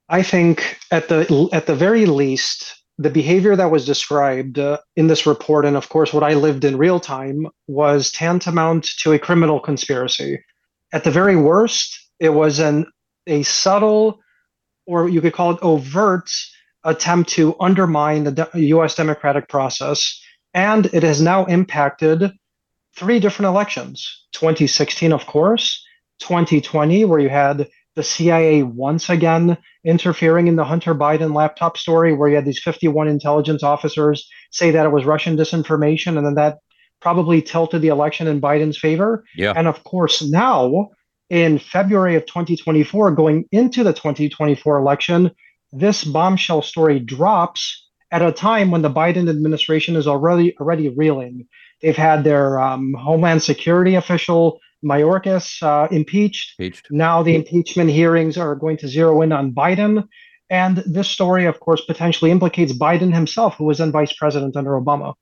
I 0.08 0.22
think 0.22 0.78
at 0.90 1.08
the 1.08 1.48
at 1.52 1.66
the 1.66 1.74
very 1.74 2.06
least, 2.06 2.74
the 2.98 3.10
behavior 3.10 3.54
that 3.56 3.70
was 3.70 3.84
described 3.84 4.58
uh, 4.58 4.78
in 4.96 5.06
this 5.06 5.26
report, 5.26 5.64
and 5.64 5.76
of 5.76 5.88
course 5.88 6.12
what 6.12 6.22
I 6.22 6.34
lived 6.34 6.64
in 6.64 6.78
real 6.78 6.98
time, 6.98 7.46
was 7.66 8.10
tantamount 8.10 8.88
to 9.00 9.12
a 9.12 9.18
criminal 9.18 9.60
conspiracy. 9.60 10.42
At 10.92 11.04
the 11.04 11.10
very 11.10 11.36
worst, 11.36 11.98
it 12.20 12.30
was 12.30 12.58
an 12.58 12.86
a 13.26 13.42
subtle, 13.42 14.20
or 14.86 15.08
you 15.08 15.20
could 15.20 15.32
call 15.32 15.50
it 15.52 15.62
overt, 15.62 16.30
attempt 16.84 17.30
to 17.30 17.56
undermine 17.60 18.24
the 18.24 18.32
de- 18.32 18.50
U.S. 18.54 18.94
democratic 18.94 19.48
process, 19.48 20.20
and 20.54 20.86
it 20.86 21.02
has 21.02 21.20
now 21.20 21.44
impacted 21.46 22.30
three 22.94 23.20
different 23.20 23.48
elections 23.48 24.26
2016, 24.32 25.12
of 25.12 25.26
course, 25.26 25.84
2020, 26.20 27.04
where 27.04 27.20
you 27.20 27.28
had 27.28 27.68
the 27.96 28.02
CIA 28.02 28.62
once 28.62 29.08
again 29.08 29.56
interfering 29.84 30.46
in 30.46 30.56
the 30.56 30.64
Hunter 30.64 30.94
Biden 30.94 31.34
laptop 31.34 31.76
story, 31.76 32.12
where 32.12 32.28
you 32.28 32.36
had 32.36 32.44
these 32.44 32.62
51 32.62 33.08
intelligence 33.08 33.62
officers 33.62 34.28
say 34.50 34.70
that 34.70 34.86
it 34.86 34.92
was 34.92 35.04
Russian 35.04 35.36
disinformation, 35.36 36.16
and 36.16 36.26
then 36.26 36.34
that 36.34 36.58
probably 37.00 37.42
tilted 37.42 37.82
the 37.82 37.88
election 37.88 38.26
in 38.26 38.40
Biden's 38.40 38.78
favor. 38.78 39.24
Yeah. 39.34 39.54
And 39.56 39.66
of 39.66 39.82
course, 39.84 40.22
now 40.22 40.90
in 41.30 41.58
February 41.58 42.16
of 42.16 42.26
2024, 42.26 43.12
going 43.12 43.46
into 43.50 43.82
the 43.82 43.92
2024 43.92 44.78
election, 44.78 45.30
this 45.72 46.04
bombshell 46.04 46.62
story 46.62 47.00
drops 47.00 47.88
at 48.12 48.22
a 48.22 48.32
time 48.32 48.70
when 48.70 48.82
the 48.82 48.90
Biden 48.90 49.28
administration 49.28 49.96
is 49.96 50.06
already 50.06 50.56
already 50.58 50.90
reeling. 50.90 51.46
They've 51.80 51.96
had 51.96 52.24
their 52.24 52.58
um, 52.58 52.94
Homeland 52.94 53.42
Security 53.42 53.94
official 53.94 54.60
Mayorkas 54.84 55.62
uh, 55.62 55.88
impeached. 55.90 56.54
impeached. 56.58 56.88
Now 56.90 57.22
the 57.22 57.34
impeachment 57.34 57.90
hearings 57.90 58.36
are 58.36 58.54
going 58.54 58.76
to 58.78 58.88
zero 58.88 59.22
in 59.22 59.32
on 59.32 59.52
Biden. 59.52 60.08
And 60.48 60.78
this 60.78 61.08
story, 61.08 61.46
of 61.46 61.58
course, 61.60 61.84
potentially 61.84 62.30
implicates 62.30 62.72
Biden 62.72 63.12
himself, 63.12 63.56
who 63.56 63.64
was 63.64 63.78
then 63.78 63.90
vice 63.90 64.12
president 64.12 64.56
under 64.56 64.72
Obama. 64.72 65.14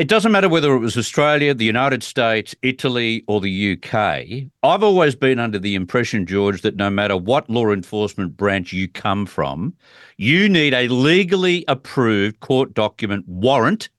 It 0.00 0.08
doesn't 0.08 0.32
matter 0.32 0.48
whether 0.48 0.74
it 0.74 0.78
was 0.78 0.96
Australia, 0.96 1.52
the 1.52 1.66
United 1.66 2.02
States, 2.02 2.54
Italy, 2.62 3.22
or 3.26 3.38
the 3.38 3.72
UK. 3.72 4.48
I've 4.62 4.82
always 4.82 5.14
been 5.14 5.38
under 5.38 5.58
the 5.58 5.74
impression, 5.74 6.24
George, 6.24 6.62
that 6.62 6.76
no 6.76 6.88
matter 6.88 7.18
what 7.18 7.50
law 7.50 7.70
enforcement 7.70 8.34
branch 8.34 8.72
you 8.72 8.88
come 8.88 9.26
from, 9.26 9.74
you 10.16 10.48
need 10.48 10.72
a 10.72 10.88
legally 10.88 11.66
approved 11.68 12.40
court 12.40 12.72
document 12.72 13.28
warrant 13.28 13.90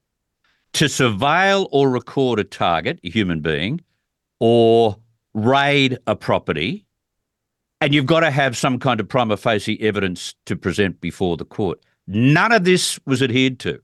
to 0.74 0.86
surveil 0.86 1.68
or 1.72 1.92
record 1.92 2.40
a 2.40 2.44
target, 2.46 3.00
a 3.04 3.10
human 3.12 3.42
being, 3.42 3.80
or 4.42 4.98
raid 5.36 6.00
a 6.08 6.16
property, 6.16 6.84
and 7.80 7.94
you've 7.94 8.08
got 8.08 8.22
to 8.22 8.32
have 8.32 8.58
some 8.58 8.80
kind 8.80 9.00
of 9.00 9.08
prima 9.08 9.38
facie 9.38 9.80
evidence 9.82 10.34
to 10.48 10.56
present 10.56 11.00
before 11.00 11.38
the 11.38 11.46
court. 11.46 11.80
None 12.08 12.52
of 12.52 12.64
this 12.64 13.00
was 13.06 13.22
adhered 13.22 13.60
to. 13.60 13.80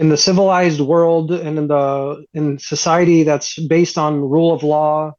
In 0.00 0.08
the 0.08 0.16
civilized 0.16 0.80
world 0.80 1.30
and 1.30 1.56
in 1.56 1.68
the 1.68 2.26
in 2.34 2.58
society 2.58 3.22
that's 3.22 3.56
based 3.68 3.96
on 3.96 4.28
rule 4.28 4.52
of 4.52 4.64
law 4.64 5.12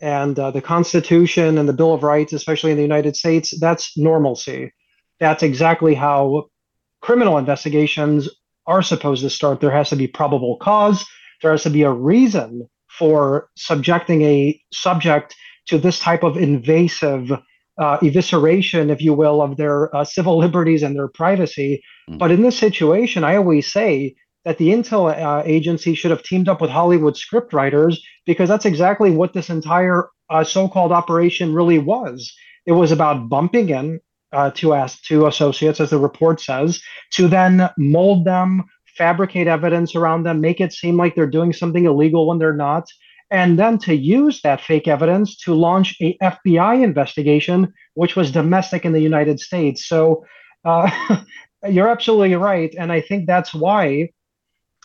and 0.00 0.38
uh, 0.38 0.52
the 0.52 0.62
Constitution 0.62 1.58
and 1.58 1.68
the 1.68 1.72
Bill 1.72 1.92
of 1.92 2.04
Rights, 2.04 2.32
especially 2.32 2.70
in 2.70 2.76
the 2.76 2.84
United 2.84 3.16
States, 3.16 3.58
that's 3.58 3.98
normalcy. 3.98 4.72
That's 5.18 5.42
exactly 5.42 5.94
how 5.94 6.44
criminal 7.00 7.36
investigations 7.36 8.28
are 8.68 8.82
supposed 8.82 9.22
to 9.22 9.30
start. 9.30 9.60
There 9.60 9.72
has 9.72 9.90
to 9.90 9.96
be 9.96 10.06
probable 10.06 10.56
cause. 10.58 11.04
There 11.42 11.50
has 11.50 11.64
to 11.64 11.70
be 11.70 11.82
a 11.82 11.90
reason 11.90 12.68
for 12.98 13.48
subjecting 13.56 14.22
a 14.22 14.60
subject 14.72 15.34
to 15.66 15.78
this 15.78 15.98
type 15.98 16.22
of 16.22 16.36
invasive 16.36 17.32
uh, 17.78 17.98
evisceration, 17.98 18.90
if 18.90 19.00
you 19.00 19.14
will, 19.14 19.40
of 19.40 19.56
their 19.56 19.94
uh, 19.96 20.04
civil 20.04 20.36
liberties 20.38 20.82
and 20.82 20.94
their 20.94 21.08
privacy. 21.08 21.82
Mm. 22.10 22.18
But 22.18 22.30
in 22.30 22.42
this 22.42 22.58
situation, 22.58 23.24
I 23.24 23.36
always 23.36 23.72
say 23.72 24.14
that 24.44 24.58
the 24.58 24.68
intel 24.68 25.10
uh, 25.10 25.42
agency 25.46 25.94
should 25.94 26.10
have 26.10 26.22
teamed 26.22 26.48
up 26.48 26.60
with 26.60 26.70
Hollywood 26.70 27.14
scriptwriters 27.14 27.98
because 28.26 28.48
that's 28.48 28.66
exactly 28.66 29.10
what 29.10 29.32
this 29.32 29.48
entire 29.48 30.08
uh, 30.30 30.44
so-called 30.44 30.92
operation 30.92 31.54
really 31.54 31.78
was. 31.78 32.32
It 32.66 32.72
was 32.72 32.92
about 32.92 33.28
bumping 33.28 33.70
in 33.70 34.00
uh, 34.32 34.50
to 34.52 34.74
ask 34.74 35.02
to 35.04 35.26
associates, 35.26 35.80
as 35.80 35.90
the 35.90 35.98
report 35.98 36.40
says, 36.40 36.80
to 37.12 37.28
then 37.28 37.70
mold 37.78 38.24
them, 38.24 38.64
fabricate 38.96 39.46
evidence 39.46 39.94
around 39.94 40.24
them, 40.24 40.40
make 40.40 40.60
it 40.60 40.72
seem 40.72 40.96
like 40.96 41.14
they're 41.14 41.26
doing 41.26 41.52
something 41.52 41.84
illegal 41.84 42.26
when 42.26 42.38
they're 42.38 42.52
not, 42.52 42.88
and 43.30 43.58
then 43.58 43.78
to 43.78 43.94
use 43.94 44.42
that 44.42 44.60
fake 44.60 44.86
evidence 44.86 45.36
to 45.38 45.54
launch 45.54 45.96
a 46.02 46.16
FBI 46.22 46.82
investigation, 46.82 47.72
which 47.94 48.14
was 48.14 48.30
domestic 48.30 48.84
in 48.84 48.92
the 48.92 49.00
United 49.00 49.40
States. 49.40 49.86
So 49.86 50.24
uh, 50.64 50.90
you're 51.68 51.88
absolutely 51.88 52.34
right, 52.34 52.74
and 52.78 52.92
I 52.92 53.00
think 53.00 53.26
that's 53.26 53.54
why 53.54 54.10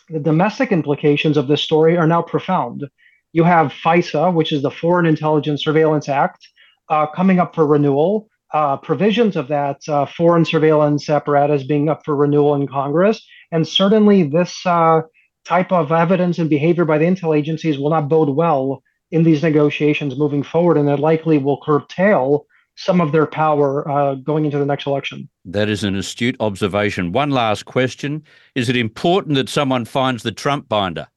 the 0.09 0.19
domestic 0.19 0.71
implications 0.71 1.35
of 1.35 1.47
this 1.47 1.61
story 1.61 1.97
are 1.97 2.07
now 2.07 2.21
profound. 2.21 2.85
You 3.33 3.43
have 3.43 3.73
FISA, 3.73 4.33
which 4.33 4.53
is 4.53 4.61
the 4.61 4.71
Foreign 4.71 5.05
Intelligence 5.05 5.63
Surveillance 5.63 6.07
Act, 6.07 6.47
uh, 6.89 7.07
coming 7.07 7.39
up 7.39 7.53
for 7.53 7.67
renewal. 7.67 8.29
Uh, 8.53 8.77
provisions 8.77 9.35
of 9.35 9.49
that 9.49 9.77
uh, 9.89 10.05
foreign 10.05 10.45
surveillance 10.45 11.09
apparatus 11.09 11.63
being 11.63 11.89
up 11.89 12.05
for 12.05 12.15
renewal 12.15 12.55
in 12.55 12.65
Congress. 12.65 13.21
And 13.51 13.67
certainly, 13.67 14.23
this 14.23 14.65
uh, 14.65 15.01
type 15.45 15.71
of 15.71 15.91
evidence 15.91 16.39
and 16.39 16.49
behavior 16.49 16.85
by 16.85 16.97
the 16.97 17.05
intel 17.05 17.37
agencies 17.37 17.77
will 17.77 17.89
not 17.89 18.09
bode 18.09 18.29
well 18.29 18.83
in 19.11 19.23
these 19.23 19.43
negotiations 19.43 20.17
moving 20.17 20.43
forward, 20.43 20.77
and 20.77 20.89
it 20.89 20.99
likely 20.99 21.37
will 21.37 21.61
curtail 21.61 22.45
some 22.75 23.01
of 23.01 23.11
their 23.11 23.25
power 23.25 23.89
uh, 23.89 24.15
going 24.15 24.45
into 24.45 24.59
the 24.59 24.65
next 24.65 24.85
election. 24.85 25.27
That 25.45 25.69
is 25.69 25.83
an 25.83 25.95
astute 25.95 26.35
observation. 26.39 27.11
One 27.11 27.31
last 27.31 27.65
question 27.65 28.23
Is 28.55 28.69
it 28.69 28.75
important 28.75 29.35
that 29.35 29.49
someone 29.49 29.85
finds 29.85 30.23
the 30.23 30.31
Trump 30.31 30.69
binder? 30.69 31.07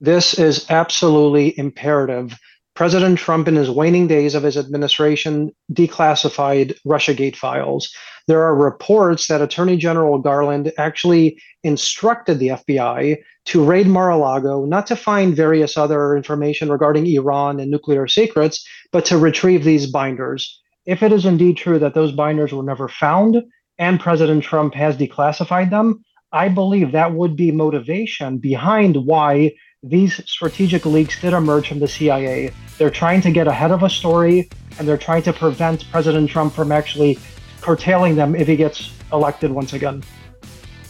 This 0.00 0.38
is 0.38 0.66
absolutely 0.70 1.58
imperative. 1.58 2.36
President 2.74 3.18
Trump, 3.18 3.46
in 3.46 3.54
his 3.54 3.70
waning 3.70 4.08
days 4.08 4.34
of 4.34 4.42
his 4.42 4.56
administration, 4.56 5.52
declassified 5.72 6.76
Russiagate 6.84 7.36
files. 7.36 7.94
There 8.26 8.42
are 8.42 8.54
reports 8.54 9.26
that 9.26 9.42
Attorney 9.42 9.76
General 9.76 10.18
Garland 10.18 10.72
actually 10.78 11.38
instructed 11.62 12.38
the 12.38 12.48
FBI 12.48 13.18
to 13.46 13.64
raid 13.64 13.86
Mar 13.86 14.10
a 14.10 14.16
Lago, 14.16 14.64
not 14.64 14.86
to 14.86 14.96
find 14.96 15.36
various 15.36 15.76
other 15.76 16.16
information 16.16 16.70
regarding 16.70 17.06
Iran 17.06 17.60
and 17.60 17.70
nuclear 17.70 18.08
secrets, 18.08 18.66
but 18.92 19.04
to 19.06 19.18
retrieve 19.18 19.64
these 19.64 19.90
binders. 19.90 20.62
If 20.86 21.02
it 21.02 21.12
is 21.12 21.26
indeed 21.26 21.58
true 21.58 21.78
that 21.78 21.94
those 21.94 22.12
binders 22.12 22.52
were 22.52 22.62
never 22.62 22.88
found 22.88 23.42
and 23.78 24.00
President 24.00 24.42
Trump 24.42 24.74
has 24.74 24.96
declassified 24.96 25.70
them, 25.70 26.02
I 26.32 26.48
believe 26.48 26.92
that 26.92 27.12
would 27.12 27.36
be 27.36 27.50
motivation 27.50 28.38
behind 28.38 28.96
why 28.96 29.52
these 29.82 30.20
strategic 30.28 30.86
leaks 30.86 31.20
did 31.20 31.34
emerge 31.34 31.68
from 31.68 31.78
the 31.78 31.88
CIA. 31.88 32.52
They're 32.78 32.90
trying 32.90 33.20
to 33.20 33.30
get 33.30 33.46
ahead 33.46 33.70
of 33.70 33.82
a 33.82 33.90
story 33.90 34.48
and 34.78 34.88
they're 34.88 34.96
trying 34.96 35.22
to 35.24 35.32
prevent 35.32 35.90
President 35.90 36.30
Trump 36.30 36.54
from 36.54 36.72
actually 36.72 37.18
curtailing 37.64 38.14
them 38.14 38.36
if 38.36 38.46
he 38.46 38.56
gets 38.56 38.92
elected 39.10 39.50
once 39.50 39.72
again. 39.72 40.02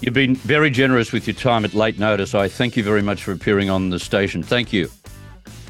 You've 0.01 0.13
been 0.13 0.35
very 0.35 0.71
generous 0.71 1.13
with 1.13 1.29
your 1.29 1.35
time 1.35 1.65
at 1.65 1.73
late 1.73 2.01
notice. 2.01 2.35
I 2.35 2.49
thank 2.49 2.77
you 2.77 2.83
very 2.83 3.01
much 3.01 3.23
for 3.23 3.31
appearing 3.31 3.71
on 3.71 3.91
the 3.91 4.01
station. 4.01 4.43
Thank 4.43 4.73
you. 4.73 4.89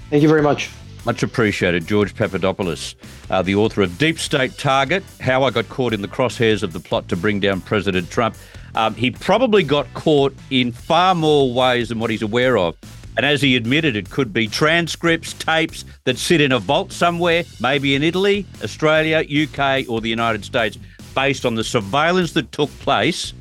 Thank 0.09 0.23
you 0.23 0.29
very 0.31 0.41
much. 0.41 0.71
Much 1.05 1.23
appreciated. 1.23 1.87
George 1.87 2.15
Papadopoulos, 2.15 2.95
uh, 3.29 3.43
the 3.43 3.55
author 3.55 3.83
of 3.83 3.99
Deep 3.99 4.19
State 4.19 4.57
Target 4.57 5.05
How 5.21 5.43
I 5.43 5.51
Got 5.51 5.69
Caught 5.69 5.93
in 5.93 6.01
the 6.01 6.09
Crosshairs 6.09 6.63
of 6.63 6.73
the 6.73 6.81
Plot 6.81 7.07
to 7.09 7.17
Bring 7.17 7.39
Down 7.39 7.61
President 7.61 8.09
Trump. 8.11 8.35
Um, 8.75 8.95
he 8.95 9.11
probably 9.11 9.63
got 9.63 9.93
caught 9.93 10.35
in 10.51 10.73
far 10.73 11.15
more 11.15 11.53
ways 11.53 11.91
than 11.91 11.99
what 11.99 12.09
he's 12.09 12.23
aware 12.23 12.57
of. 12.57 12.77
And 13.17 13.25
as 13.25 13.43
he 13.43 13.55
admitted, 13.55 13.95
it 13.95 14.11
could 14.11 14.33
be 14.33 14.49
transcripts, 14.49 15.35
tapes 15.35 15.85
that 16.05 16.19
sit 16.19 16.41
in 16.41 16.51
a 16.51 16.59
vault 16.59 16.91
somewhere, 16.91 17.45
maybe 17.61 17.95
in 17.95 18.03
Italy, 18.03 18.47
Australia, 18.63 19.19
UK, 19.19 19.89
or 19.89 20.01
the 20.01 20.09
United 20.09 20.45
States, 20.45 20.79
based 21.15 21.47
on 21.47 21.55
the 21.55 21.65
surveillance 21.65 22.33
that 22.33 22.51
took 22.53 22.71
place 22.81 23.33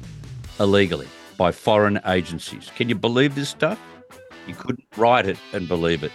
illegally 0.60 1.08
by 1.38 1.52
foreign 1.52 2.00
agencies. 2.06 2.72
Can 2.76 2.90
you 2.90 2.96
believe 2.96 3.36
this 3.36 3.50
stuff? 3.50 3.80
You 4.48 4.56
couldn't 4.56 4.86
write 4.98 5.26
it 5.26 5.38
and 5.54 5.68
believe 5.68 6.04
it. 6.04 6.12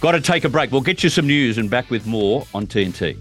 Got 0.00 0.12
to 0.12 0.20
take 0.20 0.44
a 0.44 0.48
break. 0.48 0.72
We'll 0.72 0.80
get 0.80 1.02
you 1.02 1.10
some 1.10 1.26
news 1.26 1.58
and 1.58 1.70
back 1.70 1.90
with 1.90 2.06
more 2.06 2.46
on 2.54 2.66
TNT. 2.66 3.16